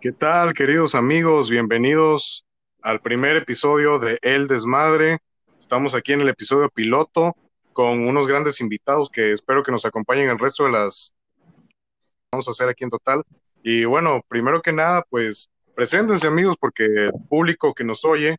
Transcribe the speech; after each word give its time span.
¿Qué 0.00 0.12
tal, 0.12 0.54
queridos 0.54 0.94
amigos? 0.94 1.50
Bienvenidos 1.50 2.46
al 2.80 3.00
primer 3.00 3.36
episodio 3.36 3.98
de 3.98 4.18
El 4.22 4.48
Desmadre. 4.48 5.18
Estamos 5.58 5.94
aquí 5.94 6.12
en 6.12 6.22
el 6.22 6.30
episodio 6.30 6.70
piloto 6.70 7.36
con 7.74 8.06
unos 8.06 8.26
grandes 8.26 8.60
invitados 8.62 9.10
que 9.10 9.32
espero 9.32 9.62
que 9.62 9.72
nos 9.72 9.84
acompañen 9.84 10.30
el 10.30 10.38
resto 10.38 10.64
de 10.64 10.72
las 10.72 11.14
vamos 12.32 12.48
a 12.48 12.52
hacer 12.52 12.70
aquí 12.70 12.84
en 12.84 12.90
total. 12.90 13.24
Y 13.62 13.84
bueno, 13.84 14.22
primero 14.26 14.62
que 14.62 14.72
nada, 14.72 15.04
pues 15.10 15.50
preséntense 15.74 16.26
amigos 16.26 16.56
porque 16.58 16.84
el 16.84 17.12
público 17.28 17.74
que 17.74 17.84
nos 17.84 18.04
oye 18.04 18.38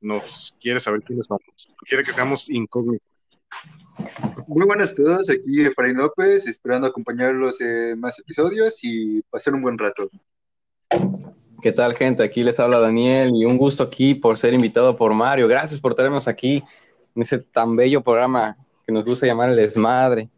nos 0.00 0.56
quiere 0.60 0.78
saber 0.78 1.00
quiénes 1.02 1.26
somos, 1.26 1.42
quiere 1.88 2.04
que 2.04 2.12
seamos 2.12 2.48
incógnitos. 2.48 3.09
Muy 4.48 4.66
buenas 4.66 4.92
a 4.92 4.94
todos, 4.94 5.30
aquí 5.30 5.64
Efraín 5.64 5.96
López, 5.96 6.46
esperando 6.46 6.86
acompañarlos 6.86 7.60
en 7.60 8.00
más 8.00 8.18
episodios 8.18 8.78
y 8.82 9.22
pasar 9.30 9.54
un 9.54 9.62
buen 9.62 9.78
rato. 9.78 10.10
¿Qué 11.62 11.72
tal, 11.72 11.94
gente? 11.94 12.22
Aquí 12.22 12.42
les 12.42 12.58
habla 12.58 12.78
Daniel 12.78 13.32
y 13.34 13.44
un 13.44 13.58
gusto 13.58 13.84
aquí 13.84 14.14
por 14.14 14.38
ser 14.38 14.54
invitado 14.54 14.96
por 14.96 15.14
Mario. 15.14 15.46
Gracias 15.46 15.80
por 15.80 15.94
traernos 15.94 16.26
aquí 16.26 16.62
en 17.14 17.22
ese 17.22 17.38
tan 17.38 17.76
bello 17.76 18.02
programa 18.02 18.56
que 18.86 18.92
nos 18.92 19.04
gusta 19.04 19.26
llamar 19.26 19.50
El 19.50 19.56
Desmadre. 19.56 20.30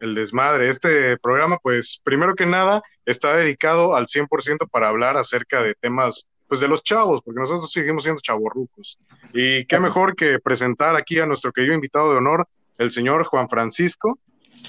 El 0.00 0.14
Desmadre. 0.14 0.68
Este 0.68 1.18
programa, 1.18 1.58
pues, 1.62 2.00
primero 2.04 2.34
que 2.34 2.46
nada, 2.46 2.82
está 3.04 3.36
dedicado 3.36 3.94
al 3.94 4.06
100% 4.06 4.68
para 4.70 4.88
hablar 4.88 5.16
acerca 5.16 5.62
de 5.62 5.74
temas, 5.74 6.28
pues, 6.48 6.60
de 6.60 6.68
los 6.68 6.82
chavos, 6.82 7.22
porque 7.22 7.40
nosotros 7.40 7.70
seguimos 7.70 8.02
siendo 8.02 8.20
chavorrucos. 8.20 8.98
Y 9.32 9.64
qué 9.66 9.78
mejor 9.78 10.14
que 10.16 10.38
presentar 10.38 10.96
aquí 10.96 11.18
a 11.18 11.26
nuestro 11.26 11.52
querido 11.52 11.74
invitado 11.74 12.12
de 12.12 12.18
honor, 12.18 12.48
el 12.78 12.92
señor 12.92 13.24
Juan 13.24 13.48
Francisco. 13.48 14.18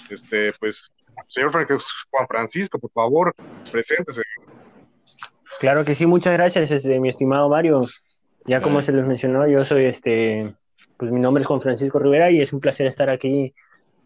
Este, 0.09 0.53
pues, 0.59 0.92
Señor 1.30 1.52
Juan 1.52 2.28
Francisco, 2.28 2.80
por 2.80 2.92
favor, 2.92 3.36
preséntese. 3.72 4.22
Claro 5.59 5.83
que 5.83 5.95
sí, 5.95 6.05
muchas 6.05 6.33
gracias, 6.33 6.70
este, 6.70 7.00
mi 7.00 7.09
estimado 7.09 7.50
Mario. 7.50 7.81
Ya 8.45 8.61
como 8.61 8.81
se 8.81 8.92
les 8.92 9.05
mencionó, 9.05 9.48
yo 9.48 9.66
soy 9.66 9.86
este, 9.86 10.53
pues 11.00 11.11
mi 11.11 11.20
nombre 11.20 11.42
es 11.42 11.48
Juan 11.48 11.61
Francisco 11.61 12.00
Rivera 12.00 12.30
y 12.30 12.42
es 12.42 12.53
un 12.53 12.59
placer 12.59 12.88
estar 12.88 13.09
aquí 13.09 13.50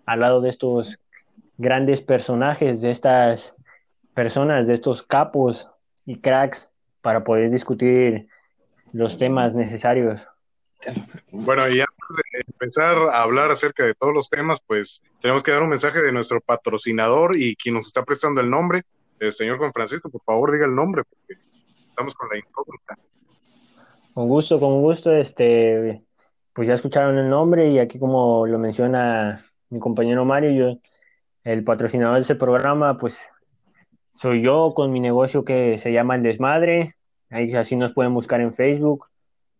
al 0.07 0.21
lado 0.21 0.41
de 0.41 0.49
estos 0.49 0.99
grandes 1.57 2.01
personajes, 2.01 2.81
de 2.81 2.91
estas 2.91 3.53
personas, 4.15 4.67
de 4.67 4.73
estos 4.73 5.03
capos 5.03 5.69
y 6.05 6.19
cracks 6.21 6.71
para 7.01 7.23
poder 7.23 7.49
discutir 7.49 8.27
los 8.93 9.17
temas 9.17 9.53
necesarios. 9.53 10.27
Bueno, 11.31 11.67
y 11.67 11.79
antes 11.79 12.07
de 12.09 12.43
empezar 12.47 12.97
a 12.97 13.21
hablar 13.21 13.51
acerca 13.51 13.85
de 13.85 13.93
todos 13.93 14.13
los 14.13 14.29
temas, 14.29 14.59
pues 14.65 15.03
tenemos 15.19 15.43
que 15.43 15.51
dar 15.51 15.61
un 15.61 15.69
mensaje 15.69 16.01
de 16.01 16.11
nuestro 16.11 16.41
patrocinador 16.41 17.35
y 17.37 17.55
quien 17.55 17.75
nos 17.75 17.87
está 17.87 18.03
prestando 18.03 18.41
el 18.41 18.49
nombre, 18.49 18.83
el 19.19 19.33
señor 19.33 19.59
Juan 19.59 19.73
Francisco, 19.73 20.09
por 20.09 20.23
favor 20.23 20.51
diga 20.51 20.65
el 20.65 20.75
nombre, 20.75 21.03
porque 21.03 21.33
estamos 21.33 22.15
con 22.15 22.29
la 22.29 22.37
incógnita. 22.37 22.95
Con 24.13 24.27
gusto, 24.27 24.59
con 24.59 24.81
gusto, 24.81 25.11
este, 25.13 26.03
pues 26.53 26.67
ya 26.67 26.73
escucharon 26.73 27.17
el 27.17 27.29
nombre 27.29 27.69
y 27.69 27.79
aquí 27.79 27.99
como 27.99 28.47
lo 28.47 28.57
menciona 28.57 29.45
mi 29.69 29.79
compañero 29.79 30.25
Mario, 30.25 30.51
yo, 30.51 30.79
el 31.43 31.63
patrocinador 31.63 32.15
de 32.15 32.21
ese 32.21 32.35
programa, 32.35 32.97
pues 32.97 33.29
soy 34.11 34.41
yo 34.41 34.73
con 34.73 34.91
mi 34.91 34.99
negocio 34.99 35.43
que 35.43 35.77
se 35.77 35.91
llama 35.91 36.15
El 36.15 36.23
Desmadre, 36.23 36.95
ahí 37.29 37.53
así 37.55 37.75
nos 37.75 37.93
pueden 37.93 38.13
buscar 38.13 38.41
en 38.41 38.53
Facebook, 38.53 39.07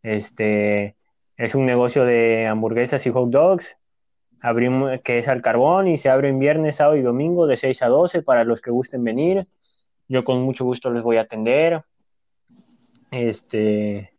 este, 0.04 0.96
es 1.38 1.56
un 1.56 1.66
negocio 1.66 2.06
de 2.06 2.48
hamburguesas 2.48 3.06
y 3.08 3.12
hot 3.12 3.30
dogs, 3.30 3.78
abrimos, 4.42 4.92
que 5.04 5.20
es 5.20 5.28
al 5.28 5.42
carbón 5.42 5.88
y 5.88 5.98
se 5.98 6.10
abren 6.10 6.40
viernes, 6.40 6.76
sábado 6.76 6.98
y 6.98 7.02
domingo 7.02 7.48
de 7.48 7.58
6 7.58 7.82
a 7.84 7.88
12 7.88 8.24
para 8.24 8.44
los 8.44 8.62
que 8.62 8.72
gusten 8.72 9.04
venir. 9.04 9.48
Yo 10.08 10.24
con 10.24 10.42
mucho 10.42 10.66
gusto 10.66 10.92
les 10.92 11.04
voy 11.04 11.18
a 11.18 11.22
atender. 11.22 11.82
Este, 13.12 14.14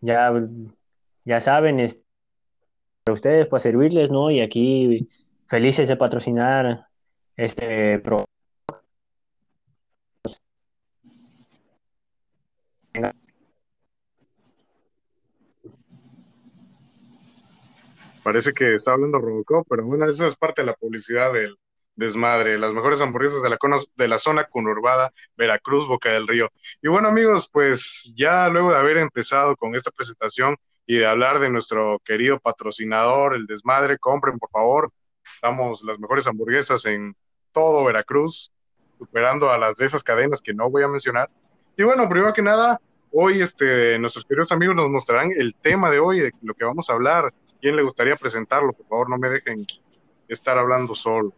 ya, 0.00 0.30
ya 1.24 1.40
saben, 1.40 1.76
para 3.04 3.14
ustedes, 3.14 3.46
para 3.46 3.60
servirles, 3.60 4.10
¿no? 4.10 4.30
Y 4.30 4.40
aquí 4.40 5.08
felices 5.46 5.88
de 5.88 5.96
patrocinar 5.96 6.88
este 7.36 7.98
programa. 8.00 8.33
Parece 18.22 18.54
que 18.54 18.74
está 18.74 18.92
hablando 18.92 19.18
Robocop, 19.18 19.66
pero 19.68 19.84
bueno, 19.84 20.08
esa 20.08 20.26
es 20.26 20.36
parte 20.36 20.62
de 20.62 20.66
la 20.66 20.74
publicidad 20.74 21.32
del 21.32 21.58
desmadre. 21.94 22.58
Las 22.58 22.72
mejores 22.72 23.00
hamburguesas 23.00 23.42
de 23.42 23.50
la, 23.50 23.58
de 23.96 24.08
la 24.08 24.18
zona 24.18 24.44
conurbada, 24.44 25.12
Veracruz, 25.36 25.86
Boca 25.86 26.10
del 26.10 26.26
Río. 26.26 26.48
Y 26.80 26.88
bueno, 26.88 27.08
amigos, 27.08 27.50
pues 27.52 28.12
ya 28.16 28.48
luego 28.48 28.70
de 28.70 28.78
haber 28.78 28.96
empezado 28.96 29.56
con 29.56 29.74
esta 29.74 29.90
presentación 29.90 30.56
y 30.86 30.96
de 30.96 31.06
hablar 31.06 31.38
de 31.38 31.50
nuestro 31.50 32.00
querido 32.04 32.40
patrocinador, 32.40 33.34
el 33.34 33.46
desmadre, 33.46 33.98
compren 33.98 34.38
por 34.38 34.50
favor. 34.50 34.90
Damos 35.42 35.82
las 35.82 35.98
mejores 35.98 36.26
hamburguesas 36.26 36.84
en 36.86 37.14
todo 37.52 37.84
Veracruz, 37.84 38.52
superando 38.98 39.50
a 39.50 39.58
las 39.58 39.74
de 39.74 39.86
esas 39.86 40.02
cadenas 40.02 40.40
que 40.40 40.54
no 40.54 40.70
voy 40.70 40.82
a 40.82 40.88
mencionar. 40.88 41.26
Y 41.76 41.82
bueno, 41.82 42.08
primero 42.08 42.32
que 42.32 42.42
nada, 42.42 42.80
hoy 43.10 43.42
este, 43.42 43.98
nuestros 43.98 44.24
queridos 44.24 44.52
amigos 44.52 44.76
nos 44.76 44.90
mostrarán 44.90 45.32
el 45.36 45.54
tema 45.56 45.90
de 45.90 45.98
hoy, 45.98 46.20
de 46.20 46.30
lo 46.42 46.54
que 46.54 46.64
vamos 46.64 46.88
a 46.88 46.92
hablar, 46.92 47.32
quién 47.60 47.74
le 47.74 47.82
gustaría 47.82 48.14
presentarlo? 48.14 48.72
Por 48.72 48.86
favor, 48.86 49.10
no 49.10 49.18
me 49.18 49.28
dejen 49.28 49.56
estar 50.28 50.56
hablando 50.56 50.94
solo. 50.94 51.32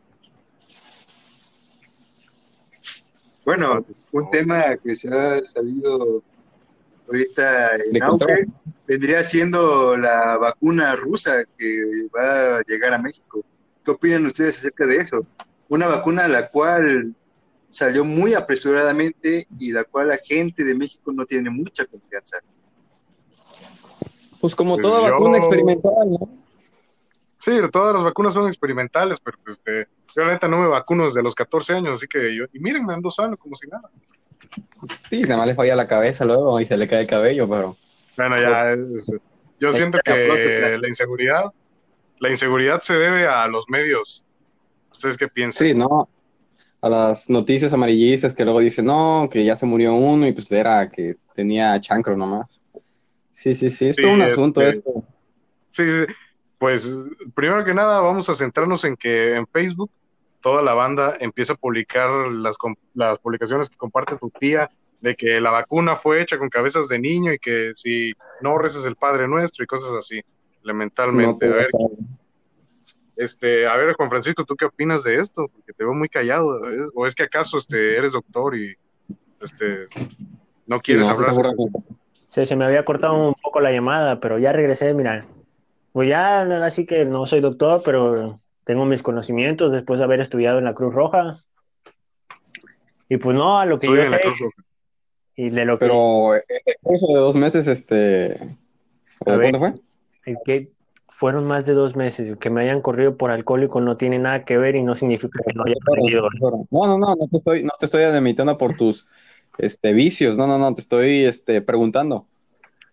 Bueno, 3.47 3.84
un 4.12 4.30
tema 4.30 4.74
que 4.82 4.97
se 4.97 5.08
ha 5.08 5.42
salido 5.44 6.22
ahorita 7.06 7.76
en 7.76 8.03
auge 8.03 8.47
vendría 8.86 9.22
siendo 9.22 9.97
la 9.97 10.36
vacuna 10.36 10.97
rusa 10.97 11.44
que 11.56 12.08
va 12.14 12.58
a 12.58 12.62
llegar 12.66 12.94
a 12.94 12.98
México. 12.98 13.44
¿Qué 13.84 13.92
opinan 13.92 14.26
ustedes 14.26 14.58
acerca 14.58 14.84
de 14.84 14.97
eso? 14.97 15.18
Una 15.68 15.86
vacuna 15.86 16.24
a 16.24 16.28
la 16.28 16.48
cual 16.48 17.14
salió 17.69 18.04
muy 18.04 18.34
apresuradamente 18.34 19.47
y 19.59 19.72
la 19.72 19.84
cual 19.84 20.09
la 20.09 20.19
gente 20.19 20.65
de 20.65 20.75
México 20.75 21.12
no 21.12 21.27
tiene 21.27 21.50
mucha 21.50 21.84
confianza. 21.87 22.38
Pues 24.41 24.54
como 24.54 24.75
pues 24.77 24.82
toda 24.82 25.10
vacuna 25.10 25.38
experimental, 25.38 26.10
¿no? 26.10 26.31
Sí, 27.47 27.53
todas 27.72 27.94
las 27.94 28.03
vacunas 28.03 28.34
son 28.34 28.49
experimentales, 28.49 29.21
pero 29.21 29.37
pues, 29.44 29.56
este, 29.59 29.87
yo 30.16 30.25
la 30.25 30.37
no 30.49 30.59
me 30.59 30.66
vacuno 30.66 31.04
desde 31.04 31.22
los 31.22 31.34
14 31.34 31.75
años, 31.75 31.99
así 31.99 32.09
que 32.09 32.34
yo, 32.34 32.44
y 32.53 32.59
miren, 32.59 32.84
me 32.84 32.93
ando 32.93 33.10
sano 33.12 33.37
como 33.37 33.54
si 33.54 33.69
nada. 33.69 33.88
Sí, 35.09 35.22
nada 35.22 35.37
más 35.37 35.47
le 35.47 35.54
falla 35.54 35.77
la 35.77 35.87
cabeza 35.87 36.25
luego 36.25 36.60
y 36.60 36.65
se 36.65 36.77
le 36.77 36.88
cae 36.88 37.03
el 37.03 37.06
cabello, 37.06 37.48
pero... 37.48 37.77
Bueno, 38.16 38.37
ya, 38.41 38.75
yo 39.60 39.72
siento 39.72 39.98
que 40.04 40.77
la 40.81 40.88
inseguridad, 40.88 41.44
la 42.19 42.31
inseguridad 42.31 42.81
se 42.81 42.94
debe 42.94 43.28
a 43.28 43.47
los 43.47 43.69
medios. 43.69 44.25
¿Ustedes 44.91 45.16
qué 45.16 45.28
piensan? 45.28 45.69
Sí, 45.69 45.75
no, 45.75 46.09
a 46.86 46.91
las 46.91 47.30
noticias 47.30 47.72
amarillistas 47.72 48.34
que 48.34 48.44
luego 48.44 48.60
dicen, 48.60 48.86
no, 48.86 49.28
que 49.30 49.44
ya 49.44 49.56
se 49.56 49.66
murió 49.66 49.94
uno 49.94 50.26
y 50.26 50.32
pues 50.32 50.50
era 50.52 50.88
que 50.88 51.14
tenía 51.34 51.80
chancro 51.80 52.16
nomás. 52.16 52.60
Sí, 53.32 53.54
sí, 53.54 53.70
sí, 53.70 53.88
es 53.88 53.97
todo 53.97 54.12
un 54.12 54.22
asunto 54.22 54.62
este, 54.62 54.78
esto. 54.78 55.04
Sí, 55.69 55.82
sí, 55.84 56.14
pues 56.58 56.91
primero 57.34 57.64
que 57.64 57.74
nada 57.74 58.00
vamos 58.00 58.28
a 58.28 58.34
centrarnos 58.34 58.84
en 58.84 58.97
que 58.97 59.36
en 59.36 59.47
Facebook 59.47 59.91
toda 60.41 60.62
la 60.62 60.74
banda 60.74 61.16
empieza 61.20 61.54
a 61.54 61.56
publicar 61.56 62.08
las, 62.28 62.56
las 62.94 63.18
publicaciones 63.18 63.68
que 63.68 63.76
comparte 63.76 64.16
tu 64.16 64.30
tía 64.30 64.68
de 65.00 65.14
que 65.14 65.41
la 65.41 65.50
vacuna 65.50 65.97
fue 65.97 66.22
hecha 66.22 66.38
con 66.38 66.48
cabezas 66.48 66.88
de 66.88 66.98
niño 66.98 67.32
y 67.32 67.38
que 67.38 67.72
si 67.74 68.12
no 68.41 68.56
rezas 68.56 68.84
el 68.84 68.97
Padre 68.97 69.28
Nuestro 69.28 69.64
y 69.64 69.66
cosas 69.66 69.92
así, 69.98 70.20
elementalmente. 70.62 71.47
a 71.47 71.50
ver, 71.50 71.66
este, 73.16 73.66
a 73.66 73.77
ver, 73.77 73.95
Juan 73.95 74.10
Francisco, 74.10 74.45
¿tú 74.45 74.57
qué 74.57 74.66
opinas 74.66 75.03
de 75.03 75.16
esto? 75.16 75.47
Porque 75.53 75.72
te 75.72 75.84
veo 75.84 75.95
muy 75.95 76.09
callado, 76.09 76.60
o 76.95 77.07
es 77.07 77.15
que 77.15 77.24
acaso 77.24 77.59
este, 77.59 77.97
eres 77.97 78.13
doctor 78.13 78.57
y 78.57 78.74
este, 79.41 79.86
no 80.66 80.78
quieres 80.80 81.09
hablar. 81.09 81.34
Sí, 82.13 82.45
se 82.45 82.57
me 82.57 82.65
había 82.65 82.83
cortado 82.83 83.28
un 83.28 83.34
poco 83.42 83.60
la 83.60 83.72
llamada, 83.72 84.21
pero 84.21 84.39
ya 84.39 84.53
regresé, 84.53 84.92
mira, 84.95 85.24
pues 85.92 86.09
ya, 86.09 86.42
así 86.65 86.84
que 86.84 87.04
no 87.07 87.24
soy 87.24 87.41
doctor, 87.41 87.83
pero 87.84 88.39
tengo 88.65 88.84
mis 88.84 89.03
conocimientos 89.03 89.72
después 89.72 89.98
de 89.98 90.04
haber 90.04 90.21
estudiado 90.21 90.59
en 90.59 90.65
la 90.65 90.74
Cruz 90.74 90.92
Roja. 90.92 91.39
Y 93.09 93.16
pues 93.16 93.36
no, 93.36 93.60
a 93.60 93.66
lo 93.66 93.78
que 93.78 93.86
yo 93.86 93.95
sé. 93.95 94.21
Y 95.36 95.51
de 95.51 95.65
lo 95.65 95.78
pero 95.78 96.34
el 96.34 96.42
curso 96.83 97.07
de 97.09 97.15
dos 97.15 97.34
meses, 97.34 97.69
este. 97.69 98.36
¿Cuándo 99.19 99.59
fue? 99.59 99.72
Es 100.24 100.39
que 100.45 100.71
fueron 101.16 101.47
más 101.47 101.65
de 101.65 101.72
dos 101.72 101.97
meses. 101.97 102.36
Que 102.39 102.51
me 102.51 102.60
hayan 102.60 102.83
corrido 102.83 103.16
por 103.16 103.30
alcohólico 103.30 103.80
no 103.80 103.97
tiene 103.97 104.18
nada 104.18 104.42
que 104.42 104.59
ver 104.59 104.77
y 104.77 104.83
no 104.83 104.95
significa 104.95 105.41
que 105.47 105.54
no 105.54 105.65
haya 105.65 105.74
corrido. 105.84 106.28
No, 106.71 106.86
no, 106.86 106.98
no, 106.98 107.16
no 107.16 107.28
te 107.28 107.39
estoy, 107.39 107.63
no 107.65 107.72
te 107.80 107.86
estoy 107.86 108.03
admitiendo 108.03 108.59
por 108.59 108.77
tus 108.77 109.09
este, 109.57 109.95
vicios. 109.95 110.36
No, 110.36 110.47
no, 110.47 110.59
no, 110.59 110.74
te 110.74 110.83
estoy 110.83 111.24
este, 111.24 111.63
preguntando. 111.63 112.24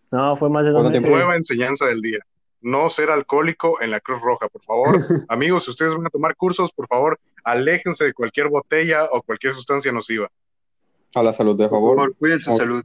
No, 0.10 0.38
fue 0.38 0.50
más 0.50 0.64
de 0.64 0.72
dos 0.72 0.90
meses. 0.90 1.10
Nueva 1.10 1.36
enseñanza 1.36 1.86
del 1.86 2.02
día. 2.02 2.20
no 2.62 2.90
ser 2.90 3.12
alcohólico 3.12 3.81
en 3.81 3.92
la 3.92 4.00
Cruz 4.00 4.22
Roja, 4.22 4.48
por 4.48 4.64
favor. 4.64 4.96
Amigos, 5.28 5.66
si 5.66 5.72
ustedes 5.72 5.94
van 5.94 6.08
a 6.08 6.10
tomar 6.10 6.38
cursos, 6.38 6.72
por 6.72 6.88
favor, 6.88 7.19
aléjense 7.44 8.06
de 8.06 8.14
cualquier 8.14 8.48
botella 8.48 9.04
o 9.12 9.22
cualquier 9.22 9.54
sustancia 9.54 9.92
nociva. 9.92 10.30
A 11.14 11.24
la 11.24 11.34
salud, 11.34 11.58
de 11.58 11.68
favor. 11.68 11.98
Por 11.98 12.18
cuiden 12.18 12.40
su 12.40 12.56
salud. 12.56 12.84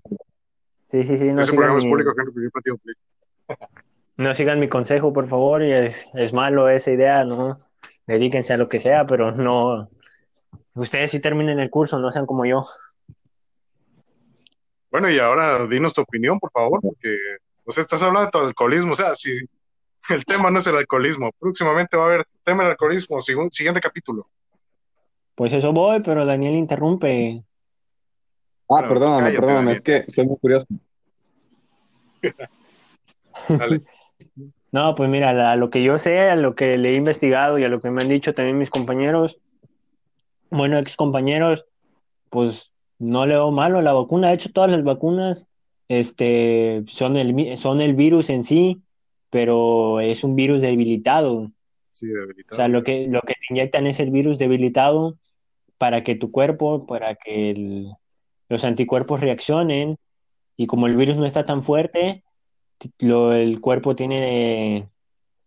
Sí, 0.89 1.05
sí, 1.05 1.17
sí. 1.17 1.33
No 1.33 1.47
sigan, 1.47 1.77
mi... 1.77 1.93
no 4.19 4.35
sigan 4.35 4.61
mi 4.61 4.69
consejo, 4.69 5.13
por 5.13 5.29
favor. 5.29 5.63
Y 5.63 5.73
es, 5.73 6.07
es 6.13 6.35
malo 6.35 6.69
esa 6.69 6.91
idea, 6.91 7.25
¿no? 7.25 7.59
Dedíquense 8.07 8.53
a 8.53 8.59
lo 8.59 8.69
que 8.69 8.81
sea, 8.81 9.07
pero 9.07 9.33
no. 9.33 9.89
Ustedes 10.75 11.11
sí 11.13 11.21
terminen 11.21 11.59
el 11.59 11.71
curso, 11.71 11.99
no 11.99 12.13
sean 12.13 12.27
como 12.27 12.45
yo. 12.45 12.63
Bueno, 14.91 15.11
y 15.11 15.19
ahora 15.19 15.67
dinos 15.67 15.95
tu 15.95 16.03
opinión, 16.03 16.39
por 16.39 16.51
favor, 16.51 16.81
porque 16.81 17.17
o 17.65 17.73
sea, 17.73 17.83
estás 17.83 18.03
hablando 18.03 18.27
de 18.27 18.31
todo 18.31 18.47
alcoholismo, 18.47 18.93
o 18.93 18.97
sea, 18.97 19.15
si 19.15 19.31
el 20.09 20.25
tema 20.25 20.51
no 20.51 20.61
es 20.61 20.67
el 20.67 20.77
alcoholismo, 20.77 21.31
próximamente 21.39 21.99
va 21.99 22.05
a 22.05 22.07
haber 22.07 22.27
tema 22.43 22.63
del 22.63 22.73
alcoholismo, 22.73 23.21
siguiente 23.21 23.81
capítulo. 23.81 24.27
Pues 25.35 25.53
eso 25.53 25.73
voy, 25.73 26.01
pero 26.03 26.25
Daniel 26.25 26.55
interrumpe. 26.55 27.45
Ah, 28.71 28.89
perdóname, 28.89 29.33
perdóname, 29.33 29.73
es 29.73 29.83
que 29.83 29.97
estoy 29.99 30.27
muy 30.27 30.39
curioso. 30.39 30.67
No, 34.73 34.95
pues 34.95 35.09
mira, 35.09 35.51
a 35.51 35.57
lo 35.57 35.71
que 35.71 35.83
yo 35.83 35.99
sé, 35.99 36.21
a 36.21 36.37
lo 36.37 36.55
que 36.55 36.77
le 36.77 36.91
he 36.91 36.97
investigado 36.97 37.59
y 37.59 37.65
a 37.65 37.69
lo 37.69 37.81
que 37.81 37.91
me 37.91 38.03
han 38.03 38.09
dicho 38.09 38.35
también 38.35 38.59
mis 38.59 38.71
compañeros, 38.71 39.41
bueno, 40.51 40.79
ex 40.79 40.97
compañeros, 40.97 41.67
pues 42.31 42.73
no 42.99 43.27
le 43.27 43.35
veo 43.35 43.51
malo 43.51 43.81
la 43.81 43.93
vacuna. 43.93 44.29
De 44.29 44.35
hecho, 44.35 44.53
todas 44.53 44.71
las 44.71 44.85
vacunas 44.85 45.49
este, 45.89 46.83
son, 46.87 47.17
el, 47.17 47.57
son 47.57 47.81
el 47.81 47.95
virus 47.95 48.31
en 48.31 48.45
sí, 48.45 48.83
pero 49.31 50.01
es 50.01 50.25
un 50.25 50.37
virus 50.37 50.63
debilitado. 50.63 51.51
Sí, 51.91 52.07
debilitado. 52.09 52.55
O 52.55 52.57
sea, 52.57 52.69
lo 52.69 52.83
que, 52.83 53.07
lo 53.09 53.21
que 53.23 53.35
te 53.35 53.47
inyectan 53.51 53.87
es 53.87 54.01
el 54.01 54.11
virus 54.11 54.39
debilitado 54.39 55.17
para 55.79 56.03
que 56.03 56.17
tu 56.17 56.31
cuerpo, 56.31 56.87
para 56.87 57.15
que 57.15 57.87
los 58.49 58.65
anticuerpos 58.65 59.21
reaccionen 59.21 59.97
y 60.57 60.67
como 60.67 60.87
el 60.87 60.97
virus 60.97 61.17
no 61.17 61.25
está 61.25 61.47
tan 61.47 61.63
fuerte, 61.63 62.25
lo, 62.99 63.33
el 63.33 63.61
cuerpo 63.61 63.97
tiene, 63.97 64.89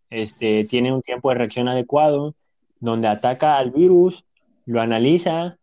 este, 0.09 0.65
tiene 0.65 0.93
un 0.93 1.01
tiempo 1.01 1.29
de 1.29 1.35
reacción 1.35 1.67
adecuado 1.67 2.35
donde 2.79 3.07
ataca 3.07 3.57
al 3.57 3.71
virus, 3.71 4.25
lo 4.65 4.81
analiza 4.81 5.57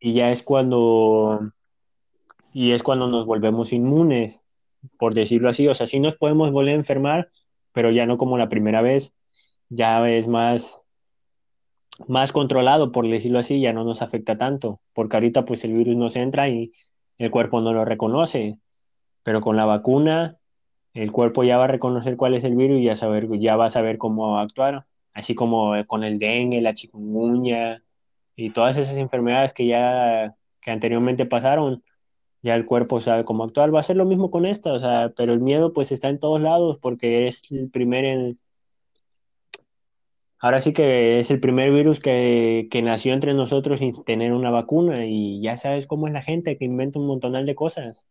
y 0.00 0.12
ya 0.12 0.30
es 0.30 0.42
cuando 0.42 1.52
y 2.52 2.72
es 2.72 2.82
cuando 2.82 3.06
nos 3.06 3.26
volvemos 3.26 3.74
inmunes, 3.74 4.42
por 4.98 5.12
decirlo 5.12 5.50
así. 5.50 5.68
O 5.68 5.74
sea, 5.74 5.86
sí 5.86 6.00
nos 6.00 6.16
podemos 6.16 6.52
volver 6.52 6.72
a 6.72 6.78
enfermar, 6.78 7.30
pero 7.72 7.90
ya 7.90 8.06
no 8.06 8.16
como 8.16 8.38
la 8.38 8.48
primera 8.48 8.80
vez, 8.80 9.12
ya 9.68 10.08
es 10.08 10.26
más, 10.26 10.82
más 12.08 12.32
controlado, 12.32 12.92
por 12.92 13.06
decirlo 13.08 13.38
así, 13.38 13.60
ya 13.60 13.74
no 13.74 13.84
nos 13.84 14.00
afecta 14.00 14.38
tanto, 14.38 14.80
porque 14.94 15.16
ahorita 15.16 15.44
pues 15.44 15.64
el 15.64 15.74
virus 15.74 15.96
nos 15.96 16.16
entra 16.16 16.48
y 16.48 16.72
el 17.18 17.30
cuerpo 17.30 17.60
no 17.60 17.74
lo 17.74 17.84
reconoce, 17.84 18.58
pero 19.22 19.42
con 19.42 19.56
la 19.56 19.66
vacuna 19.66 20.38
el 20.96 21.12
cuerpo 21.12 21.44
ya 21.44 21.58
va 21.58 21.64
a 21.64 21.68
reconocer 21.68 22.16
cuál 22.16 22.34
es 22.34 22.44
el 22.44 22.56
virus 22.56 22.80
y 22.80 22.84
ya, 22.84 22.96
saber, 22.96 23.28
ya 23.38 23.56
va 23.56 23.66
a 23.66 23.70
saber 23.70 23.98
cómo 23.98 24.38
actuar, 24.38 24.86
así 25.12 25.34
como 25.34 25.74
con 25.86 26.04
el 26.04 26.18
dengue, 26.18 26.60
la 26.60 26.74
chikungunya 26.74 27.82
y 28.36 28.50
todas 28.50 28.76
esas 28.76 28.96
enfermedades 28.96 29.52
que 29.54 29.66
ya 29.66 30.36
que 30.66 30.72
anteriormente 30.72 31.26
pasaron, 31.26 31.84
ya 32.42 32.54
el 32.56 32.66
cuerpo 32.66 33.00
sabe 33.00 33.24
cómo 33.24 33.44
actuar. 33.44 33.74
Va 33.74 33.80
a 33.80 33.84
ser 33.84 33.96
lo 33.96 34.04
mismo 34.04 34.30
con 34.30 34.46
esta, 34.46 34.72
o 34.72 34.80
sea, 34.80 35.12
pero 35.16 35.32
el 35.32 35.40
miedo 35.40 35.72
pues 35.72 35.92
está 35.92 36.08
en 36.08 36.18
todos 36.18 36.40
lados 36.40 36.78
porque 36.80 37.26
es 37.28 37.50
el 37.52 37.70
primer... 37.70 38.04
En... 38.04 38.38
Ahora 40.38 40.60
sí 40.60 40.72
que 40.72 41.20
es 41.20 41.30
el 41.30 41.40
primer 41.40 41.72
virus 41.72 42.00
que, 42.00 42.68
que, 42.70 42.82
nació 42.82 43.14
entre 43.14 43.32
nosotros 43.34 43.78
sin 43.78 43.92
tener 44.04 44.32
una 44.32 44.50
vacuna 44.50 45.06
y 45.06 45.40
ya 45.40 45.56
sabes 45.56 45.86
cómo 45.86 46.08
es 46.08 46.12
la 46.12 46.22
gente 46.22 46.58
que 46.58 46.64
inventa 46.64 46.98
un 46.98 47.06
montonal 47.06 47.46
de 47.46 47.54
cosas. 47.54 48.06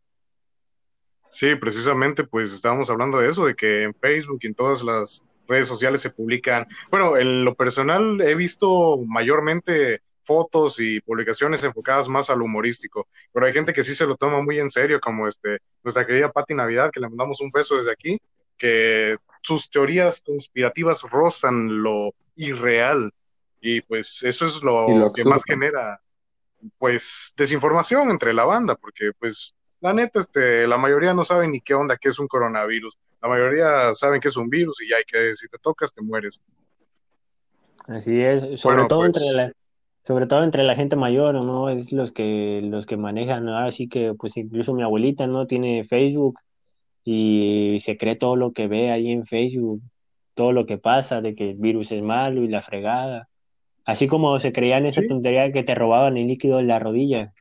Sí, 1.36 1.54
precisamente 1.56 2.24
pues 2.24 2.54
estábamos 2.54 2.90
hablando 2.90 3.20
de 3.20 3.30
eso, 3.30 3.46
de 3.46 3.56
que 3.56 3.84
en 3.84 3.94
Facebook 3.94 4.40
y 4.42 4.48
en 4.48 4.56
todas 4.56 4.82
las 4.82 5.22
redes 5.50 5.68
sociales 5.68 6.00
se 6.00 6.10
publican. 6.10 6.66
Bueno, 6.90 7.18
en 7.18 7.44
lo 7.44 7.54
personal 7.56 8.22
he 8.22 8.36
visto 8.36 8.98
mayormente 9.06 10.00
fotos 10.24 10.80
y 10.80 11.02
publicaciones 11.02 11.62
enfocadas 11.66 12.08
más 12.08 12.30
al 12.30 12.42
humorístico, 12.42 13.10
pero 13.34 13.46
hay 13.46 13.52
gente 13.52 13.74
que 13.74 13.84
sí 13.84 13.94
se 13.94 14.08
lo 14.08 14.16
toma 14.16 14.42
muy 14.42 14.60
en 14.60 14.72
serio, 14.72 15.02
como 15.02 15.28
este, 15.28 15.58
nuestra 15.84 16.08
querida 16.08 16.32
Patti 16.32 16.54
Navidad, 16.54 16.90
que 16.90 17.02
le 17.02 17.10
mandamos 17.10 17.42
un 17.42 17.52
beso 17.52 17.76
desde 17.76 17.92
aquí, 17.92 18.18
que 18.58 19.18
sus 19.42 19.70
teorías 19.70 20.24
conspirativas 20.26 21.02
rozan 21.02 21.84
lo 21.84 22.14
irreal 22.38 23.12
y 23.60 23.82
pues 23.82 24.24
eso 24.24 24.46
es 24.46 24.64
lo, 24.64 25.12
que 25.14 25.26
más 25.26 25.44
genera 25.44 26.00
pues 26.78 27.34
desinformación 27.36 28.10
entre 28.10 28.34
la 28.34 28.46
banda, 28.46 28.76
porque 28.76 29.12
pues 29.20 29.54
la 29.86 29.94
neta, 29.94 30.20
este, 30.20 30.68
la 30.68 30.78
mayoría 30.78 31.14
no 31.14 31.24
sabe 31.24 31.48
ni 31.48 31.62
qué 31.62 31.76
onda, 31.76 31.96
qué 31.98 32.10
es 32.10 32.18
un 32.18 32.28
coronavirus. 32.28 32.98
La 33.22 33.30
mayoría 33.30 33.94
saben 33.94 34.20
que 34.20 34.30
es 34.30 34.36
un 34.36 34.50
virus 34.50 34.82
y 34.82 34.90
ya 34.90 34.98
hay 34.98 35.04
que, 35.04 35.36
si 35.36 35.48
te 35.48 35.60
tocas, 35.60 35.94
te 35.94 36.02
mueres. 36.02 36.42
Así 37.88 38.20
es, 38.20 38.60
sobre 38.60 38.86
todo 38.88 39.06
entre 39.06 39.22
pues 39.22 39.36
la, 39.36 39.52
sobre 40.04 40.26
todo 40.26 40.44
entre 40.44 40.64
la 40.64 40.76
gente 40.76 40.96
mayor, 40.96 41.36
¿no? 41.36 41.70
Es 41.70 41.92
los 41.92 42.12
que, 42.12 42.62
los 42.64 42.88
que 42.88 42.98
manejan, 42.98 43.46
¿no? 43.46 43.60
Así 43.60 43.88
que, 43.88 44.16
pues 44.16 44.36
incluso 44.38 44.74
mi 44.74 44.82
abuelita, 44.82 45.28
¿no? 45.28 45.46
Tiene 45.46 45.84
Facebook 45.84 46.40
y 47.04 47.78
se 47.80 47.96
cree 47.96 48.16
todo 48.16 48.36
lo 48.36 48.54
que 48.54 48.68
ve 48.68 48.90
ahí 48.90 49.12
en 49.12 49.28
Facebook, 49.28 49.84
todo 50.34 50.52
lo 50.52 50.66
que 50.66 50.80
pasa, 50.80 51.22
de 51.22 51.36
que 51.36 51.52
el 51.52 51.58
virus 51.62 51.92
es 51.92 52.02
malo 52.02 52.42
y 52.42 52.48
la 52.48 52.64
fregada. 52.64 53.30
Así 53.86 54.08
como 54.08 54.40
se 54.40 54.52
creían 54.52 54.88
esa 54.88 55.04
tontería 55.08 55.52
que 55.52 55.62
te 55.62 55.76
robaban 55.76 56.18
el 56.18 56.26
líquido 56.26 56.58
de 56.58 56.64
la 56.64 56.80
rodilla. 56.80 57.34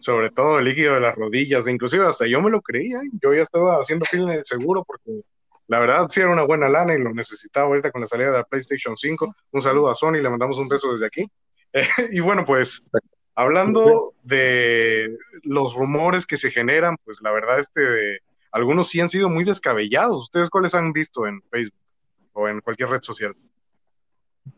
Sobre 0.00 0.30
todo 0.30 0.58
el 0.58 0.64
líquido 0.64 0.94
de 0.94 1.00
las 1.00 1.16
rodillas, 1.16 1.66
inclusive 1.66 2.06
hasta 2.06 2.26
yo 2.26 2.40
me 2.40 2.50
lo 2.50 2.60
creía, 2.60 2.98
¿eh? 2.98 3.10
yo 3.20 3.34
ya 3.34 3.42
estaba 3.42 3.80
haciendo 3.80 4.04
film 4.06 4.26
de 4.26 4.44
seguro 4.44 4.84
porque 4.84 5.22
la 5.66 5.80
verdad 5.80 6.06
sí 6.08 6.20
era 6.20 6.30
una 6.30 6.44
buena 6.44 6.68
lana 6.68 6.94
y 6.94 6.98
lo 6.98 7.12
necesitaba 7.12 7.66
ahorita 7.66 7.90
con 7.90 8.00
la 8.00 8.06
salida 8.06 8.30
de 8.30 8.38
la 8.38 8.44
PlayStation 8.44 8.96
5. 8.96 9.34
Un 9.52 9.62
saludo 9.62 9.90
a 9.90 9.94
Sony, 9.94 10.14
le 10.14 10.30
mandamos 10.30 10.58
un 10.58 10.68
beso 10.68 10.92
desde 10.92 11.06
aquí. 11.06 11.26
y 12.10 12.20
bueno, 12.20 12.44
pues 12.46 12.90
hablando 13.34 14.10
de 14.24 15.16
los 15.42 15.74
rumores 15.74 16.26
que 16.26 16.36
se 16.36 16.50
generan, 16.50 16.96
pues 17.04 17.18
la 17.22 17.32
verdad 17.32 17.58
este, 17.58 18.20
algunos 18.50 18.88
sí 18.88 19.00
han 19.00 19.08
sido 19.08 19.28
muy 19.28 19.44
descabellados. 19.44 20.24
¿Ustedes 20.24 20.48
cuáles 20.48 20.74
han 20.74 20.92
visto 20.92 21.26
en 21.26 21.42
Facebook 21.50 21.78
o 22.32 22.48
en 22.48 22.60
cualquier 22.60 22.88
red 22.88 23.00
social? 23.00 23.34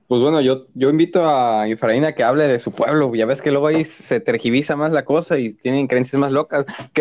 Pues 0.08 0.20
bueno, 0.20 0.40
yo, 0.40 0.62
yo 0.74 0.90
invito 0.90 1.24
a 1.24 1.68
Efraín 1.68 2.04
que 2.14 2.24
hable 2.24 2.48
de 2.48 2.58
su 2.58 2.72
pueblo. 2.72 3.14
Ya 3.14 3.26
ves 3.26 3.42
que 3.42 3.50
luego 3.50 3.68
ahí 3.68 3.84
se 3.84 4.20
tergiviza 4.20 4.76
más 4.76 4.92
la 4.92 5.04
cosa 5.04 5.38
y 5.38 5.54
tienen 5.54 5.86
creencias 5.86 6.18
más 6.18 6.32
locas. 6.32 6.66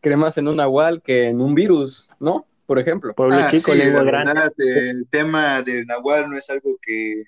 creen 0.00 0.18
más 0.18 0.38
en 0.38 0.48
un 0.48 0.56
nahual 0.56 1.02
que 1.02 1.28
en 1.28 1.40
un 1.40 1.54
virus, 1.54 2.10
¿no? 2.20 2.44
por 2.70 2.78
ejemplo. 2.78 3.12
Ah, 3.32 3.48
chico, 3.50 3.72
el 3.72 5.08
tema 5.10 5.60
del 5.60 5.86
Nahual 5.86 6.30
no 6.30 6.38
es 6.38 6.48
algo 6.50 6.78
que 6.80 7.24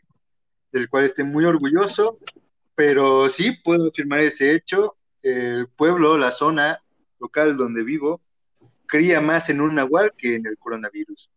del 0.71 0.89
cual 0.89 1.03
esté 1.03 1.25
muy 1.25 1.45
orgulloso, 1.45 2.13
pero 2.77 3.29
sí 3.29 3.51
puedo 3.65 3.89
afirmar 3.89 4.21
ese 4.21 4.55
hecho. 4.55 4.95
El 5.21 5.67
pueblo, 5.67 6.17
la 6.17 6.31
zona 6.31 6.81
local 7.19 7.57
donde 7.57 7.83
vivo, 7.83 8.21
cría 8.87 9.21
más 9.21 9.51
en 9.51 9.61
un 9.61 9.75
Nahual 9.75 10.13
que 10.17 10.37
en 10.37 10.47
el 10.47 10.57
coronavirus. 10.59 11.29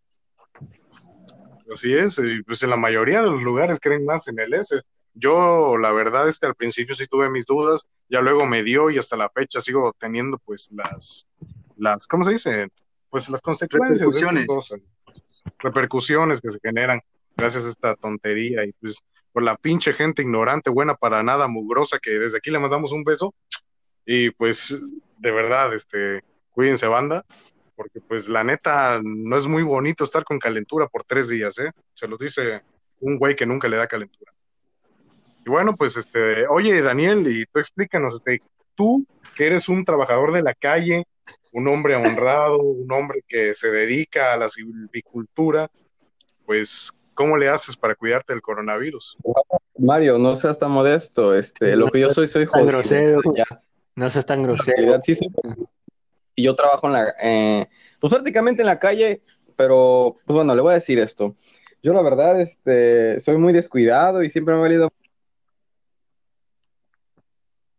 Así 1.74 1.94
es, 1.94 2.20
y 2.20 2.44
pues 2.44 2.62
en 2.64 2.70
la 2.70 2.78
mayoría 2.78 3.22
de 3.22 3.30
los 3.30 3.42
lugares 3.42 3.80
creen 3.80 4.06
más 4.06 4.28
en 4.28 4.40
el 4.40 4.54
S. 4.54 4.82
Yo, 5.14 5.78
la 5.78 5.92
verdad, 5.92 6.28
este 6.28 6.46
al 6.46 6.56
principio 6.56 6.94
sí 6.94 7.08
tuve 7.08 7.30
mis 7.30 7.46
dudas, 7.46 7.88
ya 8.10 8.22
luego 8.22 8.46
me 8.46 8.64
dio 8.64 8.90
y 8.90 8.98
hasta 8.98 9.18
la 9.18 9.30
fecha 9.30 9.62
sigo 9.62 9.96
teniendo 9.98 10.38
pues 10.40 10.70
las, 10.72 11.26
las, 11.78 12.06
¿cómo 12.06 12.26
se 12.26 12.32
dice? 12.32 12.70
pues 13.16 13.30
las 13.30 13.42
consecuencias 13.42 14.00
repercusiones. 14.00 14.46
repercusiones 15.60 16.42
que 16.42 16.50
se 16.50 16.60
generan 16.62 17.00
gracias 17.38 17.64
a 17.64 17.70
esta 17.70 17.96
tontería 17.96 18.66
y 18.66 18.74
pues 18.74 18.98
por 19.32 19.42
la 19.42 19.56
pinche 19.56 19.94
gente 19.94 20.22
ignorante, 20.22 20.70
buena 20.70 20.96
para 20.96 21.24
nada, 21.24 21.48
mugrosa, 21.48 21.98
que 22.00 22.12
desde 22.12 22.40
aquí 22.40 22.52
le 22.52 22.60
mandamos 22.60 22.92
un 22.92 23.06
beso 23.06 23.34
y 24.06 24.32
pues 24.32 24.78
de 25.18 25.32
verdad, 25.32 25.74
este, 25.74 26.26
cuídense 26.52 26.88
banda, 26.88 27.24
porque 27.76 28.00
pues 28.02 28.28
la 28.28 28.44
neta 28.44 29.00
no 29.04 29.38
es 29.38 29.46
muy 29.46 29.64
bonito 29.64 30.04
estar 30.04 30.24
con 30.24 30.40
calentura 30.40 30.88
por 30.88 31.04
tres 31.04 31.30
días, 31.30 31.58
¿eh? 31.60 31.72
Se 31.94 32.08
los 32.08 32.20
dice 32.20 32.62
un 33.02 33.18
güey 33.18 33.36
que 33.36 33.46
nunca 33.46 33.68
le 33.68 33.78
da 33.78 33.88
calentura. 33.88 34.32
Y 35.46 35.50
bueno, 35.50 35.76
pues 35.78 35.96
este, 35.98 36.48
oye 36.48 36.82
Daniel, 36.82 37.28
y 37.28 37.46
tú 37.46 37.60
explícanos, 37.60 38.16
este, 38.16 38.40
tú 38.74 39.06
que 39.36 39.48
eres 39.48 39.70
un 39.70 39.84
trabajador 39.84 40.32
de 40.32 40.42
la 40.42 40.54
calle, 40.54 41.06
un 41.54 41.68
hombre 41.68 41.96
honrado, 41.96 42.58
un 42.58 42.92
hombre 42.92 43.24
que 43.28 43.54
se 43.54 43.70
dedica 43.70 44.34
a 44.34 44.38
la 44.38 44.50
silvicultura, 44.50 45.70
pues, 46.46 46.92
¿cómo 47.16 47.38
le 47.38 47.50
haces 47.50 47.76
para 47.76 47.96
cuidarte 47.96 48.34
del 48.34 48.42
coronavirus? 48.42 49.18
Mario, 49.78 50.18
no 50.18 50.36
seas 50.36 50.60
tan 50.60 50.72
modesto, 50.72 51.34
este, 51.36 51.76
lo 51.76 51.88
que 51.88 52.00
yo 52.00 52.12
soy, 52.12 52.28
soy 52.28 52.46
grosero, 52.46 53.22
no 53.96 54.10
seas 54.10 54.26
tan 54.26 54.44
grosero. 54.44 55.00
Y 56.36 56.44
yo 56.44 56.54
trabajo 56.54 56.88
en 56.88 56.94
la, 56.94 57.14
eh, 57.22 57.66
pues 58.00 58.14
prácticamente 58.14 58.62
en 58.62 58.68
la 58.68 58.80
calle, 58.80 59.22
pero 59.58 60.16
pues 60.26 60.36
bueno, 60.36 60.54
le 60.54 60.62
voy 60.62 60.72
a 60.72 60.76
decir 60.76 61.00
esto. 61.00 61.34
Yo 61.82 61.94
la 61.94 62.02
verdad, 62.02 62.40
este, 62.42 63.20
soy 63.20 63.38
muy 63.38 63.54
descuidado 63.54 64.24
y 64.24 64.30
siempre 64.30 64.54
me 64.54 64.60
ha 64.60 64.64
valido. 64.64 64.92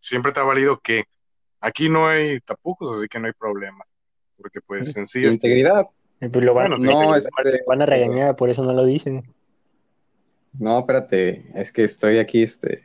Siempre 0.01 0.33
te 0.33 0.41
ha 0.41 0.45
valido 0.45 0.79
que 0.79 1.05
aquí 1.61 1.89
no 1.89 2.07
hay 2.07 2.41
tapujos, 2.41 2.99
así 2.99 3.09
que 3.09 3.19
no 3.19 3.27
hay 3.27 3.33
problema. 3.33 3.85
Porque 4.37 4.61
pues 4.61 4.95
en 4.97 5.07
sí... 5.07 5.25
Integridad. 5.25 5.87
Pues 6.19 6.45
lo 6.45 6.55
van, 6.55 6.81
no, 6.81 7.15
este, 7.15 7.63
van 7.67 7.83
a 7.83 7.87
regañar, 7.87 8.37
por 8.37 8.49
eso 8.49 8.63
no 8.63 8.73
lo 8.73 8.85
dicen. 8.85 9.31
No, 10.59 10.79
espérate, 10.79 11.43
es 11.55 11.71
que 11.71 11.85
estoy 11.85 12.19
aquí 12.19 12.43
este, 12.43 12.79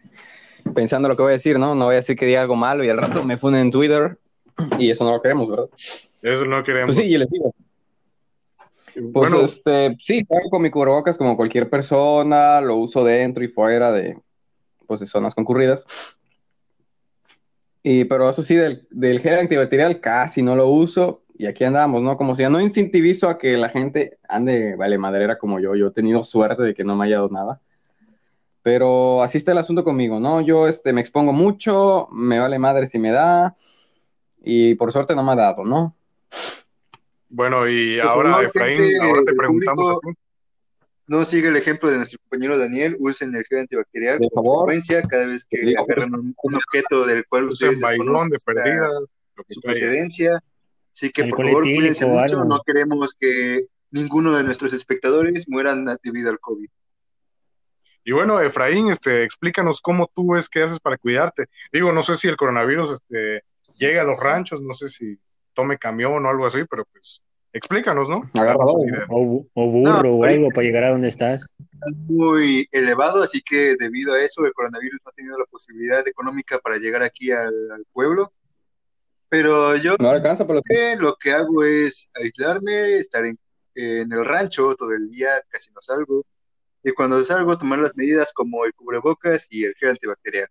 pensando 0.76 1.08
lo 1.08 1.16
que 1.16 1.22
voy 1.22 1.30
a 1.30 1.34
decir, 1.34 1.58
¿no? 1.58 1.74
No 1.74 1.86
voy 1.86 1.94
a 1.94 1.98
decir 1.98 2.18
que 2.18 2.26
diga 2.26 2.42
algo 2.42 2.58
malo 2.58 2.84
y 2.84 2.90
al 2.90 2.98
rato 2.98 3.24
me 3.24 3.38
funen 3.38 3.62
en 3.62 3.72
Twitter 3.72 4.20
y 4.80 4.90
eso 4.90 5.04
no 5.04 5.12
lo 5.12 5.22
queremos, 5.22 5.50
¿verdad? 5.50 5.70
Eso 6.22 6.46
no 6.46 6.64
queremos. 6.64 6.96
Pues 6.96 7.06
sí, 7.08 7.14
y 7.14 7.18
les 7.18 7.30
digo. 7.30 7.54
Pues 8.94 9.12
bueno, 9.12 9.42
este, 9.42 9.96
sí, 10.00 10.26
con 10.50 10.62
mi 10.62 10.70
cubrebocas 10.70 11.18
como 11.18 11.38
cualquier 11.38 11.70
persona, 11.70 12.60
lo 12.60 12.76
uso 12.76 13.04
dentro 13.04 13.44
y 13.44 13.48
fuera 13.48 13.92
de, 13.92 14.18
pues, 14.86 15.00
de 15.00 15.08
zonas 15.08 15.34
concurridas. 15.34 15.86
Y, 17.84 18.06
pero 18.06 18.30
eso 18.30 18.44
sí, 18.44 18.56
del, 18.56 18.88
del 18.92 19.22
gel 19.22 19.40
antibacterial 19.40 20.02
casi 20.02 20.42
no 20.42 20.56
lo 20.56 20.68
uso 20.68 21.24
y 21.42 21.48
aquí 21.48 21.64
andamos, 21.64 22.04
¿no? 22.04 22.18
Como 22.18 22.36
si 22.36 22.44
ya 22.44 22.52
no 22.52 22.62
incentivizo 22.62 23.28
a 23.28 23.40
que 23.40 23.58
la 23.58 23.70
gente 23.70 24.20
ande 24.30 24.76
vale 24.76 25.00
madera 25.00 25.40
como 25.40 25.60
yo. 25.60 25.74
Yo 25.74 25.88
he 25.88 25.92
tenido 25.92 26.24
suerte 26.24 26.62
de 26.62 26.76
que 26.76 26.84
no 26.84 26.96
me 26.96 27.06
haya 27.06 27.16
dado 27.16 27.30
nada. 27.30 27.60
Pero 28.62 29.24
así 29.24 29.40
está 29.40 29.52
el 29.54 29.58
asunto 29.58 29.84
conmigo, 29.84 30.20
¿no? 30.20 30.42
Yo 30.42 30.68
este, 30.68 30.94
me 30.94 31.02
expongo 31.02 31.34
mucho, 31.34 32.08
me 32.12 32.40
vale 32.40 32.60
madre 32.60 32.88
si 32.88 33.00
me 33.00 33.10
da, 33.10 33.56
y 34.42 34.76
por 34.76 34.92
suerte 34.92 35.16
no 35.16 35.24
me 35.24 35.34
ha 35.34 35.36
dado, 35.36 35.64
¿no? 35.64 35.96
Bueno, 37.30 37.68
y 37.68 37.98
pues, 37.98 38.06
ahora, 38.06 38.44
Efraín, 38.44 39.02
ahora 39.02 39.22
te 39.26 39.34
preguntamos 39.34 39.90
a 39.90 39.94
ti. 40.02 40.14
No 41.08 41.26
sigue 41.26 41.50
el 41.50 41.58
ejemplo 41.58 41.90
de 41.90 41.98
nuestro 41.98 42.20
compañero 42.20 42.58
Daniel, 42.58 42.96
usen 43.00 43.36
el 43.36 43.44
gel 43.46 43.60
antibacterial 43.60 44.20
con 44.34 44.44
frecuencia 44.44 45.02
cada 45.04 45.26
vez 45.26 45.46
que 45.46 45.76
agarran 45.78 46.14
un, 46.14 46.56
objeto 46.56 47.06
del 47.06 47.26
cual 47.28 47.46
ustedes 47.46 47.82
desconocen 47.82 48.30
de 48.30 48.38
perdida, 48.46 48.90
su 49.48 49.62
procedencia 49.62 50.40
Así 50.94 51.12
que 51.12 51.26
por 51.26 51.46
favor, 51.46 51.64
cuídense 51.64 52.06
mucho. 52.06 52.44
No 52.44 52.62
queremos 52.66 53.16
que 53.20 53.66
ninguno 53.92 54.34
de 54.36 54.44
nuestros 54.44 54.74
espectadores 54.74 55.48
mueran 55.48 55.86
debido 56.04 56.30
al 56.30 56.40
COVID. 56.40 56.68
Y 58.04 58.12
bueno, 58.14 58.42
Efraín, 58.42 58.90
este, 58.90 59.24
explícanos 59.24 59.80
cómo 59.80 60.10
tú 60.14 60.36
es 60.36 60.50
que 60.50 60.64
haces 60.64 60.80
para 60.80 60.98
cuidarte. 60.98 61.46
Digo, 61.72 61.92
no 61.92 62.04
sé 62.04 62.16
si 62.18 62.28
el 62.28 62.36
coronavirus 62.36 62.94
este, 62.94 63.44
llega 63.82 64.02
a 64.02 64.06
los 64.06 64.20
ranchos, 64.20 64.62
no 64.62 64.74
sé 64.74 64.90
si 64.90 65.18
tome 65.54 65.78
camión 65.78 66.26
o 66.26 66.30
algo 66.30 66.46
así, 66.46 66.60
pero 66.70 66.86
pues 66.86 67.26
explícanos, 67.52 68.08
¿no? 68.08 68.22
o, 69.10 69.46
burro 69.54 70.16
o 70.16 70.24
algo 70.24 70.50
para 70.50 70.66
llegar 70.66 70.84
a 70.86 70.92
donde 70.92 71.10
estás. 71.10 71.46
Muy 72.08 72.68
elevado, 72.72 73.24
así 73.24 73.42
que 73.42 73.76
debido 73.78 74.14
a 74.14 74.22
eso 74.22 74.46
el 74.46 74.54
coronavirus 74.54 75.00
no 75.04 75.10
ha 75.10 75.14
tenido 75.14 75.38
la 75.38 75.46
posibilidad 75.46 76.08
económica 76.08 76.60
para 76.60 76.78
llegar 76.78 77.02
aquí 77.02 77.32
al 77.32 77.86
pueblo. 77.92 78.32
Pero 79.30 79.76
yo 79.78 79.96
no 79.98 80.10
alcanza 80.10 80.46
por 80.46 80.58
lo, 80.58 80.62
que... 80.62 80.96
lo 80.98 81.16
que 81.16 81.32
hago 81.32 81.64
es 81.64 82.10
aislarme, 82.14 82.98
estar 82.98 83.26
en, 83.26 83.38
el 83.76 84.26
rancho 84.26 84.76
todo 84.76 84.92
el 84.94 85.10
día, 85.10 85.42
casi 85.48 85.72
no 85.72 85.82
salgo. 85.82 86.26
Y 86.84 86.92
cuando 86.92 87.24
salgo, 87.24 87.58
tomar 87.58 87.80
las 87.80 87.96
medidas 87.96 88.32
como 88.34 88.66
el 88.66 88.74
cubrebocas 88.74 89.48
y 89.50 89.64
el 89.64 89.74
gel 89.76 89.92
antibacterial. 89.92 90.50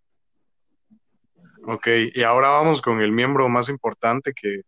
Ok, 1.63 1.87
y 2.13 2.23
ahora 2.23 2.49
vamos 2.49 2.81
con 2.81 3.01
el 3.01 3.11
miembro 3.11 3.47
más 3.47 3.69
importante 3.69 4.33
que 4.33 4.61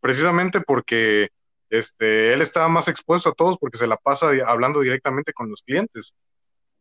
precisamente 0.00 0.60
porque 0.60 1.28
este, 1.68 2.32
él 2.32 2.42
está 2.42 2.68
más 2.68 2.88
expuesto 2.88 3.30
a 3.30 3.34
todos 3.34 3.58
porque 3.58 3.78
se 3.78 3.86
la 3.86 3.96
pasa 3.96 4.30
hablando 4.46 4.80
directamente 4.80 5.32
con 5.32 5.50
los 5.50 5.62
clientes. 5.62 6.14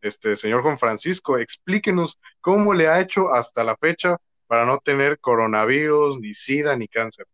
Este, 0.01 0.35
señor 0.35 0.61
Juan 0.61 0.77
Francisco, 0.77 1.39
explíquenos 1.39 2.19
cómo 2.39 2.73
le 2.73 2.87
ha 2.87 3.01
hecho 3.01 3.33
hasta 3.33 3.63
la 3.63 3.75
fecha 3.77 4.17
para 4.45 4.65
no 4.65 4.79
tener 4.79 5.19
coronavirus, 5.19 6.19
ni 6.19 6.33
sida, 6.33 6.75
ni 6.75 6.87
cáncer? 6.87 7.25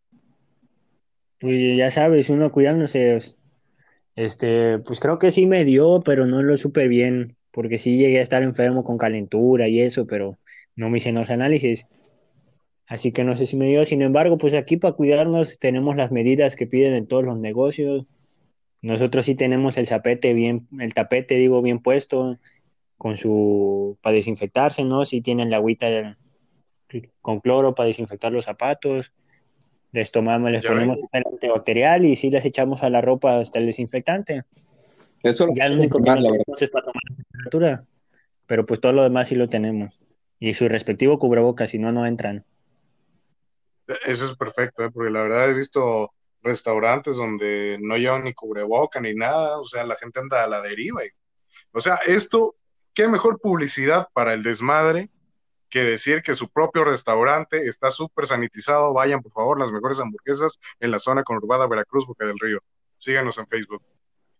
Pues 1.39 1.77
ya 1.77 1.91
sabes, 1.91 2.29
uno 2.29 2.51
cuidándose, 2.51 3.19
este, 4.15 4.79
pues 4.79 4.99
creo 4.99 5.19
que 5.19 5.31
sí 5.31 5.45
me 5.45 5.65
dio, 5.65 6.01
pero 6.03 6.25
no 6.25 6.41
lo 6.41 6.57
supe 6.57 6.87
bien, 6.87 7.35
porque 7.51 7.77
sí 7.77 7.97
llegué 7.97 8.19
a 8.19 8.23
estar 8.23 8.43
enfermo 8.43 8.83
con 8.83 8.97
calentura 8.97 9.67
y 9.67 9.81
eso, 9.81 10.07
pero 10.07 10.39
no 10.75 10.89
me 10.89 10.97
hice 10.97 11.11
los 11.11 11.29
análisis. 11.29 11.85
Así 12.87 13.11
que 13.11 13.23
no 13.23 13.35
sé 13.35 13.45
si 13.45 13.55
me 13.55 13.67
dio. 13.67 13.85
Sin 13.85 14.01
embargo, 14.01 14.37
pues 14.37 14.53
aquí 14.53 14.77
para 14.77 14.93
cuidarnos 14.93 15.59
tenemos 15.59 15.95
las 15.95 16.11
medidas 16.11 16.55
que 16.55 16.67
piden 16.67 16.93
en 16.93 17.07
todos 17.07 17.23
los 17.23 17.37
negocios. 17.37 18.07
Nosotros 18.81 19.25
sí 19.25 19.35
tenemos 19.35 19.77
el 19.77 19.87
tapete 19.87 20.33
bien, 20.33 20.67
el 20.79 20.93
tapete 20.93 21.35
digo 21.35 21.61
bien 21.61 21.79
puesto, 21.79 22.37
con 22.97 23.17
su 23.17 23.97
para 24.01 24.15
desinfectarse, 24.15 24.83
¿no? 24.83 25.05
Si 25.05 25.21
tienen 25.21 25.49
la 25.49 25.57
agüita 25.57 26.15
con 27.21 27.39
cloro 27.39 27.73
para 27.73 27.87
desinfectar 27.87 28.31
los 28.31 28.45
zapatos. 28.45 29.13
Les 29.91 30.11
tomamos, 30.11 30.51
les 30.51 30.65
ponemos 30.65 30.99
el 31.11 31.23
antibacterial 31.31 32.05
y 32.05 32.15
si 32.15 32.31
les 32.31 32.43
echamos 32.45 32.83
a 32.83 32.89
la 32.89 32.99
ropa 32.99 33.39
hasta 33.39 33.59
el 33.59 33.67
desinfectante. 33.67 34.43
Eso 35.21 35.47
ya 35.55 35.69
lo 35.69 35.75
único 35.75 36.01
que 36.01 36.09
no 36.09 36.15
es 36.15 36.69
para 36.69 36.85
tomar 36.85 37.01
la 37.09 37.15
temperatura, 37.15 37.83
pero 38.47 38.65
pues 38.65 38.81
todo 38.81 38.91
lo 38.91 39.03
demás 39.03 39.27
sí 39.27 39.35
lo 39.35 39.49
tenemos. 39.49 39.93
Y 40.39 40.55
su 40.55 40.67
respectivo 40.67 41.19
cubrebocas, 41.19 41.69
si 41.69 41.77
no, 41.77 41.91
no 41.91 42.05
entran. 42.05 42.43
Eso 44.05 44.25
es 44.25 44.37
perfecto, 44.37 44.83
¿eh? 44.83 44.91
porque 44.91 45.11
la 45.11 45.23
verdad 45.23 45.49
he 45.49 45.53
visto 45.53 46.13
restaurantes 46.41 47.15
donde 47.15 47.77
no 47.81 47.97
llevan 47.97 48.23
ni 48.23 48.33
cubreboca 48.33 48.99
ni 48.99 49.13
nada, 49.13 49.59
o 49.59 49.65
sea, 49.65 49.85
la 49.85 49.95
gente 49.95 50.19
anda 50.19 50.43
a 50.43 50.47
la 50.47 50.61
deriva. 50.61 51.01
o 51.71 51.79
sea, 51.79 51.95
esto, 52.05 52.55
qué 52.93 53.07
mejor 53.07 53.39
publicidad 53.39 54.07
para 54.13 54.33
el 54.33 54.43
desmadre 54.43 55.09
que 55.69 55.83
decir 55.83 56.21
que 56.21 56.35
su 56.35 56.49
propio 56.49 56.83
restaurante 56.83 57.67
está 57.67 57.89
súper 57.89 58.27
sanitizado. 58.27 58.93
Vayan, 58.93 59.23
por 59.23 59.31
favor, 59.31 59.59
las 59.59 59.71
mejores 59.71 59.99
hamburguesas 59.99 60.59
en 60.79 60.91
la 60.91 60.99
zona 60.99 61.23
conurbada 61.23 61.65
Veracruz, 61.65 62.05
Boca 62.05 62.27
del 62.27 62.37
Río. 62.37 62.59
Síganos 62.95 63.39
en 63.39 63.47
Facebook. 63.47 63.81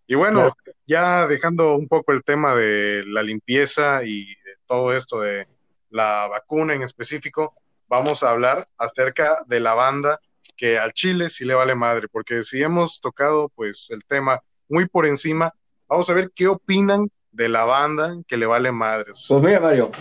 Y 0.05 0.13
bueno, 0.13 0.55
ya 0.85 1.25
dejando 1.25 1.75
un 1.75 1.87
poco 1.87 2.11
el 2.11 2.23
tema 2.23 2.53
de 2.53 3.03
la 3.07 3.23
limpieza 3.23 4.03
y 4.03 4.27
de 4.27 4.57
todo 4.67 4.95
esto 4.95 5.21
de 5.21 5.47
la 5.89 6.27
vacuna 6.27 6.75
en 6.75 6.83
específico, 6.83 7.51
vamos 7.93 8.23
a 8.23 8.31
hablar 8.31 8.67
acerca 8.79 9.43
de 9.45 9.59
la 9.59 9.75
banda 9.75 10.19
que 10.57 10.79
al 10.79 10.93
Chile 10.93 11.29
sí 11.29 11.45
le 11.45 11.53
vale 11.53 11.75
madre, 11.75 12.07
porque 12.11 12.41
si 12.41 12.59
hemos 12.61 12.99
tocado 12.99 13.49
pues 13.49 13.89
el 13.91 14.03
tema 14.03 14.41
muy 14.67 14.87
por 14.87 15.05
encima, 15.05 15.53
vamos 15.87 16.09
a 16.09 16.13
ver 16.13 16.31
qué 16.33 16.47
opinan 16.47 17.11
de 17.31 17.49
la 17.49 17.65
banda 17.65 18.17
que 18.27 18.37
le 18.37 18.47
vale 18.47 18.71
madre. 18.71 19.11
Pues 19.27 19.43
mira, 19.43 19.59
Mario, 19.59 19.91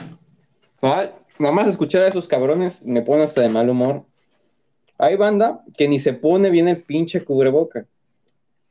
nada 0.80 1.52
más 1.52 1.68
escuchar 1.68 2.02
a 2.02 2.08
esos 2.08 2.26
cabrones 2.26 2.82
me 2.82 3.02
pone 3.02 3.24
hasta 3.24 3.42
de 3.42 3.50
mal 3.50 3.68
humor. 3.68 4.04
Hay 4.96 5.16
banda 5.16 5.60
que 5.76 5.86
ni 5.86 6.00
se 6.00 6.14
pone 6.14 6.48
bien 6.48 6.68
el 6.68 6.82
pinche 6.82 7.22
cubreboca. 7.22 7.84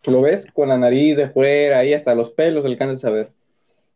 Lo 0.03 0.21
ves 0.21 0.47
con 0.51 0.69
la 0.69 0.79
nariz 0.79 1.15
de 1.15 1.29
fuera, 1.29 1.77
ahí 1.77 1.93
hasta 1.93 2.15
los 2.15 2.31
pelos 2.31 2.65
alcanzas 2.65 3.05
a 3.05 3.11
ver. 3.11 3.31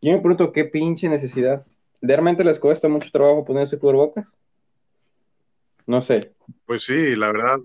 Yo 0.01 0.12
me 0.12 0.20
pregunto 0.20 0.51
qué 0.51 0.65
pinche 0.65 1.10
necesidad. 1.10 1.65
¿Realmente 2.00 2.44
les 2.44 2.60
cuesta 2.60 2.88
mucho 2.88 3.10
trabajo 3.12 3.44
ponerse 3.44 3.79
cubrebocas? 3.79 4.27
No 5.88 6.01
sé. 6.01 6.34
Pues 6.65 6.84
sí, 6.84 7.15
la 7.15 7.27
verdad. 7.27 7.58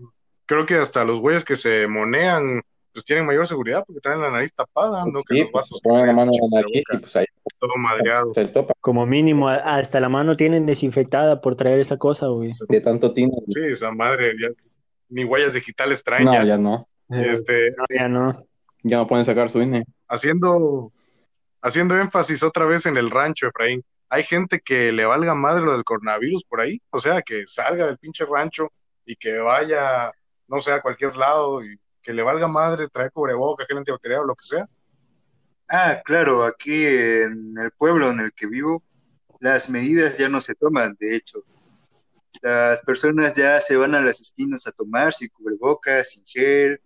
Creo 0.47 0.67
que 0.67 0.75
hasta 0.75 1.05
los 1.05 1.21
güeyes 1.21 1.45
que 1.45 1.57
se 1.57 1.87
monean 1.87 2.61
pues 2.93 3.05
tienen 3.05 3.25
mayor 3.25 3.47
seguridad 3.47 3.85
porque 3.87 4.01
traen 4.01 4.21
la 4.21 4.31
nariz 4.31 4.53
tapada, 4.53 5.05
no 5.07 5.23
que 5.23 5.43
los 5.43 5.53
vasos 5.53 5.81
ponen 5.81 6.09
la 6.09 6.13
mano 6.13 6.33
en 6.35 6.51
la 6.51 6.61
nariz 6.61 6.83
y 6.93 6.99
pues 6.99 7.15
ahí 7.17 7.27
todo 7.59 7.77
madreado. 7.77 8.33
Como 8.81 9.07
mínimo, 9.07 9.49
hasta 9.49 10.01
la 10.01 10.09
mano 10.09 10.37
tienen 10.37 10.67
desinfectada 10.67 11.41
por 11.41 11.55
traer 11.55 11.79
esa 11.79 11.99
cosa, 11.99 12.27
güey. 12.27 12.51
De 12.69 12.81
tanto 12.81 13.13
tino. 13.13 13.33
Sí, 13.47 13.61
esa 13.71 13.93
madre, 13.93 14.35
ya, 14.41 14.49
ni 15.11 15.25
huellas 15.25 15.53
digitales 15.53 16.03
traen 16.03 16.25
no, 16.25 16.45
ya. 16.45 16.57
no. 16.57 16.87
Este, 17.11 17.73
no, 17.73 17.85
ya 17.89 18.09
no. 18.09 18.33
Ya 18.83 18.97
no 18.97 19.07
pueden 19.07 19.25
sacar 19.25 19.51
su 19.51 19.61
INE. 19.61 19.85
Haciendo, 20.09 20.91
haciendo 21.61 21.99
énfasis 21.99 22.43
otra 22.43 22.65
vez 22.65 22.87
en 22.87 22.97
el 22.97 23.11
rancho, 23.11 23.49
Efraín. 23.49 23.85
Hay 24.11 24.25
gente 24.25 24.61
que 24.61 24.91
le 24.91 25.07
valga 25.07 25.35
madre 25.35 25.65
lo 25.65 25.73
del 25.73 25.85
coronavirus 25.85 26.45
por 26.45 26.61
ahí, 26.61 26.83
o 26.91 27.01
sea, 27.01 27.23
que 27.23 27.47
salga 27.47 27.87
del 27.87 27.99
pinche 27.99 28.25
rancho 28.25 28.69
y 29.07 29.15
que 29.17 29.39
vaya, 29.39 30.13
no 30.49 30.61
sé, 30.61 30.73
a 30.73 30.83
cualquier 30.83 31.17
lado 31.17 31.65
y 31.65 31.79
que 32.03 32.13
le 32.13 32.23
valga 32.25 32.49
madre 32.49 32.89
traer 32.89 33.13
cubrebocas, 33.13 33.67
gel 33.69 33.79
antibacterial 33.79 34.23
o 34.23 34.27
lo 34.27 34.35
que 34.35 34.47
sea. 34.47 34.67
Ah, 35.69 36.03
claro, 36.05 36.43
aquí 36.43 36.85
en 36.85 37.55
el 37.63 37.71
pueblo 37.71 38.11
en 38.11 38.21
el 38.21 38.33
que 38.33 38.49
vivo, 38.49 38.83
las 39.39 39.71
medidas 39.71 40.19
ya 40.19 40.29
no 40.29 40.41
se 40.41 40.57
toman, 40.57 40.97
de 40.99 41.15
hecho. 41.15 41.39
Las 42.43 42.81
personas 42.83 43.35
ya 43.35 43.61
se 43.61 43.77
van 43.77 43.95
a 43.95 44.01
las 44.01 44.21
esquinas 44.21 44.67
a 44.67 44.73
tomar 44.73 45.13
sin 45.13 45.29
cubrebocas, 45.29 46.11
sin 46.11 46.25
gel. 46.27 46.81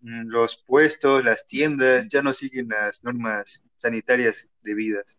Mm, 0.00 0.28
los 0.28 0.62
puestos, 0.66 1.24
las 1.24 1.46
tiendas 1.46 2.08
ya 2.08 2.22
no 2.22 2.32
siguen 2.32 2.68
las 2.68 3.02
normas 3.02 3.62
sanitarias 3.76 4.48
debidas, 4.62 5.18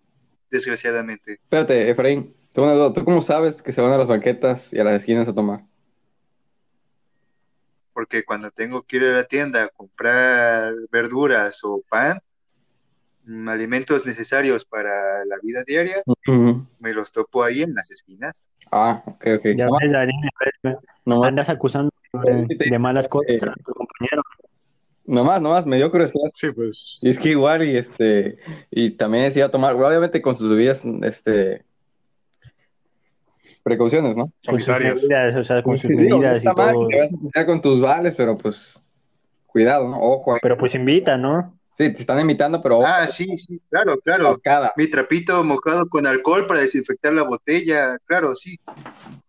desgraciadamente. 0.50 1.34
Espérate, 1.34 1.90
Efraín, 1.90 2.34
¿tú 2.54 2.64
cómo 3.06 3.22
sabes 3.22 3.62
que 3.62 3.72
se 3.72 3.82
van 3.82 3.94
a 3.94 3.98
las 3.98 4.08
banquetas 4.08 4.74
y 4.74 4.80
a 4.80 4.84
las 4.84 4.96
esquinas 4.96 5.28
a 5.28 5.34
tomar? 5.34 5.62
porque 8.00 8.24
cuando 8.24 8.50
tengo 8.50 8.84
que 8.84 8.96
ir 8.96 9.04
a 9.04 9.18
la 9.18 9.24
tienda 9.26 9.64
a 9.64 9.68
comprar 9.68 10.74
verduras 10.90 11.60
o 11.66 11.84
pan, 11.90 12.18
mm, 13.28 13.50
alimentos 13.50 14.06
necesarios 14.06 14.64
para 14.64 15.26
la 15.26 15.36
vida 15.44 15.66
diaria, 15.68 16.02
me 16.80 16.94
los 16.94 17.12
topo 17.12 17.44
ahí 17.44 17.62
en 17.62 17.74
las 17.74 17.92
esquinas. 17.92 18.46
Ah, 18.72 19.04
ok, 19.06 19.26
ok. 19.40 19.46
Ya 19.54 19.68
ves, 19.82 19.92
Daniel, 19.92 20.30
No, 21.04 21.26
andas 21.26 21.50
acusando 21.50 21.92
de, 22.24 22.70
de 22.70 22.80
malas 22.80 23.10
cosas 23.10 23.38
compañero. 23.38 23.79
Nomás, 25.10 25.42
nomás, 25.42 25.66
me 25.66 25.78
dio 25.78 25.90
curiosidad. 25.90 26.30
Sí, 26.34 26.52
pues. 26.52 27.00
Y 27.02 27.10
es 27.10 27.20
que 27.20 27.30
igual, 27.30 27.64
y 27.68 27.76
este, 27.76 28.38
y 28.70 28.92
también 28.92 29.32
se 29.32 29.40
iba 29.40 29.48
a 29.48 29.52
tomar, 29.52 29.76
obviamente 29.76 30.22
con 30.22 30.36
sus 30.38 30.50
bebidas, 30.52 30.86
este, 31.04 31.64
precauciones, 33.64 34.16
¿no? 34.16 34.24
Con 34.46 34.60
sus 34.60 34.66
Sanitarias. 34.66 34.96
medidas, 35.04 35.36
o 35.36 35.44
sea, 35.44 35.64
con 35.64 35.78
sus 35.78 35.90
Sí, 35.90 35.96
digo, 35.98 36.18
no 36.18 36.22
medidas 36.22 36.44
y 36.44 36.46
todo. 36.46 36.88
vas 36.88 37.12
a 37.36 37.46
con 37.46 37.62
tus 37.62 37.82
vales, 37.82 38.16
pero 38.16 38.38
pues, 38.38 38.80
cuidado, 39.48 39.88
¿no? 39.90 40.00
Ojo. 40.00 40.38
Pero 40.42 40.58
pues 40.58 40.76
invita, 40.76 41.18
¿no? 41.18 41.56
Sí, 41.76 41.94
te 41.94 42.02
están 42.02 42.20
invitando, 42.20 42.62
pero 42.62 42.80
ojo, 42.80 42.88
Ah, 42.88 43.08
sí, 43.08 43.38
sí, 43.38 43.60
claro, 43.70 43.98
claro. 44.04 44.40
cada. 44.44 44.74
Mi 44.76 44.88
trapito 44.88 45.44
mojado 45.44 45.88
con 45.88 46.06
alcohol 46.06 46.46
para 46.46 46.60
desinfectar 46.62 47.14
la 47.14 47.24
botella, 47.24 47.98
claro, 48.06 48.36
sí. 48.36 48.60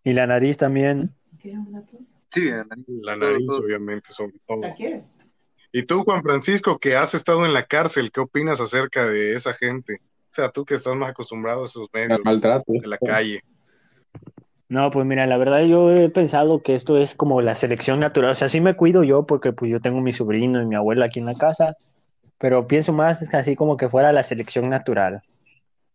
Y 0.03 0.13
la 0.13 0.27
nariz 0.27 0.57
también. 0.57 1.09
Sí, 1.41 2.45
la 2.49 2.63
nariz, 2.65 2.85
La 3.01 3.15
nariz, 3.15 3.47
todo. 3.47 3.59
obviamente, 3.61 4.11
sobre 4.13 4.33
todo. 4.47 4.61
Y 5.71 5.83
tú, 5.83 6.03
Juan 6.03 6.21
Francisco, 6.21 6.79
que 6.79 6.95
has 6.95 7.13
estado 7.13 7.45
en 7.45 7.53
la 7.53 7.65
cárcel, 7.65 8.11
¿qué 8.11 8.19
opinas 8.19 8.59
acerca 8.59 9.05
de 9.05 9.35
esa 9.35 9.53
gente? 9.53 9.99
O 10.31 10.33
sea, 10.33 10.49
tú 10.49 10.65
que 10.65 10.75
estás 10.75 10.95
más 10.95 11.11
acostumbrado 11.11 11.63
a 11.63 11.65
esos 11.65 11.87
medios 11.93 12.19
maltrato. 12.23 12.65
de 12.67 12.87
la 12.87 12.97
calle. 12.97 13.41
No, 14.69 14.89
pues 14.89 15.05
mira, 15.05 15.27
la 15.27 15.37
verdad 15.37 15.63
yo 15.63 15.91
he 15.91 16.09
pensado 16.09 16.61
que 16.61 16.73
esto 16.73 16.97
es 16.97 17.15
como 17.15 17.41
la 17.41 17.55
selección 17.55 17.99
natural. 17.99 18.31
O 18.31 18.35
sea, 18.35 18.47
sí 18.47 18.61
me 18.61 18.73
cuido 18.73 19.03
yo 19.03 19.25
porque 19.25 19.51
pues 19.51 19.69
yo 19.69 19.81
tengo 19.81 19.99
mi 19.99 20.13
sobrino 20.13 20.61
y 20.61 20.65
mi 20.65 20.75
abuela 20.75 21.05
aquí 21.05 21.19
en 21.19 21.25
la 21.25 21.35
casa, 21.35 21.75
pero 22.37 22.67
pienso 22.67 22.93
más 22.93 23.21
así 23.33 23.55
como 23.55 23.75
que 23.75 23.89
fuera 23.89 24.13
la 24.13 24.23
selección 24.23 24.69
natural. 24.69 25.23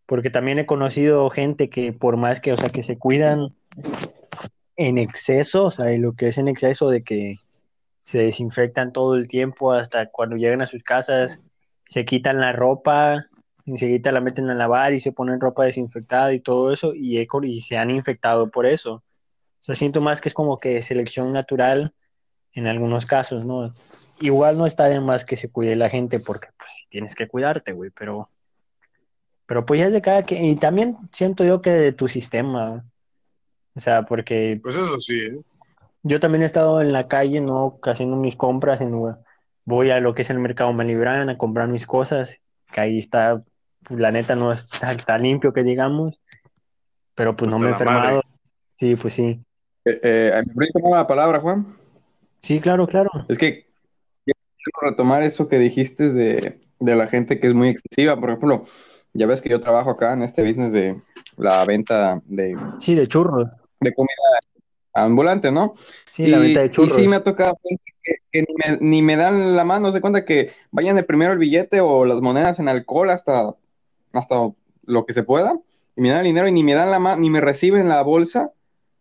Porque 0.04 0.30
también 0.30 0.58
he 0.58 0.66
conocido 0.66 1.28
gente 1.30 1.70
que 1.70 1.92
por 1.92 2.16
más 2.16 2.40
que, 2.40 2.52
o 2.52 2.58
sea, 2.58 2.68
que 2.68 2.82
se 2.82 2.98
cuidan 2.98 3.54
en 4.76 4.98
exceso, 4.98 5.64
o 5.64 5.70
sea, 5.70 5.92
y 5.92 5.98
lo 5.98 6.12
que 6.12 6.28
es 6.28 6.38
en 6.38 6.48
exceso 6.48 6.90
de 6.90 7.02
que 7.02 7.36
se 8.06 8.18
desinfectan 8.18 8.92
todo 8.92 9.16
el 9.16 9.26
tiempo 9.28 9.72
hasta 9.72 10.06
cuando 10.06 10.36
llegan 10.36 10.62
a 10.62 10.66
sus 10.66 10.82
casas, 10.84 11.50
se 11.86 12.04
quitan 12.04 12.40
la 12.40 12.52
ropa, 12.52 13.24
enseguida 13.66 14.12
la 14.12 14.20
meten 14.20 14.48
a 14.48 14.54
lavar 14.54 14.92
y 14.92 15.00
se 15.00 15.12
ponen 15.12 15.40
ropa 15.40 15.64
desinfectada 15.64 16.32
y 16.32 16.40
todo 16.40 16.72
eso 16.72 16.94
y, 16.94 17.18
y 17.42 17.60
se 17.62 17.76
han 17.76 17.90
infectado 17.90 18.48
por 18.48 18.64
eso. 18.64 18.94
O 18.94 19.02
sea, 19.58 19.74
siento 19.74 20.00
más 20.00 20.20
que 20.20 20.28
es 20.28 20.34
como 20.34 20.60
que 20.60 20.82
selección 20.82 21.32
natural 21.32 21.92
en 22.52 22.68
algunos 22.68 23.06
casos, 23.06 23.44
¿no? 23.44 23.72
Igual 24.20 24.56
no 24.56 24.66
está 24.66 24.84
de 24.84 25.00
más 25.00 25.24
que 25.24 25.36
se 25.36 25.50
cuide 25.50 25.74
la 25.74 25.90
gente 25.90 26.20
porque 26.20 26.48
pues 26.56 26.86
tienes 26.88 27.14
que 27.16 27.26
cuidarte, 27.26 27.72
güey, 27.72 27.90
pero 27.90 28.26
pero 29.46 29.66
pues 29.66 29.80
ya 29.80 29.86
es 29.86 29.92
de 29.92 30.02
cada 30.02 30.24
que 30.24 30.40
y 30.40 30.56
también 30.56 30.96
siento 31.12 31.44
yo 31.44 31.60
que 31.60 31.70
de 31.70 31.92
tu 31.92 32.08
sistema. 32.08 32.84
O 33.74 33.80
sea, 33.80 34.04
porque 34.04 34.60
Pues 34.62 34.76
eso 34.76 35.00
sí, 35.00 35.18
¿eh? 35.18 35.36
Yo 36.06 36.20
también 36.20 36.42
he 36.42 36.46
estado 36.46 36.80
en 36.80 36.92
la 36.92 37.08
calle, 37.08 37.40
¿no? 37.40 37.78
Haciendo 37.82 38.16
mis 38.16 38.36
compras, 38.36 38.80
en, 38.80 38.92
voy 39.66 39.90
a 39.90 40.00
lo 40.00 40.14
que 40.14 40.22
es 40.22 40.30
el 40.30 40.38
mercado 40.38 40.72
Malibran 40.72 41.28
a 41.28 41.36
comprar 41.36 41.68
mis 41.68 41.86
cosas, 41.86 42.40
que 42.72 42.80
ahí 42.80 42.98
está, 42.98 43.42
pues, 43.86 43.98
la 43.98 44.12
neta 44.12 44.36
no 44.36 44.52
está 44.52 44.96
tan 44.96 45.22
limpio 45.22 45.52
que 45.52 45.64
digamos, 45.64 46.20
pero 47.14 47.36
pues 47.36 47.50
no 47.50 47.56
Hasta 47.56 47.64
me 47.64 47.70
he 47.70 47.72
enfermado. 47.72 48.16
madre. 48.16 48.20
Sí, 48.78 48.94
pues 48.94 49.14
sí. 49.14 49.40
Eh, 49.84 50.00
eh, 50.02 50.42
¿me 50.54 50.66
tomar 50.68 51.00
la 51.00 51.06
palabra, 51.06 51.40
Juan? 51.40 51.66
Sí, 52.42 52.60
claro, 52.60 52.86
claro. 52.86 53.10
Es 53.28 53.38
que 53.38 53.64
quiero 54.24 54.90
retomar 54.90 55.22
eso 55.22 55.48
que 55.48 55.58
dijiste 55.58 56.12
de, 56.12 56.58
de 56.78 56.94
la 56.94 57.08
gente 57.08 57.38
que 57.40 57.48
es 57.48 57.54
muy 57.54 57.68
excesiva. 57.68 58.18
Por 58.18 58.30
ejemplo, 58.30 58.64
ya 59.12 59.26
ves 59.26 59.40
que 59.40 59.48
yo 59.48 59.60
trabajo 59.60 59.90
acá 59.90 60.12
en 60.12 60.22
este 60.22 60.46
business 60.46 60.72
de 60.72 61.00
la 61.36 61.64
venta 61.64 62.20
de, 62.26 62.56
Sí, 62.78 62.94
de 62.94 63.08
churros. 63.08 63.48
de 63.80 63.94
comida 63.94 64.12
ambulante, 65.04 65.52
¿no? 65.52 65.74
Sí, 66.10 66.26
la 66.26 66.38
Y- 66.38 66.40
venta 66.40 66.60
de 66.60 66.66
Y 66.66 66.70
churros. 66.70 66.96
sí 66.96 67.08
me 67.08 67.16
ha 67.16 67.22
tocado 67.24 67.58
que, 67.62 67.76
que 68.32 68.42
ni, 68.42 68.54
me, 68.54 68.78
ni 68.80 69.02
me 69.02 69.16
dan 69.16 69.56
la 69.56 69.64
mano, 69.64 69.92
se 69.92 70.00
cuenta 70.00 70.24
que 70.24 70.52
vayan 70.72 70.96
de 70.96 71.02
primero 71.02 71.32
el 71.32 71.38
billete 71.38 71.80
o 71.80 72.04
las 72.04 72.20
monedas 72.20 72.58
en 72.58 72.68
alcohol 72.68 73.10
hasta, 73.10 73.54
hasta 74.12 74.50
lo 74.84 75.06
que 75.06 75.12
se 75.12 75.22
pueda, 75.22 75.58
y 75.96 76.00
me 76.00 76.10
dan 76.10 76.20
el 76.20 76.26
dinero 76.26 76.48
y 76.48 76.52
ni 76.52 76.62
me 76.64 76.74
dan 76.74 76.90
la 76.90 76.98
mano, 76.98 77.20
ni 77.20 77.30
me 77.30 77.40
reciben 77.40 77.88
la 77.88 78.02
bolsa, 78.02 78.52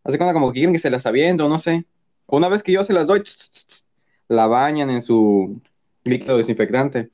hace 0.04 0.18
cuenta 0.18 0.34
como 0.34 0.52
que 0.52 0.60
quieren 0.60 0.74
que 0.74 0.80
se 0.80 0.90
las 0.90 1.06
aviente 1.06 1.44
o 1.44 1.50
no 1.50 1.60
sé. 1.60 1.86
Una 2.28 2.50
vez 2.50 2.64
que 2.64 2.72
yo 2.72 2.84
se 2.84 2.94
las 2.94 3.08
doy, 3.08 3.22
tss, 3.22 3.38
tss, 3.38 3.66
tss, 3.68 3.88
la 4.28 4.48
bañan 4.48 4.90
en 4.90 5.02
su 5.02 5.62
líquido 6.04 6.38
desinfectante. 6.38 7.10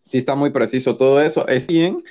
Sí 0.00 0.18
está 0.18 0.34
muy 0.34 0.50
preciso 0.50 0.96
todo 0.96 1.20
eso. 1.20 1.46
Es 1.46 1.66
bien. 1.66 2.02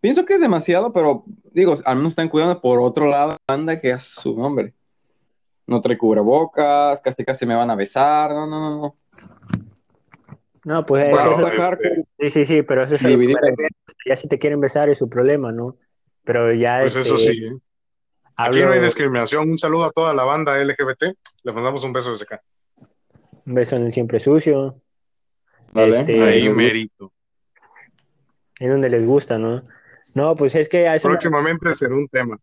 Pienso 0.00 0.24
que 0.24 0.34
es 0.34 0.40
demasiado, 0.40 0.92
pero 0.92 1.24
digo, 1.52 1.74
al 1.84 1.96
menos 1.96 2.12
están 2.12 2.28
cuidando 2.28 2.60
por 2.60 2.80
otro 2.80 3.06
lado, 3.06 3.36
anda 3.48 3.80
que 3.80 3.90
es 3.90 4.02
su 4.02 4.36
nombre 4.36 4.74
no 5.70 5.80
trae 5.80 5.96
cubrebocas, 5.96 7.00
casi 7.00 7.24
casi 7.24 7.46
me 7.46 7.54
van 7.54 7.70
a 7.70 7.76
besar, 7.76 8.30
no, 8.32 8.46
no, 8.46 8.58
no, 8.60 8.76
no. 8.80 8.96
No, 10.64 10.84
pues 10.84 11.04
es- 11.04 11.10
Bueno, 11.10 11.48
eso- 11.48 11.48
este, 11.48 12.04
sí, 12.18 12.30
sí, 12.30 12.44
sí, 12.44 12.62
pero 12.62 12.82
eso 12.82 12.96
es 12.96 13.02
refiero. 13.02 13.54
Ya 14.04 14.16
si 14.16 14.28
te 14.28 14.38
quieren 14.38 14.60
besar 14.60 14.90
es 14.90 14.98
su 14.98 15.08
problema, 15.08 15.52
¿no? 15.52 15.76
Pero 16.24 16.52
ya 16.52 16.80
Pues 16.82 16.96
eso 16.96 17.14
este, 17.16 17.32
sí, 17.32 17.44
¿eh? 17.44 17.52
Aquí 18.36 18.60
no 18.60 18.72
hay 18.72 18.80
discriminación. 18.80 19.48
Un 19.50 19.58
saludo 19.58 19.84
a 19.84 19.90
toda 19.92 20.12
la 20.12 20.24
banda 20.24 20.58
LGBT. 20.62 21.14
Le 21.44 21.52
mandamos 21.52 21.84
un 21.84 21.92
beso 21.92 22.10
desde 22.10 22.24
acá. 22.24 22.42
un 23.46 23.54
beso 23.54 23.76
en 23.76 23.84
el 23.86 23.92
siempre 23.92 24.20
sucio. 24.20 24.80
Vale. 25.72 26.00
Este, 26.00 26.22
Ahí, 26.22 26.48
mérito. 26.50 27.12
es 28.58 28.70
donde 28.70 28.88
les 28.90 29.06
gusta, 29.06 29.38
¿no? 29.38 29.62
No, 30.14 30.36
pues 30.36 30.54
es 30.54 30.68
que 30.68 30.88
a 30.88 30.96
eso, 30.96 31.08
me- 31.08 31.14
Próximamente 31.14 31.74
será 31.74 31.94
un 31.94 32.08
tema. 32.08 32.38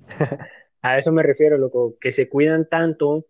a 0.84 0.98
eso 0.98 1.12
me 1.12 1.22
refiero, 1.22 1.56
loco, 1.56 1.94
que 1.98 2.12
se 2.12 2.28
cuidan 2.28 2.68
tanto 2.68 3.24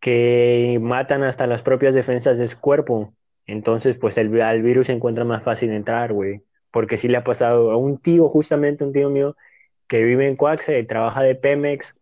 que 0.00 0.78
matan 0.80 1.22
hasta 1.24 1.46
las 1.46 1.60
propias 1.62 1.94
defensas 1.94 2.38
de 2.38 2.48
su 2.48 2.58
cuerpo. 2.58 3.12
Entonces, 3.46 3.98
pues 3.98 4.16
el, 4.16 4.40
al 4.40 4.62
virus 4.62 4.86
se 4.86 4.94
encuentra 4.94 5.26
más 5.26 5.42
fácil 5.42 5.72
entrar, 5.72 6.14
güey. 6.14 6.40
Porque 6.70 6.96
sí 6.96 7.06
le 7.08 7.18
ha 7.18 7.22
pasado 7.22 7.70
a 7.70 7.76
un 7.76 7.98
tío, 7.98 8.30
justamente 8.30 8.82
un 8.82 8.94
tío 8.94 9.10
mío, 9.10 9.36
que 9.88 10.02
vive 10.02 10.26
en 10.26 10.36
Coaxa 10.36 10.78
y 10.78 10.86
trabaja 10.86 11.22
de 11.22 11.34
Pemex, 11.34 11.96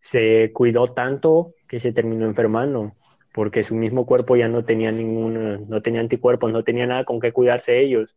se 0.00 0.50
cuidó 0.54 0.94
tanto 0.94 1.52
que 1.68 1.78
se 1.78 1.92
terminó 1.92 2.24
enfermando, 2.24 2.92
porque 3.34 3.64
su 3.64 3.74
mismo 3.74 4.06
cuerpo 4.06 4.34
ya 4.36 4.48
no 4.48 4.64
tenía 4.64 4.92
ningún, 4.92 5.68
no 5.68 5.82
tenía 5.82 6.00
anticuerpos, 6.00 6.52
no 6.52 6.64
tenía 6.64 6.86
nada 6.86 7.04
con 7.04 7.20
qué 7.20 7.32
cuidarse 7.32 7.80
ellos, 7.82 8.16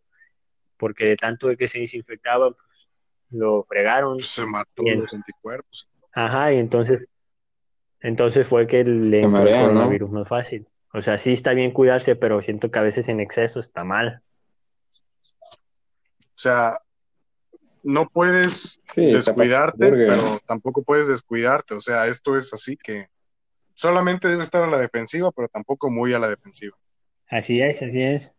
porque 0.78 1.08
de 1.08 1.18
tanto 1.18 1.50
de 1.50 1.58
que 1.58 1.68
se 1.68 1.80
desinfectaba, 1.80 2.52
pues, 2.52 2.79
lo 3.32 3.64
fregaron. 3.64 4.18
Pues 4.18 4.28
se 4.30 4.46
mató 4.46 4.84
Bien. 4.84 5.02
los 5.02 5.14
anticuerpos. 5.14 5.88
Ajá, 6.14 6.54
y 6.54 6.58
entonces, 6.58 7.08
entonces 8.02 8.48
fue 8.48 8.68
que 8.68 8.84
le 8.84 9.22
entró 9.22 9.26
el 9.26 9.30
marea, 9.32 9.62
¿no? 9.62 9.68
coronavirus 9.68 10.12
más 10.12 10.28
fácil. 10.28 10.68
O 10.94 11.02
sea, 11.02 11.18
sí 11.18 11.34
está 11.34 11.54
bien 11.54 11.72
cuidarse, 11.72 12.16
pero 12.16 12.42
siento 12.42 12.72
que 12.72 12.80
a 12.80 12.84
veces 12.84 13.10
en 13.10 13.20
exceso 13.20 13.60
está 13.60 13.84
mal. 13.84 14.20
O 14.92 16.42
sea, 16.42 16.80
no 17.84 18.08
puedes 18.08 18.80
Sí, 18.94 19.12
descuidarte, 19.12 19.92
pero 19.92 20.40
tampoco 20.48 20.82
puedes 20.84 21.08
descuidarte. 21.08 21.76
O 21.76 21.82
sea, 21.82 22.08
esto 22.08 22.38
es 22.38 22.54
así 22.54 22.76
que 22.76 23.08
solamente 23.74 24.28
debe 24.28 24.44
estar 24.44 24.64
a 24.64 24.68
la 24.68 24.80
defensiva, 24.80 25.32
pero 25.32 25.48
tampoco 25.48 25.90
muy 25.90 26.14
a 26.14 26.20
la 26.20 26.30
defensiva. 26.30 26.76
Así 27.30 27.62
es, 27.62 27.84
así 27.84 28.02
es. 28.02 28.34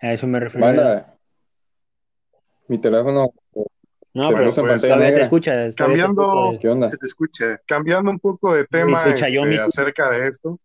A 0.00 0.12
eso 0.12 0.26
me 0.26 0.40
refiero. 0.40 1.04
Mi 2.68 2.78
teléfono, 2.78 3.34
No, 4.12 4.28
se 4.28 4.34
pero 4.36 4.52
pues, 4.54 4.82
te 4.82 4.96
negra. 4.96 5.22
escuchas. 5.22 5.74
te 5.76 5.82
Cambiando- 5.84 6.22
escuchas. 6.52 6.60
¿Qué 6.60 6.68
onda? 6.68 6.88
Se 6.88 6.96
te 6.98 7.06
escucha. 7.06 7.60
Cambiando 7.66 8.10
un 8.10 8.18
poco 8.18 8.54
de 8.54 8.64
tema 8.66 9.04
escucha, 9.04 9.28
yo 9.28 9.40
este, 9.42 9.50
mismo. 9.50 9.66
acerca 9.66 10.10
de 10.10 10.28
esto, 10.28 10.58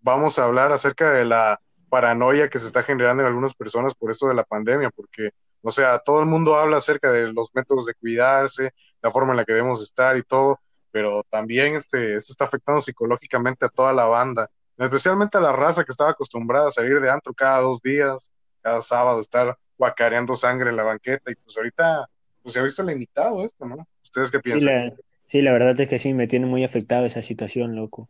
vamos 0.00 0.38
a 0.38 0.44
hablar 0.44 0.72
acerca 0.72 1.10
de 1.12 1.24
la 1.24 1.60
paranoia 1.88 2.48
que 2.48 2.58
se 2.58 2.66
está 2.66 2.82
generando 2.82 3.22
en 3.22 3.26
algunas 3.28 3.54
personas 3.54 3.94
por 3.94 4.10
esto 4.10 4.28
de 4.28 4.34
la 4.34 4.44
pandemia, 4.44 4.90
porque, 4.90 5.30
o 5.62 5.72
sea, 5.72 5.98
todo 5.98 6.20
el 6.20 6.26
mundo 6.26 6.56
habla 6.56 6.76
acerca 6.76 7.10
de 7.10 7.32
los 7.32 7.50
métodos 7.54 7.86
de 7.86 7.94
cuidarse, 7.94 8.72
la 9.02 9.10
forma 9.10 9.32
en 9.32 9.38
la 9.38 9.44
que 9.44 9.52
debemos 9.54 9.82
estar 9.82 10.16
y 10.16 10.22
todo, 10.22 10.60
pero 10.92 11.24
también 11.28 11.74
este, 11.74 12.14
esto 12.14 12.32
está 12.32 12.44
afectando 12.44 12.80
psicológicamente 12.80 13.66
a 13.66 13.68
toda 13.68 13.92
la 13.92 14.04
banda, 14.04 14.48
especialmente 14.78 15.36
a 15.36 15.40
la 15.40 15.52
raza 15.52 15.84
que 15.84 15.90
estaba 15.90 16.10
acostumbrada 16.10 16.68
a 16.68 16.72
salir 16.72 17.00
de 17.00 17.10
antro 17.10 17.34
cada 17.34 17.60
dos 17.60 17.82
días, 17.82 18.30
cada 18.62 18.80
sábado, 18.82 19.20
estar 19.20 19.56
guacareando 19.76 20.36
sangre 20.36 20.70
en 20.70 20.76
la 20.76 20.84
banqueta, 20.84 21.30
y 21.30 21.34
pues 21.34 21.56
ahorita 21.56 22.06
pues, 22.42 22.52
se 22.54 22.60
ha 22.60 22.62
visto 22.62 22.82
limitado 22.82 23.44
esto, 23.44 23.66
¿no? 23.66 23.86
¿Ustedes 24.02 24.30
qué 24.30 24.38
Sí 24.40 24.50
piensan? 24.50 24.68
la, 24.74 24.92
sí, 25.26 25.42
la 25.42 25.52
verdad 25.52 25.80
es 25.80 25.88
que 25.88 25.98
sí, 25.98 26.14
me 26.14 26.26
tiene 26.26 26.46
muy 26.46 26.64
afectado 26.64 27.04
esa 27.06 27.22
situación, 27.22 27.76
loco. 27.76 28.08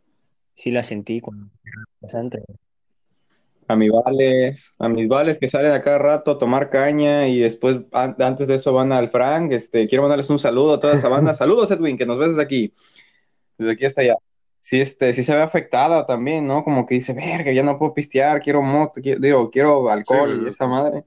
Sí 0.53 0.71
la 0.71 0.83
sentí 0.83 1.21
cuando 1.21 1.47
bastante. 1.99 2.43
A 3.67 3.75
mis 3.75 3.89
vales, 3.91 4.73
a 4.79 4.89
mis 4.89 5.07
vales 5.07 5.37
que 5.39 5.47
salen 5.47 5.71
a 5.71 5.81
cada 5.81 5.97
rato 5.97 6.31
a 6.31 6.37
tomar 6.37 6.69
caña 6.69 7.27
y 7.27 7.39
después 7.39 7.77
an- 7.93 8.15
antes 8.19 8.47
de 8.47 8.55
eso 8.55 8.73
van 8.73 8.91
al 8.91 9.09
Frank. 9.09 9.51
Este, 9.53 9.87
quiero 9.87 10.01
mandarles 10.01 10.29
un 10.29 10.39
saludo 10.39 10.73
a 10.73 10.79
toda 10.79 10.95
esa 10.95 11.07
banda. 11.07 11.33
Saludos, 11.33 11.71
Edwin, 11.71 11.97
que 11.97 12.05
nos 12.05 12.17
ves 12.17 12.29
desde 12.29 12.41
aquí, 12.41 12.73
desde 13.57 13.71
aquí 13.73 13.85
hasta 13.85 14.01
allá. 14.01 14.15
sí, 14.59 14.81
este, 14.81 15.13
sí 15.13 15.23
se 15.23 15.35
ve 15.35 15.41
afectada 15.41 16.05
también, 16.05 16.45
¿no? 16.47 16.63
Como 16.65 16.85
que 16.85 16.95
dice, 16.95 17.13
verga, 17.13 17.51
ya 17.53 17.63
no 17.63 17.77
puedo 17.79 17.93
pistear, 17.93 18.41
quiero 18.41 18.61
moto, 18.61 18.99
quiero, 19.01 19.21
digo, 19.21 19.49
quiero 19.49 19.89
alcohol 19.89 20.41
y 20.43 20.47
esa 20.47 20.67
madre. 20.67 21.03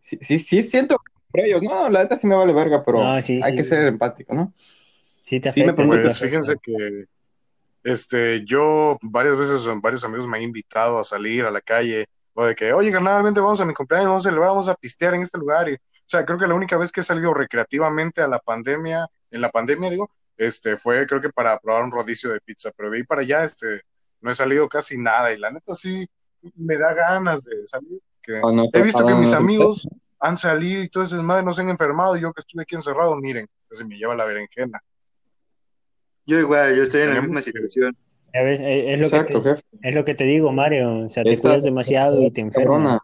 Sí, 0.00 0.18
sí, 0.20 0.38
sí 0.40 0.62
siento 0.62 0.98
por 1.32 1.40
ellos, 1.40 1.62
no, 1.62 1.88
la 1.88 2.02
neta 2.02 2.16
sí 2.16 2.26
me 2.26 2.34
vale 2.34 2.52
verga, 2.52 2.84
pero 2.84 3.02
hay 3.04 3.22
que 3.22 3.64
ser 3.64 3.86
empático, 3.86 4.34
¿no? 4.34 4.52
Sí, 5.22 5.40
te 5.40 5.48
afecta, 5.48 5.72
sí 5.72 5.88
me 5.88 6.02
pues, 6.02 6.18
fíjense 6.20 6.56
que 6.62 7.06
este, 7.84 8.44
yo 8.44 8.98
varias 9.02 9.36
veces, 9.36 9.66
varios 9.80 10.04
amigos 10.04 10.26
me 10.26 10.36
han 10.36 10.44
invitado 10.44 10.98
a 10.98 11.04
salir 11.04 11.44
a 11.44 11.50
la 11.50 11.60
calle, 11.60 12.06
o 12.34 12.44
de 12.44 12.54
que, 12.54 12.72
oye, 12.72 12.92
carnalmente 12.92 13.40
vamos 13.40 13.60
a 13.60 13.64
mi 13.64 13.74
cumpleaños, 13.74 14.08
vamos 14.08 14.26
a 14.26 14.28
celebrar, 14.28 14.50
vamos 14.50 14.68
a 14.68 14.74
pistear 14.74 15.14
en 15.14 15.22
este 15.22 15.38
lugar. 15.38 15.68
Y, 15.68 15.74
o 15.74 15.78
sea, 16.06 16.24
creo 16.24 16.38
que 16.38 16.46
la 16.46 16.54
única 16.54 16.76
vez 16.76 16.90
que 16.92 17.00
he 17.00 17.04
salido 17.04 17.34
recreativamente 17.34 18.22
a 18.22 18.28
la 18.28 18.38
pandemia, 18.38 19.06
en 19.30 19.40
la 19.40 19.50
pandemia, 19.50 19.90
digo, 19.90 20.10
este, 20.36 20.76
fue 20.76 21.06
creo 21.06 21.20
que 21.20 21.30
para 21.30 21.58
probar 21.58 21.84
un 21.84 21.90
rodicio 21.90 22.30
de 22.30 22.40
pizza, 22.40 22.70
pero 22.76 22.90
de 22.90 22.98
ahí 22.98 23.04
para 23.04 23.20
allá, 23.22 23.44
este, 23.44 23.82
no 24.20 24.30
he 24.30 24.34
salido 24.34 24.68
casi 24.68 24.96
nada 24.96 25.32
y 25.32 25.38
la 25.38 25.50
neta 25.50 25.74
sí 25.74 26.06
me 26.56 26.76
da 26.76 26.94
ganas 26.94 27.44
de 27.44 27.66
salir. 27.66 28.00
Que 28.22 28.40
he 28.72 28.82
visto 28.82 29.04
que 29.04 29.14
mis 29.14 29.32
amigos 29.32 29.88
han 30.22 30.36
salido 30.36 30.82
y 30.82 30.88
todo 30.88 31.02
ese 31.02 31.16
madre 31.16 31.44
no 31.44 31.52
se 31.52 31.62
han 31.62 31.68
enfermado, 31.68 32.16
yo 32.16 32.32
que 32.32 32.40
estuve 32.40 32.62
aquí 32.62 32.76
encerrado, 32.76 33.16
miren, 33.16 33.48
se 33.70 33.84
me 33.84 33.96
lleva 33.96 34.14
la 34.14 34.24
berenjena. 34.24 34.80
Yo 36.24 36.38
igual, 36.38 36.76
yo 36.76 36.84
estoy 36.84 37.02
en 37.02 37.14
la 37.14 37.20
misma 37.20 37.42
situación. 37.42 37.92
Es, 38.32 39.00
lo 39.00 39.10
que 39.10 39.24
te, 39.24 39.88
es 39.88 39.94
lo 39.94 40.04
que 40.04 40.14
te 40.14 40.24
digo, 40.24 40.52
Mario. 40.52 41.04
O 41.04 41.08
sea, 41.08 41.24
te 41.24 41.36
cuidas 41.36 41.64
demasiado 41.64 42.22
y 42.22 42.30
te 42.30 42.40
enfermas. 42.40 43.00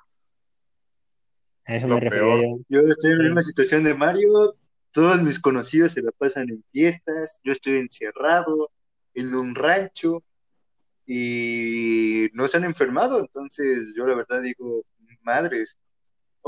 A 1.67 1.75
eso 1.75 1.89
me 1.89 1.99
refiero 1.99 2.41
yo. 2.41 2.59
Yo 2.69 2.81
estoy 2.89 3.13
en 3.13 3.19
la 3.19 3.25
misma 3.25 3.43
situación 3.43 3.83
de 3.83 3.95
Mario. 3.95 4.55
Todos 4.93 5.21
mis 5.21 5.41
conocidos 5.41 5.93
se 5.93 6.03
la 6.03 6.13
pasan 6.13 6.49
en 6.49 6.65
fiestas. 6.71 7.41
Yo 7.43 7.53
estoy 7.53 7.79
encerrado 7.79 8.71
en 9.15 9.35
un 9.35 9.57
rancho 9.57 10.23
y 11.05 12.29
no 12.33 12.47
se 12.47 12.57
han 12.57 12.65
enfermado. 12.65 13.19
Entonces, 13.19 13.93
yo 13.97 14.07
la 14.07 14.15
verdad 14.15 14.41
digo, 14.41 14.85
madres, 15.23 15.77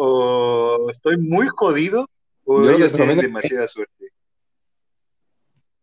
o 0.02 0.90
estoy 0.90 1.18
muy 1.18 1.46
jodido 1.48 2.08
o 2.44 2.68
ellos 2.68 2.92
tienen 2.92 3.18
demasiada 3.18 3.68
suerte. 3.68 4.06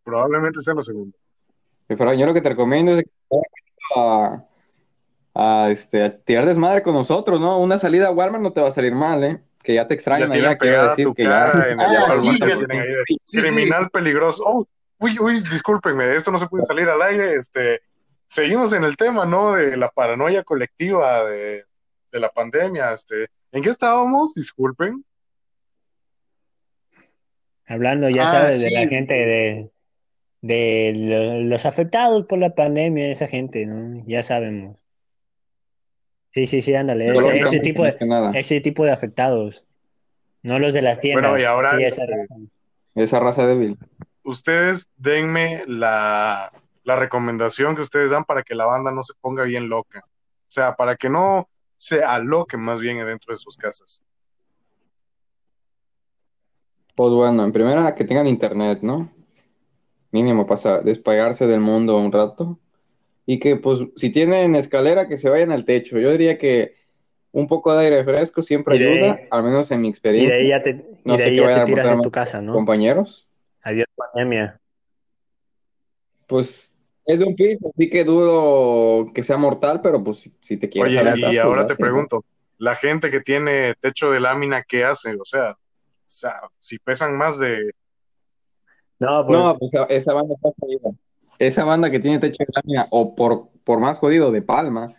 Probablemente 0.02 0.60
sea 0.60 0.74
lo 0.74 0.82
segundo. 0.82 1.16
yo 1.88 2.26
lo 2.26 2.34
que 2.34 2.40
te 2.40 2.48
recomiendo 2.48 2.98
es 2.98 3.04
a, 3.96 4.42
a, 5.34 5.70
este, 5.70 6.02
a 6.02 6.12
tirar 6.12 6.46
desmadre 6.46 6.82
con 6.82 6.94
nosotros, 6.94 7.40
¿no? 7.40 7.60
Una 7.60 7.78
salida 7.78 8.08
a 8.08 8.10
Walmart 8.10 8.42
no 8.42 8.52
te 8.52 8.60
va 8.60 8.68
a 8.68 8.72
salir 8.72 8.94
mal, 8.94 9.22
¿eh? 9.22 9.38
Que 9.62 9.74
ya 9.74 9.86
te 9.86 9.94
extrañan 9.94 10.30
quiero 10.30 10.88
decir 10.88 11.08
que 11.14 11.24
ya... 11.24 11.44
Ah, 11.78 12.16
criminal 13.30 13.90
peligroso. 13.90 14.42
Oh, 14.46 14.66
uy, 14.98 15.16
uy, 15.20 15.40
discúlpenme, 15.40 16.16
esto 16.16 16.32
no 16.32 16.38
se 16.38 16.48
puede 16.48 16.64
salir 16.64 16.88
al 16.88 17.02
aire, 17.02 17.34
este... 17.34 17.82
Seguimos 18.26 18.74
en 18.74 18.84
el 18.84 18.96
tema, 18.96 19.24
¿no? 19.24 19.54
De 19.54 19.74
la 19.76 19.88
paranoia 19.88 20.42
colectiva 20.42 21.24
de, 21.24 21.64
de 22.10 22.20
la 22.20 22.30
pandemia, 22.30 22.92
este... 22.92 23.28
¿En 23.52 23.62
qué 23.62 23.70
estábamos? 23.70 24.34
Disculpen. 24.34 25.04
Hablando, 27.66 28.08
ya 28.08 28.28
ah, 28.28 28.32
sabes, 28.32 28.62
de 28.62 28.70
la 28.70 28.86
gente 28.88 29.14
de, 29.14 29.70
de 30.40 31.44
los 31.44 31.66
afectados 31.66 32.24
por 32.26 32.38
la 32.38 32.54
pandemia, 32.54 33.10
esa 33.10 33.26
gente, 33.26 33.66
¿no? 33.66 34.02
Ya 34.06 34.22
sabemos. 34.22 34.78
Sí, 36.30 36.46
sí, 36.46 36.62
sí, 36.62 36.74
ándale. 36.74 37.08
Ese, 37.08 37.60
tipo 37.60 37.84
de, 37.84 37.96
ese 38.34 38.60
tipo 38.60 38.84
de 38.84 38.92
afectados. 38.92 39.68
No 40.42 40.58
los 40.58 40.72
de 40.72 40.82
las 40.82 41.00
tiendas. 41.00 41.30
Bueno, 41.30 41.42
y 41.42 41.44
ahora. 41.44 41.76
esa, 42.94 43.20
raza. 43.20 43.46
débil. 43.46 43.76
Ustedes 44.22 44.88
denme 44.96 45.64
la, 45.66 46.50
la 46.84 46.96
recomendación 46.96 47.74
que 47.74 47.82
ustedes 47.82 48.10
dan 48.10 48.24
para 48.24 48.42
que 48.42 48.54
la 48.54 48.66
banda 48.66 48.92
no 48.92 49.02
se 49.02 49.14
ponga 49.20 49.44
bien 49.44 49.68
loca. 49.68 50.04
O 50.06 50.50
sea, 50.50 50.76
para 50.76 50.96
que 50.96 51.08
no 51.10 51.48
se 51.78 52.04
aloque 52.04 52.58
más 52.58 52.80
bien 52.80 52.98
dentro 52.98 53.32
de 53.32 53.38
sus 53.38 53.56
casas. 53.56 54.02
Pues 56.94 57.14
bueno, 57.14 57.44
en 57.44 57.52
primera 57.52 57.94
que 57.94 58.04
tengan 58.04 58.26
internet, 58.26 58.80
¿no? 58.82 59.08
mínimo 60.10 60.46
para 60.46 60.80
despegarse 60.82 61.46
del 61.46 61.60
mundo 61.60 61.96
un 61.96 62.12
rato. 62.12 62.56
Y 63.26 63.38
que 63.38 63.56
pues 63.56 63.80
si 63.96 64.10
tienen 64.10 64.54
escalera 64.54 65.06
que 65.06 65.18
se 65.18 65.28
vayan 65.28 65.52
al 65.52 65.64
techo. 65.64 65.98
Yo 65.98 66.10
diría 66.10 66.38
que 66.38 66.74
un 67.30 67.46
poco 67.46 67.74
de 67.76 67.84
aire 67.84 68.04
fresco 68.04 68.42
siempre 68.42 68.76
ayuda, 68.76 69.20
al 69.30 69.44
menos 69.44 69.70
en 69.70 69.82
mi 69.82 69.88
experiencia. 69.88 70.34
Y 70.34 70.38
de 70.38 70.44
ahí 70.44 70.48
ya 70.48 70.62
te, 70.62 70.74
no 71.04 71.18
sé 71.18 71.36
ya 71.36 71.64
te 71.64 71.64
tiras 71.66 71.96
de 71.96 72.02
tu 72.02 72.10
casa, 72.10 72.40
¿no? 72.40 72.54
Compañeros. 72.54 73.26
Adiós 73.62 73.86
pandemia. 73.94 74.58
Pues 76.26 76.74
es 77.08 77.20
de 77.20 77.24
un 77.24 77.34
piso, 77.34 77.72
así 77.74 77.88
que 77.88 78.04
dudo 78.04 79.12
que 79.14 79.22
sea 79.22 79.38
mortal, 79.38 79.80
pero 79.82 80.02
pues 80.04 80.30
si, 80.40 80.56
te 80.58 80.68
quieres. 80.68 81.00
Oye, 81.00 81.12
y 81.16 81.22
pues, 81.22 81.38
ahora 81.38 81.66
te 81.66 81.74
pregunto, 81.74 82.22
la 82.58 82.76
gente 82.76 83.10
que 83.10 83.20
tiene 83.20 83.74
techo 83.80 84.10
de 84.10 84.20
lámina, 84.20 84.62
¿qué 84.62 84.84
hace? 84.84 85.14
O 85.14 85.24
sea, 85.24 85.52
o 85.52 85.56
sea, 86.04 86.34
si 86.60 86.78
pesan 86.78 87.16
más 87.16 87.38
de 87.38 87.70
no, 88.98 89.24
pues, 89.26 89.38
no, 89.38 89.56
pues 89.58 89.72
esa 89.88 90.12
banda 90.12 90.34
está 90.34 90.50
jodida. 90.60 90.90
Esa 91.38 91.64
banda 91.64 91.90
que 91.90 92.00
tiene 92.00 92.18
techo 92.18 92.44
de 92.44 92.52
lámina, 92.54 92.88
o 92.90 93.14
por, 93.14 93.44
por 93.64 93.80
más 93.80 93.98
jodido, 93.98 94.30
de 94.30 94.42
palma, 94.42 94.94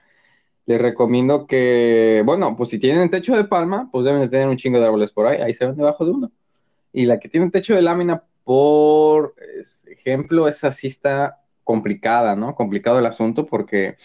les 0.65 0.82
recomiendo 0.82 1.45
que, 1.45 2.24
bueno, 2.26 2.56
pues 2.56 2.69
si 2.69 2.80
tienen 2.80 3.12
techo 3.12 3.36
de 3.36 3.43
palma, 3.43 3.88
pues 3.91 4.06
deben 4.06 4.22
de 4.22 4.30
tener 4.30 4.48
un 4.48 4.56
chingo 4.56 4.80
de 4.80 4.86
árboles 4.86 5.12
por 5.12 5.28
ahí, 5.28 5.41
ahí 5.41 5.54
se 5.54 5.67
ven 5.67 5.76
debajo 5.76 6.06
de 6.06 6.12
uno. 6.12 6.32
Y 6.91 7.06
la 7.06 7.19
que 7.19 7.30
tiene 7.30 7.52
techo 7.52 7.76
de 7.76 7.84
lámina, 7.84 8.24
por 8.43 9.36
ejemplo, 9.86 10.48
esa 10.48 10.72
sí 10.72 10.88
está 10.88 11.38
complicada, 11.70 12.36
¿no? 12.36 12.56
Complicado 12.56 12.98
el 12.98 13.06
asunto 13.06 13.46
porque, 13.46 13.96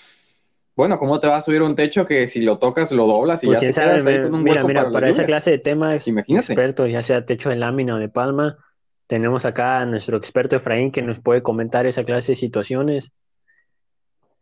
bueno, 0.77 0.99
¿cómo 0.99 1.19
te 1.19 1.29
va 1.29 1.39
a 1.39 1.41
subir 1.41 1.63
un 1.63 1.75
techo 1.75 2.05
que 2.05 2.27
si 2.27 2.43
lo 2.43 2.59
tocas 2.59 2.93
lo 2.93 3.07
doblas 3.07 3.43
y 3.43 3.47
pues 3.47 3.59
ya 3.59 3.69
te 3.69 3.73
quedas 3.73 4.05
ahí 4.05 4.23
con 4.23 4.37
un 4.37 4.45
Mira, 4.45 4.65
mira, 4.65 4.91
para, 4.93 5.09
esa 5.09 5.25
clase 5.25 5.51
de 5.51 5.57
temas, 5.57 6.07
expertos, 6.07 6.91
ya 6.91 7.03
sea 7.03 7.25
techo 7.25 7.49
de 7.49 7.57
lámina 7.57 7.95
o 7.95 7.99
de 7.99 8.11
palma, 8.11 8.59
tenemos 9.07 9.47
acá 9.47 9.81
a 9.81 9.87
nuestro 9.87 10.19
experto 10.19 10.57
Efraín 10.57 10.93
que 10.93 11.01
nos 11.01 11.21
puede 11.21 11.43
comentar 11.43 11.87
esa 11.87 12.05
clase 12.05 12.33
de 12.33 12.37
situaciones 12.37 13.15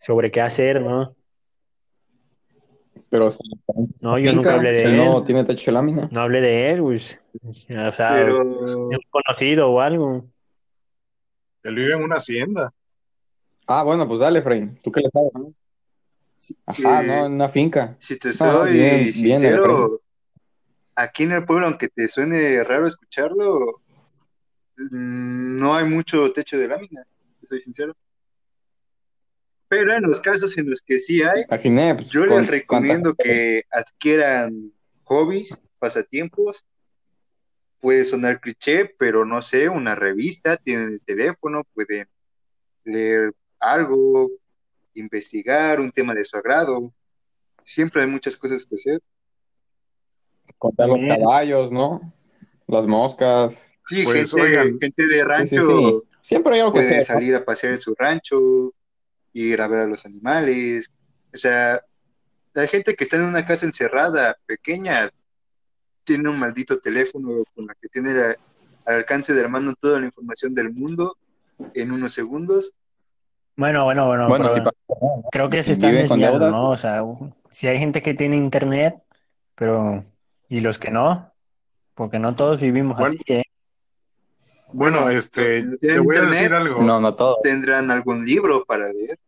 sobre 0.00 0.32
qué 0.32 0.40
hacer, 0.40 0.82
¿no? 0.82 1.14
Pero 3.08 3.28
no, 4.00 4.18
yo 4.18 4.32
nunca 4.32 4.54
hablé 4.54 4.72
de 4.72 4.82
él. 4.82 4.96
No 4.96 5.22
tiene 5.22 5.44
techo 5.44 5.70
de 5.70 5.74
lámina. 5.74 6.08
No 6.10 6.22
hablé 6.22 6.40
de 6.40 6.70
él, 6.72 6.80
pues. 6.80 7.20
O 7.46 7.54
sea, 7.92 8.14
Pero... 8.16 8.58
conocido 9.10 9.70
o 9.70 9.80
algo. 9.80 10.26
Él 11.62 11.76
vive 11.76 11.94
en 11.94 12.02
una 12.02 12.16
hacienda. 12.16 12.72
Ah, 13.66 13.82
bueno, 13.82 14.06
pues 14.06 14.20
dale, 14.20 14.40
Efraín. 14.40 14.76
¿Tú 14.82 14.90
qué 14.90 15.00
le 15.00 15.10
sabes? 15.10 15.32
¿no? 15.34 15.54
Ajá, 16.66 17.02
no, 17.02 17.26
en 17.26 17.32
una 17.32 17.48
finca. 17.48 17.94
Si 17.98 18.18
te 18.18 18.32
soy 18.32 18.72
bien, 18.72 19.12
sincero, 19.12 20.00
aquí 20.94 21.22
en 21.22 21.32
el 21.32 21.44
pueblo, 21.44 21.66
aunque 21.66 21.88
te 21.88 22.08
suene 22.08 22.64
raro 22.64 22.86
escucharlo, 22.86 23.76
Mm, 24.76 25.58
no 25.58 25.74
hay 25.74 25.84
mucho 25.84 26.32
techo 26.32 26.58
de 26.58 26.68
lámina, 26.68 27.04
soy 27.46 27.60
sincero. 27.60 27.94
Pero 29.68 29.94
en 29.94 30.02
los 30.02 30.20
casos 30.20 30.56
en 30.58 30.68
los 30.68 30.82
que 30.82 30.98
sí 30.98 31.22
hay, 31.22 31.44
pues, 31.46 32.10
yo 32.10 32.26
les 32.26 32.46
recomiendo 32.46 33.14
que 33.14 33.64
adquieran 33.70 34.72
hobbies, 35.04 35.60
pasatiempos. 35.78 36.66
Puede 37.80 38.04
sonar 38.04 38.40
cliché, 38.40 38.94
pero 38.98 39.24
no 39.24 39.42
sé, 39.42 39.68
una 39.68 39.94
revista, 39.94 40.56
tienen 40.56 40.88
el 40.90 41.04
teléfono, 41.04 41.64
pueden 41.74 42.06
leer 42.84 43.32
algo, 43.62 44.30
investigar 44.94 45.80
un 45.80 45.90
tema 45.90 46.14
de 46.14 46.24
su 46.24 46.36
agrado. 46.36 46.92
Siempre 47.64 48.02
hay 48.02 48.08
muchas 48.08 48.36
cosas 48.36 48.66
que 48.66 48.74
hacer. 48.74 49.00
Contar 50.58 50.88
los 50.88 50.98
caballos, 51.06 51.70
¿no? 51.70 52.00
Las 52.66 52.86
moscas. 52.86 53.74
Sí, 53.86 54.04
pues, 54.04 54.32
gente, 54.32 55.06
de 55.06 55.24
rancho 55.24 56.04
Siempre 56.22 56.54
hay 56.54 56.60
algo 56.60 56.72
puede 56.72 57.04
salir 57.04 57.34
a 57.34 57.44
pasear 57.44 57.72
en 57.72 57.80
su 57.80 57.94
rancho, 57.96 58.72
ir 59.32 59.60
a 59.60 59.66
ver 59.66 59.80
a 59.80 59.86
los 59.86 60.06
animales. 60.06 60.88
O 61.34 61.36
sea, 61.36 61.80
la 62.54 62.66
gente 62.68 62.94
que 62.94 63.04
está 63.04 63.16
en 63.16 63.24
una 63.24 63.44
casa 63.44 63.66
encerrada, 63.66 64.38
pequeña, 64.46 65.10
tiene 66.04 66.28
un 66.28 66.38
maldito 66.38 66.78
teléfono 66.78 67.44
con 67.54 67.66
la 67.66 67.74
que 67.74 67.88
tiene 67.88 68.10
al 68.20 68.94
alcance 68.94 69.34
de 69.34 69.42
la 69.42 69.48
mano 69.48 69.74
toda 69.80 70.00
la 70.00 70.06
información 70.06 70.54
del 70.54 70.72
mundo 70.72 71.16
en 71.74 71.90
unos 71.90 72.12
segundos. 72.12 72.72
Bueno, 73.56 73.84
bueno, 73.84 74.06
bueno. 74.06 74.28
bueno 74.28 74.48
creo 75.30 75.50
que 75.50 75.62
se 75.62 75.72
están 75.72 75.94
desviando, 75.94 76.50
¿no? 76.50 76.70
O 76.70 76.76
sea, 76.76 77.02
si 77.50 77.68
hay 77.68 77.78
gente 77.78 78.02
que 78.02 78.14
tiene 78.14 78.36
internet, 78.36 78.96
pero 79.54 80.02
¿y 80.48 80.60
los 80.60 80.78
que 80.78 80.90
no? 80.90 81.32
Porque 81.94 82.18
no 82.18 82.34
todos 82.34 82.60
vivimos 82.60 82.98
así, 82.98 83.18
¿eh? 83.26 83.44
Bueno, 84.72 85.10
este, 85.10 85.64
te 85.78 85.98
voy 85.98 86.16
a 86.16 86.22
decir 86.22 86.54
algo. 86.54 86.82
No, 86.82 86.98
no 86.98 87.14
todo. 87.14 87.38
Tendrán 87.42 87.90
algún 87.90 88.24
libro 88.24 88.64
para 88.64 88.90
leer. 88.90 89.18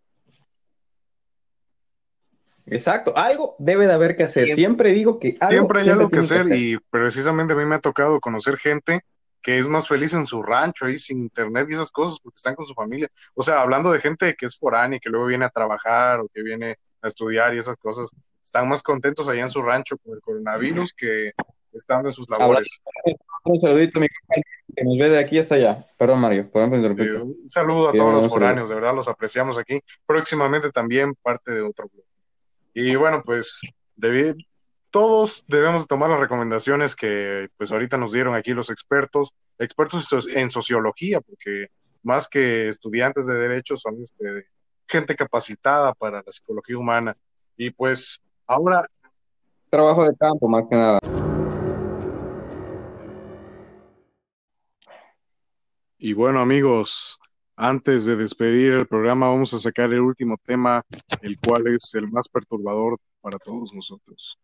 Exacto, 2.67 3.15
algo 3.15 3.55
debe 3.59 3.87
de 3.87 3.93
haber 3.93 4.17
que 4.17 4.25
hacer. 4.25 4.49
Siempre, 4.55 4.95
digo 4.95 5.19
que 5.19 5.37
siempre 5.51 5.81
hay 5.81 5.91
algo 5.91 6.09
que 6.09 6.21
hacer, 6.21 6.47
y 6.57 6.79
precisamente 6.89 7.53
a 7.53 7.57
mí 7.57 7.67
me 7.67 7.75
ha 7.75 7.81
tocado 7.81 8.21
conocer 8.21 8.57
gente 8.57 9.03
que 9.45 9.59
es 9.59 9.69
más 9.69 9.87
feliz 9.87 10.15
en 10.15 10.25
su 10.25 10.43
rancho 10.43 10.87
ahí 10.87 10.97
sin 10.97 11.19
internet 11.19 11.69
y 11.69 11.75
esas 11.75 11.93
cosas 11.93 12.19
porque 12.19 12.37
están 12.37 12.55
con 12.55 12.65
su 12.65 12.73
familia. 12.73 13.09
O 13.35 13.43
sea, 13.43 13.61
hablando 13.61 13.93
de 13.93 14.01
gente 14.01 14.35
que 14.35 14.47
es 14.47 14.59
foránea 14.59 14.97
y 14.97 15.01
que 15.01 15.11
luego 15.11 15.27
viene 15.27 15.45
a 15.45 15.51
trabajar 15.51 16.21
o 16.21 16.29
que 16.33 16.43
viene 16.43 16.79
a 17.03 17.09
estudiar 17.09 17.55
y 17.55 17.59
esas 17.59 17.77
cosas, 17.77 18.09
están 18.43 18.67
más 18.69 18.83
contentos 18.83 19.29
allá 19.29 19.43
en 19.43 19.51
su 19.51 19.61
rancho 19.61 19.99
con 19.99 20.15
el 20.15 20.23
coronavirus 20.23 20.95
que 20.95 21.33
estando 21.75 22.09
en 22.09 22.15
sus 22.15 22.29
labores. 22.31 22.81
Un 23.45 23.61
saludito, 23.61 24.01
mi 24.01 24.09
que 24.09 24.83
nos 24.83 24.97
ve 24.99 25.11
de 25.11 25.19
aquí 25.19 25.39
hasta 25.39 25.57
allá. 25.57 25.85
Perdón, 25.99 26.21
Mario, 26.21 26.51
por 26.51 26.63
un 26.63 27.51
saludo 27.51 27.91
a 27.91 27.93
todos 27.93 28.15
los 28.15 28.29
foráneos, 28.29 28.71
de 28.71 28.75
verdad 28.75 28.95
los 28.95 29.09
apreciamos 29.09 29.59
aquí. 29.59 29.79
Próximamente 30.07 30.71
también 30.71 31.15
parte 31.23 31.53
de 31.53 31.61
otro 31.61 31.91
grupo. 31.93 32.09
Y 32.73 32.97
bueno, 32.97 33.23
pues 33.23 33.61
David, 33.95 34.37
todos 34.95 35.45
debemos 35.49 35.89
tomar 35.89 36.09
las 36.09 36.21
recomendaciones 36.21 36.95
que 36.95 37.49
pues 37.57 37.73
ahorita 37.73 37.99
nos 37.99 38.13
dieron 38.13 38.37
aquí 38.37 38.53
los 38.53 38.71
expertos, 38.71 39.35
expertos 39.59 40.29
en 40.37 40.53
sociología, 40.53 41.21
porque 41.21 41.67
más 42.05 42.29
que 42.29 42.69
estudiantes 42.69 43.27
de 43.27 43.35
derecho 43.35 43.77
son 43.77 44.01
este, 44.01 44.47
gente 44.87 45.17
capacitada 45.17 45.95
para 45.95 46.23
la 46.25 46.31
psicología 46.31 46.79
humana. 46.79 47.13
Y 47.57 47.71
pues 47.71 48.23
ahora... 48.47 48.89
Trabajo 49.69 50.05
de 50.05 50.15
campo, 50.17 50.47
más 50.47 50.65
que 50.71 50.77
nada. 50.77 51.01
Y 55.99 56.13
bueno, 56.13 56.39
amigos, 56.39 57.19
antes 57.57 58.05
de 58.05 58.15
despedir 58.15 58.75
el 58.75 58.87
programa, 58.87 59.29
vamos 59.29 59.53
a 59.55 59.59
sacar 59.59 59.93
el 59.93 60.03
último 60.03 60.37
tema, 60.41 60.83
el 61.21 61.37
cual 61.41 61.67
es 61.67 61.93
el 61.95 62.07
más 62.13 62.29
perturbador 62.29 62.97
para 63.21 63.41
todos 63.41 63.75
nosotros. 63.75 64.39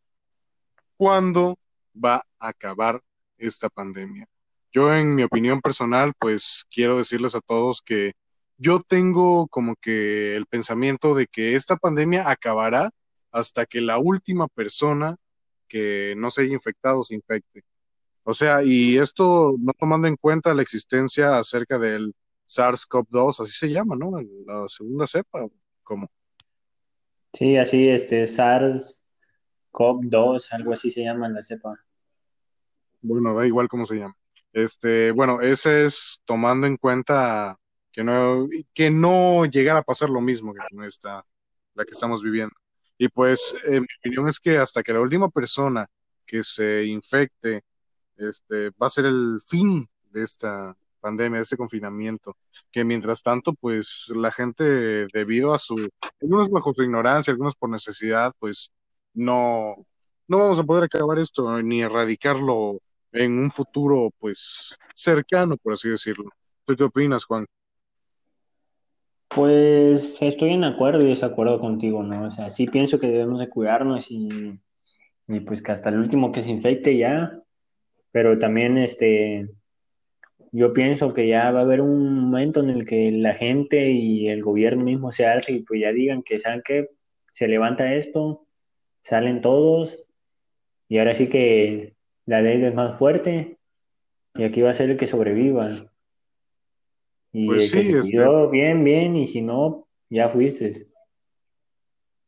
¿Cuándo 1.01 1.59
va 1.97 2.27
a 2.39 2.49
acabar 2.49 3.01
esta 3.39 3.71
pandemia? 3.71 4.29
Yo, 4.71 4.95
en 4.95 5.17
mi 5.17 5.23
opinión 5.23 5.63
personal, 5.63 6.13
pues 6.19 6.67
quiero 6.71 6.99
decirles 6.99 7.35
a 7.35 7.41
todos 7.41 7.81
que 7.81 8.13
yo 8.59 8.83
tengo 8.87 9.49
como 9.49 9.77
que 9.77 10.37
el 10.37 10.45
pensamiento 10.45 11.15
de 11.15 11.27
que 11.27 11.55
esta 11.55 11.77
pandemia 11.77 12.31
acabará 12.31 12.91
hasta 13.33 13.65
que 13.65 13.81
la 13.81 13.97
última 13.97 14.47
persona 14.49 15.17
que 15.69 16.13
no 16.19 16.31
se 16.31 16.43
haya 16.43 16.53
infectado 16.53 17.03
se 17.03 17.15
infecte. 17.15 17.63
O 18.23 18.35
sea, 18.35 18.63
y 18.63 18.99
esto 18.99 19.55
no 19.59 19.73
tomando 19.73 20.07
en 20.07 20.17
cuenta 20.17 20.53
la 20.53 20.61
existencia 20.61 21.39
acerca 21.39 21.79
del 21.79 22.15
SARS-CoV-2, 22.47 23.41
así 23.41 23.53
se 23.53 23.71
llama, 23.71 23.97
¿no? 23.97 24.21
La 24.47 24.69
segunda 24.69 25.07
cepa, 25.07 25.47
¿cómo? 25.83 26.11
Sí, 27.33 27.57
así, 27.57 27.89
este, 27.89 28.27
SARS 28.27 29.01
COP2, 29.73 30.49
algo 30.53 30.73
así 30.73 30.91
se 30.91 31.03
llama 31.03 31.29
la 31.29 31.43
cepa. 31.43 31.79
Bueno, 33.03 33.35
da 33.35 33.47
igual 33.47 33.69
cómo 33.69 33.85
se 33.85 33.97
llama. 33.97 34.17
Este, 34.53 35.13
bueno, 35.13 35.41
ese 35.41 35.85
es 35.85 36.23
tomando 36.25 36.67
en 36.67 36.77
cuenta 36.77 37.59
que 37.93 38.05
no, 38.05 38.49
que 38.75 38.91
no 38.91 39.47
llegara 39.47 39.81
a 39.81 39.85
pasar 39.85 40.11
lo 40.11 40.21
mismo 40.21 40.53
que 40.53 40.61
con 40.71 40.85
esta, 40.85 41.25
la 41.75 41.85
que 41.85 41.93
estamos 41.93 42.23
viviendo. 42.23 42.55
Y 42.99 43.09
pues, 43.09 43.55
mi 43.67 43.87
opinión 44.01 44.29
es 44.29 44.39
que 44.39 44.59
hasta 44.59 44.83
que 44.83 44.93
la 44.93 45.01
última 45.01 45.31
persona 45.31 45.87
que 46.27 46.45
se 46.45 46.85
infecte, 46.85 47.63
este, 48.17 48.71
va 48.71 48.87
a 48.87 48.91
ser 48.91 49.07
el 49.07 49.39
fin 49.47 49.89
de 50.11 50.23
esta 50.23 50.77
pandemia, 51.01 51.39
de 51.39 51.43
este 51.43 51.57
confinamiento, 51.57 52.37
que 52.71 52.85
mientras 52.85 53.23
tanto, 53.23 53.55
pues 53.55 54.13
la 54.15 54.31
gente, 54.31 55.07
debido 55.13 55.55
a 55.55 55.59
su, 55.59 55.89
algunos 56.21 56.51
bajo 56.51 56.75
su 56.75 56.83
ignorancia, 56.83 57.33
algunos 57.33 57.57
por 57.57 57.71
necesidad, 57.71 58.35
pues 58.39 58.71
no, 59.15 59.77
no 60.29 60.39
vamos 60.39 60.59
a 60.61 60.65
poder 60.65 60.85
acabar 60.85 61.19
esto 61.19 61.63
ni 61.63 61.83
erradicarlo 61.83 62.81
en 63.13 63.39
un 63.39 63.51
futuro, 63.51 64.11
pues, 64.19 64.79
cercano, 64.95 65.57
por 65.57 65.73
así 65.73 65.89
decirlo. 65.89 66.31
¿Tú 66.65 66.77
qué 66.77 66.85
opinas, 66.85 67.25
Juan? 67.25 67.47
Pues 69.29 70.21
estoy 70.23 70.51
en 70.51 70.65
acuerdo 70.65 71.03
y 71.03 71.09
desacuerdo 71.09 71.61
contigo, 71.61 72.03
¿no? 72.03 72.27
O 72.27 72.31
sea, 72.31 72.51
sí 72.51 72.67
pienso 72.67 72.99
que 72.99 73.09
debemos 73.09 73.39
de 73.39 73.49
cuidarnos 73.49 74.11
y, 74.11 74.59
y 75.29 75.41
pues 75.41 75.63
que 75.63 75.73
hasta 75.73 75.91
el 75.91 75.99
último 75.99 76.33
que 76.33 76.43
se 76.43 76.51
infecte 76.51 76.97
ya, 76.97 77.41
pero 78.11 78.39
también 78.39 78.77
este, 78.77 79.49
yo 80.53 80.73
pienso 80.73 81.13
que 81.15 81.29
ya 81.29 81.51
va 81.53 81.61
a 81.61 81.63
haber 81.63 81.81
un 81.81 82.13
momento 82.21 82.61
en 82.61 82.71
el 82.71 82.85
que 82.85 83.13
la 83.13 83.35
gente 83.35 83.91
y 83.93 84.29
el 84.29 84.43
gobierno 84.43 84.85
mismo 84.85 85.13
se 85.13 85.27
alce 85.27 85.53
y 85.53 85.63
pues 85.63 85.81
ya 85.81 85.93
digan 85.93 86.23
que, 86.23 86.41
¿saben 86.41 86.63
qué? 86.65 86.89
Se 87.33 87.47
levanta 87.47 87.95
esto, 87.95 88.47
salen 89.03 89.41
todos 89.41 90.11
y 90.89 90.99
ahora 90.99 91.15
sí 91.15 91.29
que 91.29 91.95
la 92.27 92.43
ley 92.43 92.63
es 92.63 92.75
más 92.75 92.99
fuerte 92.99 93.59
y 94.35 94.45
aquí 94.45 94.63
va 94.63 94.71
a 94.71 94.75
ser 94.75 94.91
el 94.91 94.97
que 94.97 95.07
sobreviva. 95.07 95.91
Y 97.33 97.47
pues 97.47 97.73
el 97.73 97.83
que 97.83 97.99
este 97.99 98.47
bien, 98.51 98.85
bien, 98.85 99.17
y 99.17 99.27
si 99.27 99.41
no, 99.41 99.87
ya 100.09 100.29
fuiste. 100.29 100.73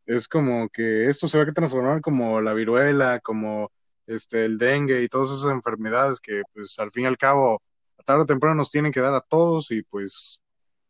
Es 0.06 0.28
como 0.28 0.68
que 0.68 1.08
esto 1.08 1.28
se 1.28 1.38
va 1.38 1.44
a 1.44 1.52
transformar 1.52 2.00
como 2.00 2.40
la 2.40 2.54
viruela, 2.54 3.20
como 3.20 3.70
este 4.06 4.44
el 4.44 4.58
dengue 4.58 5.02
y 5.02 5.08
todas 5.08 5.30
esas 5.30 5.52
enfermedades 5.52 6.20
que 6.20 6.42
pues 6.52 6.78
al 6.78 6.90
fin 6.90 7.04
y 7.04 7.06
al 7.06 7.18
cabo 7.18 7.62
a 7.98 8.02
tarde 8.02 8.22
o 8.22 8.26
temprano 8.26 8.56
nos 8.56 8.70
tienen 8.70 8.92
que 8.92 9.00
dar 9.00 9.14
a 9.14 9.20
todos 9.20 9.70
y 9.70 9.82
pues 9.82 10.40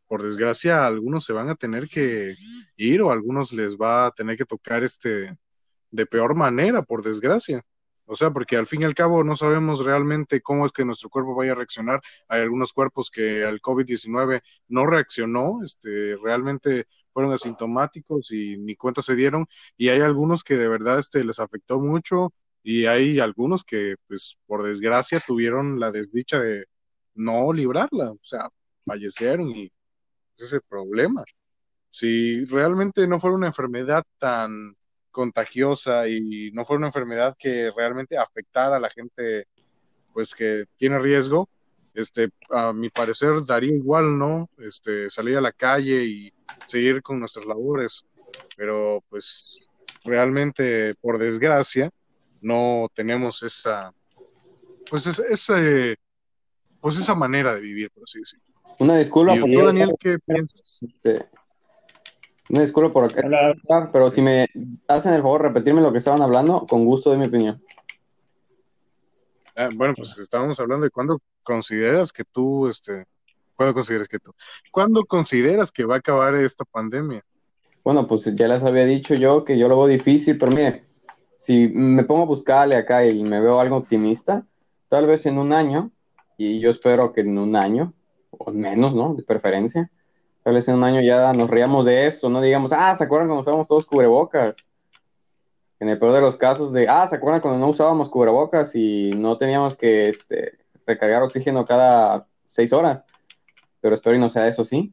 por 0.07 0.23
desgracia 0.23 0.87
algunos 0.87 1.25
se 1.25 1.33
van 1.33 1.49
a 1.51 1.55
tener 1.55 1.89
que 1.89 2.35
ir 2.77 3.03
o 3.03 3.11
a 3.11 3.13
algunos 3.13 3.53
les 3.53 3.77
va 3.77 4.07
a 4.07 4.11
tener 4.13 4.37
que 4.37 4.45
tocar 4.45 4.83
este 4.83 5.37
de 5.93 6.07
peor 6.07 6.35
manera, 6.35 6.83
por 6.83 7.05
desgracia. 7.05 7.63
O 8.07 8.17
sea, 8.17 8.33
porque 8.33 8.57
al 8.57 8.67
fin 8.67 8.83
y 8.83 8.85
al 8.85 8.95
cabo 8.95 9.23
no 9.25 9.37
sabemos 9.37 9.85
realmente 9.85 10.41
cómo 10.43 10.67
es 10.67 10.73
que 10.73 10.85
nuestro 10.85 11.09
cuerpo 11.09 11.35
vaya 11.35 11.53
a 11.53 11.55
reaccionar. 11.55 12.01
Hay 12.29 12.43
algunos 12.43 12.73
cuerpos 12.73 13.11
que 13.11 13.45
al 13.45 13.61
COVID-19 13.61 14.43
no 14.69 14.87
reaccionó, 14.87 15.61
este, 15.65 16.17
realmente 16.23 16.87
fueron 17.13 17.33
asintomáticos 17.33 18.33
y 18.33 18.57
ni 18.59 18.77
cuenta 18.77 19.03
se 19.03 19.15
dieron. 19.15 19.47
Y 19.77 19.89
hay 19.91 20.01
algunos 20.01 20.43
que 20.45 20.57
de 20.57 20.69
verdad 20.69 20.99
este, 20.99 21.25
les 21.25 21.39
afectó 21.39 21.81
mucho 21.81 22.33
y 22.63 22.87
hay 22.87 23.21
algunos 23.21 23.65
que, 23.65 23.97
pues, 24.09 24.39
por 24.47 24.63
desgracia 24.63 25.23
tuvieron 25.27 25.79
la 25.81 25.93
desdicha 25.93 26.41
de 26.41 26.67
no 27.15 27.53
librarla. 27.53 28.13
O 28.13 28.21
sea, 28.23 28.49
fallecieron 28.85 29.51
y 29.51 29.73
ese 30.37 30.47
es 30.47 30.53
el 30.55 30.63
problema. 30.63 31.25
Si 31.91 32.45
realmente 32.47 33.07
no 33.07 33.21
fuera 33.21 33.37
una 33.37 33.47
enfermedad 33.49 34.05
tan 34.19 34.77
contagiosa 35.13 36.09
y 36.09 36.51
no 36.53 36.65
fue 36.65 36.77
una 36.77 36.89
enfermedad 36.89 37.37
que 37.39 37.71
realmente 37.77 38.19
afectara 38.19 38.77
a 38.77 38.81
la 38.81 38.91
gente 38.91 39.47
pues 40.13 40.35
que 40.35 40.65
tiene 40.77 40.99
riesgo, 40.99 41.49
este, 41.95 42.31
a 42.51 42.73
mi 42.73 42.89
parecer 42.89 43.45
daría 43.47 43.75
igual, 43.75 44.19
¿no? 44.19 44.49
Este, 44.59 45.11
salir 45.11 45.37
a 45.37 45.41
la 45.41 45.53
calle 45.53 46.05
y 46.05 46.33
seguir 46.67 47.03
con 47.03 47.21
nuestras 47.21 47.47
labores, 47.47 48.05
pero 48.57 49.03
pues 49.09 49.69
realmente, 50.05 50.95
por 50.97 51.19
desgracia, 51.19 51.91
no 52.41 52.89
tenemos 52.95 53.43
esa, 53.43 53.93
pues 54.91 55.07
ese, 55.07 55.97
pues 56.81 56.99
esa 56.99 57.15
manera 57.15 57.55
de 57.55 57.61
vivir, 57.61 57.91
por 57.91 58.05
así 58.05 58.19
decirlo. 58.19 58.45
Una 58.79 58.99
disculpa. 58.99 59.35
¿Y 59.37 59.39
tú, 59.39 59.65
Daniel, 59.65 59.95
qué 60.01 60.19
piensas? 60.19 60.81
Este, 60.83 61.25
no 62.49 62.61
disculpo 62.61 62.93
por 62.93 63.05
acá, 63.05 63.23
pero 63.93 64.11
si 64.11 64.21
me 64.21 64.49
hacen 64.89 65.15
el 65.15 65.23
favor 65.23 65.43
de 65.43 65.49
repetirme 65.49 65.81
lo 65.81 65.93
que 65.93 65.99
estaban 65.99 66.23
hablando, 66.23 66.67
con 66.67 66.85
gusto 66.85 67.11
de 67.11 67.19
mi 67.19 67.27
opinión. 67.27 67.63
Ah, 69.57 69.69
bueno, 69.75 69.95
pues 69.97 70.17
estábamos 70.19 70.59
hablando 70.61 70.85
de 70.85 70.91
cuándo 70.91 71.21
consideras 71.43 72.13
que 72.13 72.25
tú, 72.25 72.69
este, 72.69 73.05
¿cuándo 73.55 73.75
consideras 73.75 74.09
que 74.09 74.19
tú? 74.19 74.33
¿Cuándo 74.71 75.05
consideras 75.05 75.71
que 75.71 75.85
va 75.85 75.97
a 75.97 75.99
acabar 75.99 76.35
esta 76.35 76.65
pandemia? 76.65 77.25
Bueno, 77.85 78.07
pues 78.07 78.25
ya 78.35 78.49
les 78.49 78.63
había 78.63 78.87
dicho 78.87 79.15
yo 79.15 79.45
que 79.45 79.59
yo 79.59 79.69
lo 79.69 79.77
veo 79.77 79.87
difícil, 79.87 80.39
pero 80.39 80.53
mire, 80.53 80.83
si 81.39 81.69
me 81.69 82.05
pongo 82.05 82.23
a 82.23 82.27
buscarle 82.27 82.77
acá 82.77 83.05
y 83.05 83.23
me 83.25 83.41
veo 83.41 83.61
algo 83.61 83.77
optimista, 83.77 84.47
tal 84.89 85.07
vez 85.07 85.27
en 85.27 85.39
un 85.39 85.53
año, 85.53 85.91
y 86.39 86.61
yo 86.61 86.71
espero 86.71 87.13
que 87.13 87.23
en 87.23 87.39
un 87.39 87.57
año, 87.57 87.93
o 88.31 88.51
menos, 88.53 88.95
¿no? 88.95 89.15
De 89.15 89.23
preferencia, 89.23 89.91
Tal 90.43 90.55
vez 90.55 90.67
en 90.69 90.75
un 90.75 90.85
año 90.85 91.01
ya 91.01 91.33
nos 91.33 91.49
ríamos 91.49 91.87
de 91.87 92.07
esto, 92.07 92.29
no 92.29 92.41
digamos, 92.41 92.73
ah, 92.73 92.95
¿se 92.97 93.05
acuerdan 93.05 93.29
cuando 93.29 93.43
usábamos 93.43 93.69
todos 93.69 93.87
cubrebocas? 93.87 94.57
En 95.79 95.89
el 95.89 95.99
peor 95.99 96.13
de 96.13 96.21
los 96.21 96.37
casos 96.37 96.73
de, 96.73 96.89
ah, 96.89 97.07
¿se 97.07 97.17
acuerdan 97.17 97.41
cuando 97.41 97.61
no 97.61 97.69
usábamos 97.69 98.09
cubrebocas 98.09 98.75
y 98.75 99.13
no 99.13 99.39
teníamos 99.39 99.77
que 99.77 100.09
este, 100.09 100.59
recargar 100.87 101.23
oxígeno 101.23 101.65
cada 101.65 102.27
seis 102.49 102.73
horas? 102.73 103.05
Pero 103.81 103.95
espero 103.95 104.17
y 104.17 104.21
no 104.21 104.31
sea 104.31 104.49
eso, 104.49 104.65
¿sí? 104.65 104.93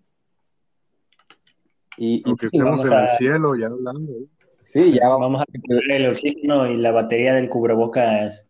Y, 1.97 2.23
Aunque 2.25 2.45
estemos 2.45 2.81
en 2.85 2.93
el 2.93 3.09
cielo 3.17 3.55
ya 3.55 3.67
hablando. 3.67 4.12
¿eh? 4.13 4.25
Sí, 4.63 4.93
ya 4.93 5.09
vamos 5.09 5.41
a 5.41 5.45
recuperar 5.51 5.99
el 5.99 6.09
oxígeno 6.12 6.67
y 6.67 6.77
la 6.77 6.91
batería 6.91 7.33
del 7.33 7.49
cubrebocas 7.49 8.47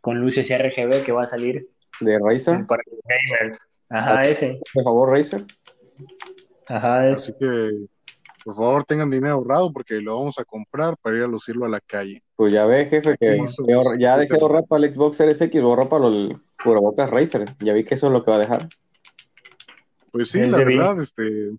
con 0.00 0.18
luces 0.18 0.50
RGB 0.50 1.04
que 1.04 1.12
va 1.12 1.24
a 1.24 1.26
salir. 1.26 1.68
¿De 2.00 2.18
Razer? 2.18 2.66
Para 2.66 2.82
gamers. 3.04 3.58
Ajá, 3.90 4.22
ese. 4.22 4.58
Por 4.72 4.84
favor, 4.84 5.10
Razer. 5.10 5.42
Ajá, 6.66 7.12
Así 7.12 7.32
que 7.38 7.86
por 8.44 8.54
favor 8.54 8.84
tengan 8.84 9.10
dinero 9.10 9.34
ahorrado 9.34 9.72
porque 9.72 10.00
lo 10.00 10.16
vamos 10.16 10.38
a 10.38 10.44
comprar 10.44 10.96
para 10.96 11.16
ir 11.16 11.22
a 11.24 11.26
lucirlo 11.26 11.66
a 11.66 11.68
la 11.68 11.80
calle. 11.80 12.22
Pues 12.36 12.52
ya 12.52 12.64
ve, 12.64 12.86
jefe, 12.86 13.16
que 13.18 13.38
ya 13.98 14.16
dejé 14.16 14.34
de 14.34 14.40
ahorrar 14.40 14.64
para 14.66 14.84
el 14.84 14.92
Xbox 14.92 15.16
Series 15.16 15.40
X, 15.40 15.60
ahorrar 15.60 15.88
para 15.88 16.06
el 16.06 16.36
cubrebocas 16.62 17.10
Razer. 17.10 17.44
Ya 17.60 17.72
vi 17.72 17.84
que 17.84 17.94
eso 17.94 18.06
es 18.06 18.12
lo 18.12 18.22
que 18.22 18.30
va 18.30 18.38
a 18.38 18.40
dejar. 18.40 18.68
Pues 20.10 20.30
sí, 20.30 20.40
la 20.40 20.58
verdad, 20.58 21.00
este... 21.00 21.50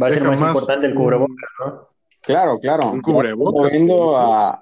Va 0.00 0.08
a 0.08 0.10
ser 0.10 0.22
más, 0.24 0.40
importante 0.40 0.86
el 0.86 0.94
cubrebocas, 0.94 1.50
¿no? 1.60 1.88
Claro, 2.22 2.58
claro. 2.58 2.90
Un 2.90 3.00
cubrebocas. 3.00 3.72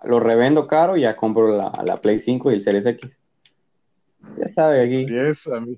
Lo, 0.05 0.21
revendo 0.21 0.67
caro 0.67 0.97
y 0.97 1.03
ya 1.03 1.17
compro 1.17 1.57
la, 1.57 1.73
la 1.85 1.97
Play 1.97 2.19
5 2.19 2.51
y 2.51 2.55
el 2.55 2.63
Series 2.63 2.87
X. 2.87 3.21
Ya 4.37 4.49
sabe 4.49 4.83
aquí. 4.83 4.99
Así 4.99 5.17
es, 5.17 5.47
a 5.49 5.61
mí 5.61 5.77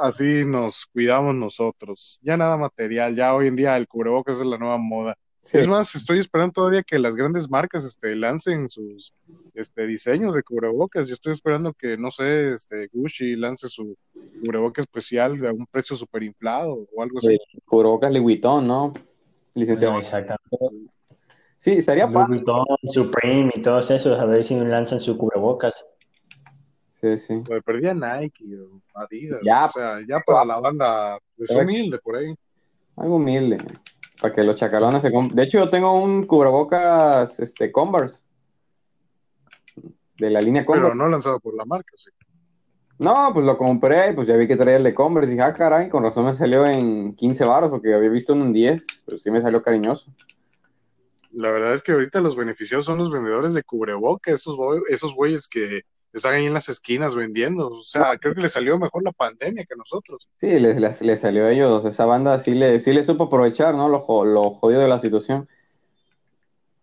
así 0.00 0.44
nos 0.44 0.86
cuidamos 0.86 1.34
nosotros. 1.34 2.20
Ya 2.22 2.36
nada 2.36 2.56
material, 2.56 3.14
ya 3.14 3.34
hoy 3.34 3.48
en 3.48 3.56
día 3.56 3.76
el 3.76 3.88
cubrebocas 3.88 4.40
es 4.40 4.46
la 4.46 4.58
nueva 4.58 4.78
moda. 4.78 5.16
Es 5.52 5.68
más, 5.68 5.94
estoy 5.94 6.18
esperando 6.18 6.54
todavía 6.54 6.82
que 6.82 6.98
las 6.98 7.14
grandes 7.14 7.48
marcas 7.48 7.84
este, 7.84 8.16
lancen 8.16 8.68
sus 8.68 9.14
este, 9.54 9.86
diseños 9.86 10.34
de 10.34 10.42
cubrebocas. 10.42 11.06
Yo 11.06 11.14
estoy 11.14 11.32
esperando 11.32 11.72
que, 11.72 11.96
no 11.96 12.10
sé, 12.10 12.54
este, 12.54 12.88
Gucci 12.92 13.36
lance 13.36 13.68
su 13.68 13.96
cubreboca 14.40 14.82
especial 14.82 15.44
a 15.46 15.52
un 15.52 15.66
precio 15.66 15.94
super 15.94 16.22
inflado 16.22 16.86
o 16.94 17.02
algo 17.02 17.18
así. 17.18 17.38
cubrebocas 17.64 18.12
Louis 18.12 18.42
¿no? 18.42 18.92
Licenciado. 19.54 19.98
exactamente. 19.98 20.90
Sí, 21.56 21.72
estaría 21.72 22.06
Louis 22.06 22.42
Supreme 22.92 23.52
y 23.54 23.62
todos 23.62 23.90
esos, 23.90 24.18
a 24.18 24.26
ver 24.26 24.42
si 24.42 24.56
lanzan 24.56 25.00
su 25.00 25.16
cubrebocas. 25.16 25.86
Sí, 27.00 27.18
sí. 27.18 27.42
Pues 27.46 27.62
perdía 27.62 27.92
Nike 27.92 28.44
o 28.58 28.80
Adidas. 28.94 29.40
Ya, 29.44 29.66
o 29.66 29.72
sea, 29.72 29.98
ya 30.08 30.20
para 30.20 30.44
la 30.46 30.60
banda, 30.60 31.18
es 31.36 31.50
humilde 31.50 31.98
por 31.98 32.16
ahí. 32.16 32.34
Algo 32.96 33.16
humilde. 33.16 33.58
Para 34.20 34.34
que 34.34 34.42
los 34.42 34.56
chacalones 34.56 35.02
se 35.02 35.10
De 35.10 35.42
hecho, 35.42 35.58
yo 35.58 35.68
tengo 35.68 35.92
un 36.02 36.26
cubrebocas 36.26 37.38
este, 37.38 37.70
Converse. 37.70 38.24
De 40.16 40.30
la 40.30 40.40
línea 40.40 40.64
Converse. 40.64 40.88
Pero 40.88 40.94
no 40.94 41.08
lanzado 41.08 41.38
por 41.38 41.54
la 41.54 41.66
marca, 41.66 41.92
sí. 41.96 42.10
No, 42.98 43.30
pues 43.34 43.44
lo 43.44 43.58
compré, 43.58 44.14
pues 44.14 44.26
ya 44.26 44.36
vi 44.36 44.48
que 44.48 44.56
traía 44.56 44.78
el 44.78 44.84
de 44.84 44.94
Converse. 44.94 45.28
Y 45.28 45.34
dije, 45.34 45.42
ah, 45.42 45.52
caray, 45.52 45.90
con 45.90 46.02
razón 46.02 46.24
me 46.24 46.32
salió 46.32 46.64
en 46.66 47.14
15 47.14 47.44
baros, 47.44 47.68
porque 47.68 47.92
había 47.92 48.08
visto 48.08 48.32
uno 48.32 48.46
en 48.46 48.54
10, 48.54 48.86
pero 49.04 49.18
sí 49.18 49.30
me 49.30 49.42
salió 49.42 49.62
cariñoso. 49.62 50.10
La 51.32 51.52
verdad 51.52 51.74
es 51.74 51.82
que 51.82 51.92
ahorita 51.92 52.22
los 52.22 52.36
beneficiados 52.36 52.86
son 52.86 52.96
los 52.96 53.10
vendedores 53.10 53.52
de 53.52 53.62
cubrebocas, 53.62 54.36
esos, 54.36 54.56
esos 54.88 55.14
güeyes 55.14 55.46
que 55.46 55.82
están 56.18 56.34
ahí 56.34 56.46
en 56.46 56.54
las 56.54 56.68
esquinas 56.68 57.14
vendiendo. 57.14 57.68
O 57.68 57.82
sea, 57.82 58.16
creo 58.18 58.34
que 58.34 58.42
le 58.42 58.48
salió 58.48 58.78
mejor 58.78 59.02
la 59.02 59.12
pandemia 59.12 59.64
que 59.64 59.76
nosotros. 59.76 60.28
Sí, 60.38 60.58
les, 60.58 61.20
salió 61.20 61.46
a 61.46 61.52
ellos. 61.52 61.84
Esa 61.84 62.04
banda 62.06 62.38
sí 62.38 62.54
le, 62.54 62.80
sí 62.80 62.92
le 62.92 63.04
supo 63.04 63.24
aprovechar, 63.24 63.74
¿no? 63.74 63.88
Lo, 63.88 64.24
lo 64.24 64.50
jodido 64.50 64.80
de 64.80 64.88
la 64.88 64.98
situación. 64.98 65.46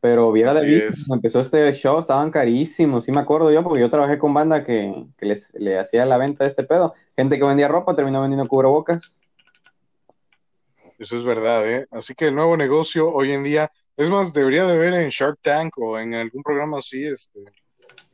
Pero 0.03 0.33
viera 0.33 0.53
de 0.53 0.65
vista, 0.65 0.91
cuando 1.07 1.15
empezó 1.15 1.39
este 1.39 1.71
show, 1.71 1.97
estaban 1.97 2.29
carísimos. 2.29 3.05
Sí 3.05 3.13
me 3.13 3.21
acuerdo 3.21 3.51
yo, 3.51 3.63
porque 3.63 3.79
yo 3.79 3.89
trabajé 3.89 4.17
con 4.17 4.33
banda 4.33 4.65
que, 4.65 5.05
les, 5.21 5.53
le 5.53 5.79
hacía 5.79 6.05
la 6.05 6.17
venta 6.17 6.43
de 6.43 6.49
este 6.49 6.63
pedo. 6.63 6.93
Gente 7.15 7.37
que 7.37 7.45
vendía 7.45 7.69
ropa 7.69 7.95
terminó 7.95 8.19
vendiendo 8.19 8.47
cubrebocas. 8.49 9.23
Eso 10.99 11.17
es 11.17 11.23
verdad, 11.23 11.65
¿eh? 11.65 11.87
Así 11.89 12.15
que 12.15 12.27
el 12.27 12.35
nuevo 12.35 12.57
negocio 12.57 13.09
hoy 13.09 13.31
en 13.31 13.43
día, 13.43 13.71
es 13.95 14.09
más, 14.09 14.33
debería 14.33 14.65
de 14.65 14.77
ver 14.77 14.93
en 14.93 15.07
Shark 15.07 15.39
Tank 15.41 15.77
o 15.77 15.97
en 15.97 16.13
algún 16.15 16.43
programa 16.43 16.79
así, 16.79 17.05
este, 17.05 17.39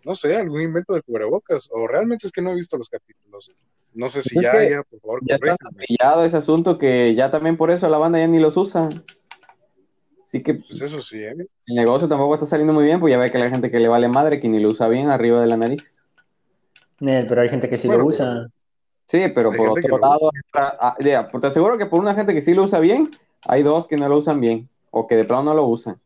no 0.10 0.16
sé, 0.16 0.36
algún 0.36 0.64
invento 0.64 0.96
de 0.96 1.04
cubrebocas, 1.04 1.70
o 1.72 1.86
realmente 1.86 2.26
es 2.26 2.34
que 2.34 2.42
no 2.42 2.50
he 2.50 2.56
visto 2.56 2.76
los 2.78 2.90
capítulos. 2.90 3.52
No 3.94 4.10
sé 4.10 4.24
si 4.24 4.34
pues 4.34 4.44
ya 4.44 4.54
haya, 4.54 4.82
por 4.82 5.00
favor, 5.00 5.20
Ya 5.22 5.36
está 5.36 5.56
pillado 5.70 6.26
ese 6.26 6.38
asunto 6.38 6.80
que 6.80 7.14
ya 7.14 7.30
también 7.30 7.58
por 7.58 7.70
eso 7.70 7.88
la 7.88 8.00
banda 8.00 8.18
ya 8.18 8.26
ni 8.26 8.40
los 8.40 8.58
usa. 8.58 8.90
Así 10.26 10.42
que. 10.42 10.56
Pues 10.56 10.82
eso 10.82 11.00
sí, 11.02 11.20
¿eh? 11.20 11.36
El 11.68 11.76
negocio 11.76 12.08
tampoco 12.08 12.34
está 12.34 12.48
saliendo 12.48 12.74
muy 12.74 12.86
bien, 12.86 13.00
pues 13.00 13.12
ya 13.12 13.20
ve 13.20 13.30
que 13.30 13.38
la 13.38 13.52
gente 13.52 13.70
que 13.70 13.80
le 13.80 13.88
vale 13.88 14.08
madre, 14.08 14.40
que 14.40 14.50
ni 14.50 14.60
lo 14.60 14.70
usa 14.70 14.88
bien 14.88 15.12
arriba 15.12 15.42
de 15.42 15.48
la 15.48 15.58
nariz. 15.58 16.04
pero 17.00 17.42
hay 17.42 17.50
gente 17.50 17.70
que 17.70 17.78
sí 17.78 17.88
lo 17.88 18.04
usa. 18.04 18.48
Sí, 19.06 19.26
pero 19.36 19.52
por 19.52 19.70
otro 19.70 20.00
lado, 20.00 20.32
ah, 20.54 20.98
te 21.00 21.48
aseguro 21.48 21.78
que 21.78 21.86
por 21.86 22.00
una 22.00 22.16
gente 22.16 22.34
que 22.34 22.42
sí 22.42 22.56
lo 22.56 22.64
usa 22.64 22.80
bien, 22.80 23.12
hay 23.44 23.62
dos 23.62 23.88
que 23.88 23.96
no 23.96 24.10
lo 24.10 24.18
usan 24.18 24.42
bien, 24.42 24.70
o 24.90 25.06
que 25.06 25.16
de 25.16 25.26
plano 25.26 25.44
no 25.44 25.54
lo 25.54 25.68
usan. 25.68 26.00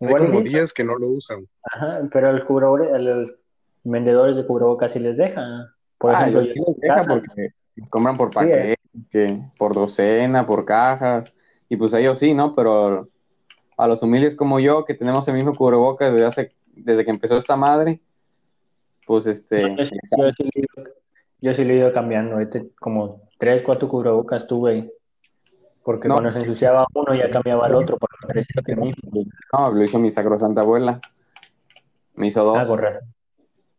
Hay 0.00 0.14
como 0.14 0.40
10 0.40 0.72
que 0.72 0.84
no 0.84 0.96
lo 0.96 1.08
usan. 1.08 1.46
Ajá, 1.62 2.08
pero 2.12 2.30
el 2.30 3.04
los 3.04 3.34
vendedores 3.84 4.36
de 4.36 4.46
cubrebocas 4.46 4.92
sí 4.92 5.00
les 5.00 5.16
deja. 5.16 5.74
Por 5.98 6.14
ah, 6.14 6.20
ejemplo, 6.20 6.42
yo 6.42 6.64
deja 6.76 7.04
porque 7.04 7.52
compran 7.90 8.16
por 8.16 8.30
paquetes, 8.30 9.08
que 9.10 9.40
por 9.58 9.74
docena, 9.74 10.46
por 10.46 10.64
cajas, 10.64 11.32
y 11.68 11.76
pues 11.76 11.92
ellos 11.94 12.18
sí, 12.18 12.34
¿no? 12.34 12.54
Pero 12.54 13.06
a 13.76 13.88
los 13.88 14.02
humildes 14.02 14.34
como 14.34 14.60
yo, 14.60 14.84
que 14.84 14.94
tenemos 14.94 15.26
el 15.28 15.34
mismo 15.34 15.54
cubrebocas 15.54 16.12
desde 16.12 16.26
hace, 16.26 16.52
desde 16.74 17.04
que 17.04 17.10
empezó 17.10 17.36
esta 17.36 17.56
madre, 17.56 18.00
pues 19.06 19.26
este... 19.26 19.76
Yo, 21.40 21.54
sí, 21.54 21.64
lo 21.64 21.72
he 21.72 21.76
ido 21.76 21.92
cambiando, 21.92 22.40
este, 22.40 22.70
como 22.80 23.22
tres, 23.38 23.62
cuatro 23.62 23.88
cubrebocas 23.88 24.48
tuve 24.48 24.92
porque 25.84 26.08
cuando 26.08 26.30
se 26.30 26.40
ensuciaba 26.40 26.86
uno 26.94 27.14
ya 27.14 27.30
cambiaba 27.30 27.66
al 27.66 27.74
otro 27.74 27.98
para 27.98 28.12
no 28.22 28.28
crecer 28.28 28.62
el 28.66 28.76
mismo. 28.76 29.24
No, 29.52 29.72
lo 29.72 29.84
hizo 29.84 29.98
mi 29.98 30.10
sacrosanta 30.10 30.60
abuela. 30.60 31.00
Me 32.14 32.26
hizo 32.26 32.44
dos. 32.44 32.58
Ah. 32.58 33.00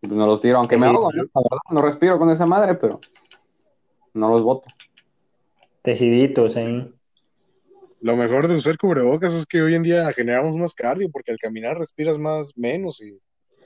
Pues 0.02 0.14
no 0.14 0.26
los 0.26 0.40
tiro, 0.40 0.58
aunque 0.58 0.78
me 0.78 0.86
ahogo, 0.86 1.10
¿no? 1.70 1.82
respiro 1.82 2.18
con 2.18 2.30
esa 2.30 2.46
madre, 2.46 2.76
pero 2.76 3.00
no 4.14 4.30
los 4.30 4.44
boto. 4.44 4.70
Tejiditos, 5.82 6.56
¿eh? 6.56 6.90
Lo 8.02 8.16
mejor 8.16 8.48
de 8.48 8.56
usar 8.56 8.78
cubrebocas 8.78 9.34
es 9.34 9.46
que 9.46 9.62
hoy 9.62 9.76
en 9.76 9.84
día 9.84 10.12
generamos 10.14 10.56
más 10.56 10.74
cardio, 10.74 11.10
porque 11.12 11.32
al 11.32 11.38
caminar 11.38 11.78
respiras 11.78 12.18
más 12.18 12.58
menos 12.58 13.02
y 13.02 13.20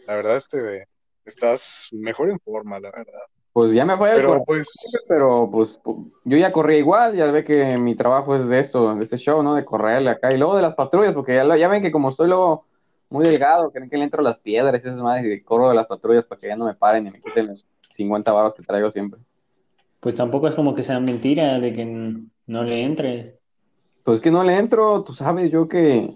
la 0.07 0.15
verdad 0.15 0.37
este 0.37 0.87
estás 1.25 1.89
mejor 1.91 2.29
en 2.29 2.39
forma, 2.39 2.79
la 2.79 2.89
verdad. 2.91 3.21
Pues 3.53 3.71
ya 3.71 3.85
me 3.85 3.95
fue 3.97 4.13
pero, 4.15 4.43
pues... 4.43 4.67
pero 5.07 5.47
pues 5.51 5.79
yo 6.25 6.37
ya 6.37 6.51
corría 6.51 6.79
igual, 6.79 7.15
ya 7.15 7.31
ve 7.31 7.43
que 7.43 7.77
mi 7.77 7.93
trabajo 7.93 8.35
es 8.35 8.47
de 8.47 8.59
esto, 8.59 8.95
de 8.95 9.03
este 9.03 9.17
show, 9.17 9.43
¿no? 9.43 9.53
De 9.53 9.63
correrle 9.63 10.09
acá 10.09 10.33
y 10.33 10.39
luego 10.39 10.55
de 10.55 10.63
las 10.63 10.73
patrullas, 10.73 11.13
porque 11.13 11.35
ya, 11.35 11.55
ya 11.55 11.67
ven 11.67 11.83
que 11.83 11.91
como 11.91 12.09
estoy 12.09 12.27
luego 12.27 12.65
muy 13.11 13.25
delgado, 13.25 13.69
creen 13.71 13.91
que 13.91 13.97
le 13.97 14.05
entro 14.05 14.23
las 14.23 14.39
piedras 14.39 14.83
y 14.83 14.87
esas 14.87 14.99
madres 14.99 15.37
y 15.37 15.43
corro 15.43 15.69
de 15.69 15.75
las 15.75 15.85
patrullas 15.85 16.25
para 16.25 16.41
que 16.41 16.47
ya 16.47 16.55
no 16.55 16.65
me 16.65 16.73
paren 16.73 17.05
y 17.05 17.11
me 17.11 17.21
quiten 17.21 17.45
los 17.45 17.67
50 17.91 18.31
baros 18.31 18.55
que 18.55 18.63
traigo 18.63 18.89
siempre. 18.89 19.21
Pues 19.99 20.15
tampoco 20.15 20.47
es 20.47 20.55
como 20.55 20.73
que 20.73 20.81
sea 20.81 20.99
mentira 20.99 21.59
de 21.59 21.73
que 21.73 21.85
no 21.85 22.63
le 22.63 22.83
entres. 22.83 23.35
Pues 24.03 24.19
que 24.19 24.31
no 24.31 24.43
le 24.43 24.57
entro, 24.57 25.03
tú 25.03 25.13
sabes, 25.13 25.51
yo 25.51 25.67
que 25.67 26.09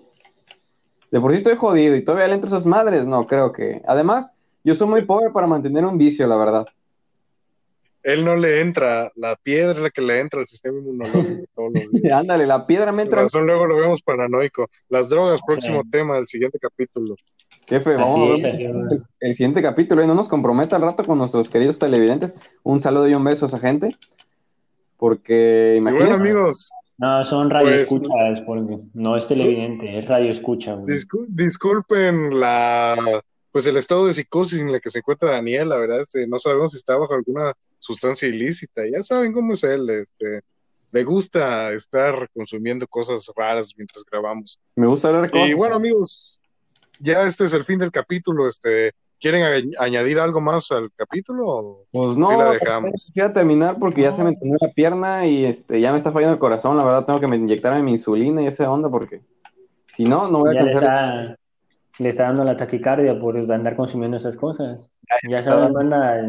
de 1.12 1.22
por 1.22 1.32
sí 1.32 1.38
estoy 1.38 1.56
jodido 1.56 1.96
y 1.96 2.04
todavía 2.04 2.30
le 2.30 2.34
entro 2.34 2.48
esas 2.50 2.66
madres, 2.66 3.06
no, 3.06 3.28
creo 3.28 3.52
que. 3.54 3.84
Además, 3.88 4.34
yo 4.64 4.74
soy 4.74 4.88
muy 4.88 5.04
pobre 5.04 5.30
para 5.30 5.46
mantener 5.46 5.86
un 5.86 6.00
vicio, 6.00 6.26
la 6.26 6.36
verdad 6.36 6.68
él 8.08 8.24
no 8.24 8.38
le 8.38 8.62
entra, 8.62 9.12
la 9.16 9.36
piedra 9.36 9.74
es 9.74 9.80
la 9.80 9.90
que 9.90 10.02
le 10.02 10.22
entra 10.22 10.40
al 10.40 10.48
sistema 10.48 10.80
inmunológico 10.80 11.44
todos 11.56 11.72
los 11.74 11.92
días. 11.92 12.14
Ándale, 12.14 12.48
la 12.48 12.66
piedra 12.66 12.94
me 12.94 13.04
entra. 13.04 13.24
razón, 13.24 13.46
luego 13.46 13.66
lo 13.66 13.76
vemos 13.76 14.02
paranoico. 14.02 14.70
Las 14.88 15.10
drogas, 15.10 15.42
próximo 15.46 15.84
tema 15.92 16.16
del 16.16 16.26
siguiente 16.26 16.58
capítulo. 16.58 17.18
Jefe, 17.68 17.96
vamos 17.96 18.42
a 18.42 18.48
ver 18.48 19.02
el, 19.20 19.34
siguiente 19.34 19.62
capítulo 19.62 20.02
y 20.02 20.08
no 20.08 20.16
nos 20.16 20.30
comprometa 20.30 20.78
al 20.78 20.84
rato 20.84 21.04
con 21.06 21.18
nuestros 21.18 21.50
queridos 21.50 21.80
televidentes. 21.80 22.38
Un 22.64 22.80
saludo 22.80 23.10
y 23.10 23.14
un 23.14 23.26
beso 23.26 23.44
a 23.44 23.50
esa 23.50 23.60
gente. 23.60 23.94
Porque 24.96 25.76
imagínense. 25.78 26.14
bueno, 26.14 26.24
amigos. 26.24 26.72
No, 26.98 27.26
son 27.26 27.50
radio 27.50 27.72
pues, 27.72 28.42
porque 28.46 28.78
no 28.94 29.18
es 29.18 29.28
televidente, 29.28 30.00
es 30.00 30.08
radio 30.08 30.32
escucha. 30.32 30.78
disculpen 31.28 32.40
la 32.40 33.22
pues 33.52 33.68
el 33.68 33.78
estado 33.78 34.06
de 34.06 34.14
psicosis 34.14 34.62
en 34.62 34.70
el 34.70 34.80
que 34.80 34.92
se 34.92 35.00
encuentra 35.00 35.32
Daniel, 35.32 35.70
la 35.70 35.78
verdad, 35.78 36.02
este, 36.02 36.26
no 36.28 36.40
sabemos 36.40 36.72
si 36.72 36.78
está 36.78 36.96
bajo 36.96 37.14
alguna 37.14 37.54
sustancia 37.88 38.28
ilícita. 38.28 38.84
Ya 38.92 39.02
saben 39.02 39.32
cómo 39.32 39.54
es 39.54 39.64
él, 39.64 39.90
este, 39.90 40.42
le 40.92 41.04
gusta 41.04 41.72
estar 41.74 42.30
consumiendo 42.34 42.86
cosas 42.88 43.30
raras 43.36 43.74
mientras 43.78 44.04
grabamos. 44.10 44.60
Me 44.76 44.88
gusta 44.88 45.10
hablar 45.10 45.32
Y 45.34 45.54
bueno, 45.54 45.76
amigos, 45.76 46.40
ya 47.00 47.24
este 47.24 47.46
es 47.46 47.54
el 47.54 47.64
fin 47.64 47.80
del 47.80 47.92
capítulo. 47.92 48.48
Este, 48.48 48.92
¿Quieren 49.20 49.72
añadir 49.80 50.20
algo 50.20 50.42
más 50.42 50.72
al 50.72 50.92
capítulo? 50.96 51.84
Pues 51.92 52.18
no, 52.18 52.38
la 52.38 52.52
dejamos. 52.52 52.92
quisiera 53.06 53.34
terminar 53.34 53.78
porque 53.80 54.02
ya 54.02 54.14
se 54.14 54.24
me 54.24 54.30
entendió 54.30 54.58
la 54.62 54.70
pierna 54.70 55.26
y 55.26 55.46
este, 55.46 55.82
ya 55.82 55.92
me 55.92 55.98
está 55.98 56.12
fallando 56.12 56.34
el 56.34 56.40
corazón. 56.40 56.78
La 56.78 56.84
verdad, 56.84 57.06
tengo 57.06 57.20
que 57.20 57.26
inyectarme 57.26 57.82
mi 57.82 57.92
insulina 57.92 58.42
y 58.42 58.48
esa 58.48 58.70
onda 58.70 58.90
porque 58.90 59.22
si 59.88 60.04
no, 60.04 60.30
no 60.30 60.40
voy 60.40 60.56
a 60.56 60.62
alcanzar 60.62 61.40
le 62.00 62.10
está 62.10 62.24
dando 62.24 62.44
la 62.44 62.56
taquicardia 62.56 63.20
por 63.20 63.38
andar 63.52 63.76
consumiendo 63.76 64.18
esas 64.18 64.36
cosas. 64.36 64.92
Ya 65.28 65.44
saben, 65.44 65.74
banda, 65.74 66.22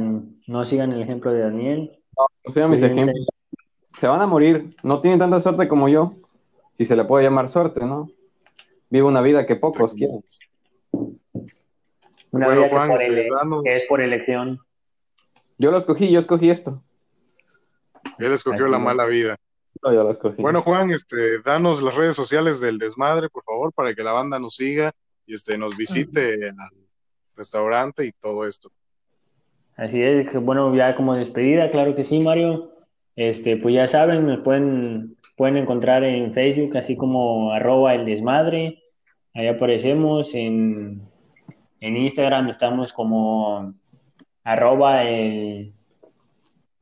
no 0.46 0.64
sigan 0.64 0.92
el 0.92 1.02
ejemplo 1.02 1.32
de 1.32 1.40
Daniel. 1.40 2.02
No, 2.16 2.26
no 2.44 2.52
sigan 2.52 2.70
mis 2.70 2.82
ejemplos. 2.82 3.26
Se 3.96 4.06
van 4.06 4.22
a 4.22 4.26
morir. 4.26 4.76
No 4.82 5.00
tienen 5.00 5.18
tanta 5.18 5.40
suerte 5.40 5.68
como 5.68 5.88
yo. 5.88 6.10
Si 6.74 6.84
se 6.84 6.96
le 6.96 7.04
puede 7.04 7.24
llamar 7.24 7.48
suerte, 7.48 7.84
¿no? 7.84 8.08
Vivo 8.88 9.08
una 9.08 9.20
vida 9.20 9.46
que 9.46 9.56
pocos 9.56 9.92
quieren. 9.92 10.24
Una 12.30 12.48
vida 12.48 12.68
que, 12.70 13.76
es 13.76 13.86
por 13.86 14.00
elección. 14.00 14.60
Yo 15.58 15.70
lo 15.70 15.78
escogí, 15.78 16.10
yo 16.10 16.20
escogí 16.20 16.50
esto. 16.50 16.80
Él 18.18 18.32
escogió 18.32 18.68
la 18.68 18.78
mala 18.78 19.06
vida. 19.06 19.36
Bueno, 20.38 20.62
Juan, 20.62 20.90
este, 20.90 21.40
danos 21.40 21.82
las 21.82 21.94
redes 21.94 22.16
sociales 22.16 22.60
del 22.60 22.78
desmadre, 22.78 23.28
por 23.28 23.44
favor, 23.44 23.72
para 23.72 23.94
que 23.94 24.02
la 24.02 24.12
banda 24.12 24.38
nos 24.38 24.56
siga 24.56 24.92
y 25.28 25.34
este, 25.34 25.58
nos 25.58 25.76
visite 25.76 26.48
al 26.48 26.72
restaurante 27.36 28.06
y 28.06 28.12
todo 28.12 28.46
esto. 28.46 28.72
Así 29.76 30.02
es, 30.02 30.34
bueno, 30.42 30.74
ya 30.74 30.96
como 30.96 31.14
despedida, 31.14 31.70
claro 31.70 31.94
que 31.94 32.02
sí, 32.02 32.18
Mario. 32.18 32.72
Este, 33.14 33.56
pues 33.58 33.74
ya 33.74 33.86
saben, 33.86 34.24
me 34.24 34.38
pueden, 34.38 35.16
pueden 35.36 35.56
encontrar 35.58 36.02
en 36.02 36.32
Facebook, 36.32 36.76
así 36.76 36.96
como 36.96 37.52
arroba 37.52 37.94
el 37.94 38.06
desmadre. 38.06 38.82
Ahí 39.34 39.46
aparecemos. 39.48 40.34
En, 40.34 41.02
en 41.80 41.96
Instagram 41.96 42.48
estamos 42.48 42.92
como 42.92 43.74
arroba 44.44 45.04
el, 45.04 45.70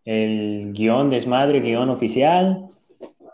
el 0.05 0.73
guion 0.73 1.11
desmadre, 1.11 1.61
guion 1.61 1.91
oficial. 1.91 2.67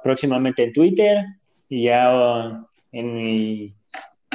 Próximamente 0.02 0.64
en 0.64 0.72
Twitter. 0.72 1.24
Y 1.68 1.84
ya 1.84 2.64
en 2.92 3.74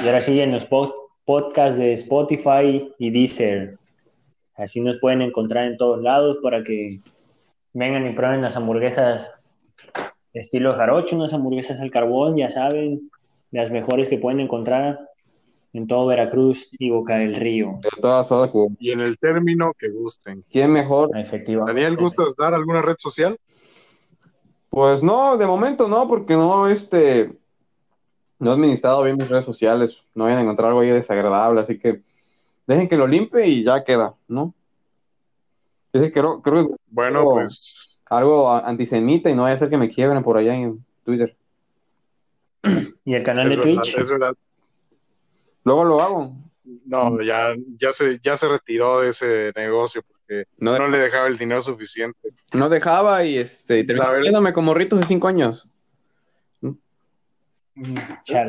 y 0.02 0.06
ahora 0.06 0.20
sí 0.20 0.40
en 0.40 0.52
los 0.52 0.66
podcasts 0.66 1.78
de 1.78 1.92
Spotify 1.94 2.92
y 2.98 3.10
Deezer. 3.10 3.70
Así 4.54 4.80
nos 4.80 4.98
pueden 4.98 5.22
encontrar 5.22 5.66
en 5.66 5.76
todos 5.76 6.02
lados 6.02 6.38
para 6.42 6.62
que 6.64 6.98
vengan 7.72 8.06
y 8.06 8.14
prueben 8.14 8.42
las 8.42 8.56
hamburguesas 8.56 9.30
estilo 10.32 10.74
jarocho, 10.74 11.16
unas 11.16 11.32
hamburguesas 11.32 11.80
al 11.80 11.90
carbón, 11.90 12.36
ya 12.36 12.50
saben, 12.50 13.10
las 13.50 13.70
mejores 13.70 14.08
que 14.08 14.18
pueden 14.18 14.40
encontrar 14.40 14.98
en 15.72 15.86
todo 15.86 16.06
Veracruz 16.06 16.70
y 16.78 16.90
Boca 16.90 17.16
del 17.16 17.34
Río. 17.34 17.78
De 17.82 17.88
todas, 18.00 18.28
y 18.78 18.90
en 18.90 19.00
el 19.00 19.18
término 19.18 19.72
que 19.78 19.90
gusten. 19.90 20.44
¿Quién 20.50 20.72
mejor? 20.72 21.10
Efectivamente. 21.16 21.80
Daniel, 21.80 21.96
¿gustas 21.96 22.36
dar 22.36 22.54
alguna 22.54 22.82
red 22.82 22.96
social? 22.98 23.38
Pues 24.70 25.02
no, 25.02 25.36
de 25.36 25.46
momento 25.46 25.88
no, 25.88 26.06
porque 26.06 26.34
no, 26.34 26.68
este, 26.68 27.30
no 28.38 28.50
he 28.50 28.54
administrado 28.54 29.02
bien 29.02 29.16
mis 29.16 29.28
redes 29.28 29.44
sociales, 29.44 30.02
no 30.14 30.24
vayan 30.24 30.38
a 30.38 30.42
encontrar 30.42 30.68
algo 30.68 30.80
ahí 30.80 30.90
desagradable, 30.90 31.60
así 31.60 31.78
que 31.78 32.00
dejen 32.66 32.88
que 32.88 32.96
lo 32.96 33.06
limpie 33.06 33.46
y 33.46 33.64
ya 33.64 33.84
queda, 33.84 34.14
¿no? 34.28 34.54
Es 35.92 36.12
creo, 36.12 36.42
creo 36.42 36.68
que 36.68 36.74
bueno, 36.90 37.24
pues 37.24 38.02
algo 38.06 38.50
antisemita 38.50 39.30
y 39.30 39.34
no 39.34 39.42
vaya 39.42 39.54
a 39.54 39.58
ser 39.58 39.70
que 39.70 39.76
me 39.76 39.88
quiebren 39.88 40.22
por 40.22 40.36
allá 40.36 40.54
en 40.54 40.84
Twitter. 41.04 41.34
¿Y 43.04 43.14
el 43.14 43.22
canal 43.22 43.48
de 43.48 43.56
Twitch? 43.56 43.96
Es 43.96 44.10
verdad. 44.10 44.34
Luego 45.64 45.84
lo 45.84 46.00
hago. 46.00 46.36
No, 46.84 47.22
ya, 47.22 47.54
ya 47.78 47.92
se, 47.92 48.20
ya 48.22 48.36
se 48.36 48.48
retiró 48.48 49.00
de 49.00 49.10
ese 49.10 49.52
negocio 49.56 50.02
porque 50.02 50.44
no, 50.58 50.88
le 50.88 50.98
dejaba 50.98 51.28
el 51.28 51.38
dinero 51.38 51.62
suficiente. 51.62 52.28
No 52.52 52.68
dejaba 52.68 53.24
y 53.24 53.38
este, 53.38 53.84
terminé 53.84 54.52
como 54.52 54.74
ritos 54.74 55.00
de 55.00 55.06
cinco 55.06 55.28
años. 55.28 55.64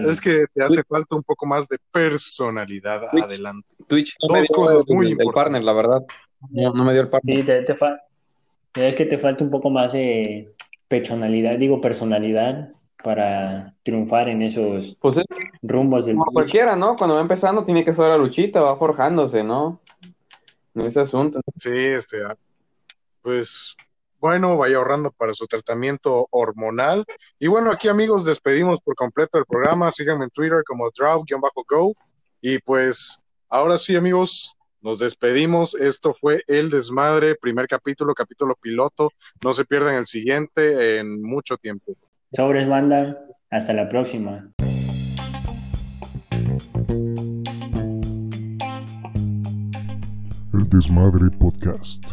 Es 0.07 0.21
que 0.21 0.45
te 0.53 0.63
hace 0.63 0.83
falta 0.83 1.15
un 1.15 1.23
poco 1.23 1.45
más 1.45 1.67
de 1.67 1.77
personalidad 1.91 3.03
adelante. 3.09 3.67
Twitch 3.87 4.15
Dos 4.19 4.47
cosas 4.47 4.83
muy 4.87 5.11
importantes. 5.11 5.33
partner, 5.33 5.63
la 5.63 5.73
verdad. 5.73 6.05
No, 6.51 6.73
me 6.73 6.93
dio 6.93 7.01
el 7.01 7.09
partner. 7.09 7.37
Sí, 7.37 7.43
te, 7.43 8.87
es 8.87 8.95
que 8.95 9.05
te 9.05 9.17
falta 9.17 9.43
un 9.43 9.49
poco 9.49 9.69
más 9.69 9.93
de 9.93 10.53
personalidad, 10.87 11.57
digo 11.57 11.81
personalidad, 11.81 12.69
para 13.03 13.73
triunfar 13.83 14.29
en 14.29 14.41
esos 14.41 14.97
pues 14.99 15.21
rumbos 15.61 16.05
del 16.05 16.17
como 16.17 16.31
cualquiera, 16.31 16.75
¿no? 16.75 16.95
Cuando 16.97 17.15
va 17.15 17.21
empezando 17.21 17.63
tiene 17.63 17.85
que 17.85 17.93
ser 17.93 18.07
la 18.07 18.17
luchita, 18.17 18.61
va 18.61 18.77
forjándose, 18.77 19.43
¿no? 19.43 19.79
En 20.75 20.85
ese 20.85 21.01
asunto. 21.01 21.39
Sí, 21.55 21.75
este, 21.75 22.23
ah, 22.23 22.35
pues 23.21 23.75
bueno, 24.19 24.57
vaya 24.57 24.77
ahorrando 24.77 25.11
para 25.11 25.33
su 25.33 25.47
tratamiento 25.47 26.27
hormonal. 26.31 27.05
Y 27.39 27.47
bueno, 27.47 27.71
aquí 27.71 27.87
amigos, 27.87 28.25
despedimos 28.25 28.79
por 28.81 28.95
completo 28.95 29.37
el 29.37 29.45
programa. 29.45 29.91
Síganme 29.91 30.25
en 30.25 30.29
Twitter 30.31 30.63
como 30.65 30.89
draw-go. 30.91 31.93
Y 32.41 32.59
pues 32.59 33.19
ahora 33.49 33.77
sí, 33.77 33.95
amigos, 33.95 34.55
nos 34.81 34.99
despedimos. 34.99 35.75
Esto 35.75 36.13
fue 36.13 36.43
El 36.47 36.69
Desmadre, 36.69 37.35
primer 37.35 37.67
capítulo, 37.67 38.13
capítulo 38.13 38.55
piloto. 38.61 39.11
No 39.43 39.53
se 39.53 39.65
pierdan 39.65 39.95
el 39.95 40.07
siguiente 40.07 40.99
en 40.99 41.21
mucho 41.21 41.57
tiempo. 41.57 41.93
Sobres, 42.33 42.67
banda. 42.67 43.17
Hasta 43.49 43.73
la 43.73 43.89
próxima. 43.89 44.51
El 50.53 50.69
Desmadre 50.69 51.29
Podcast. 51.39 52.03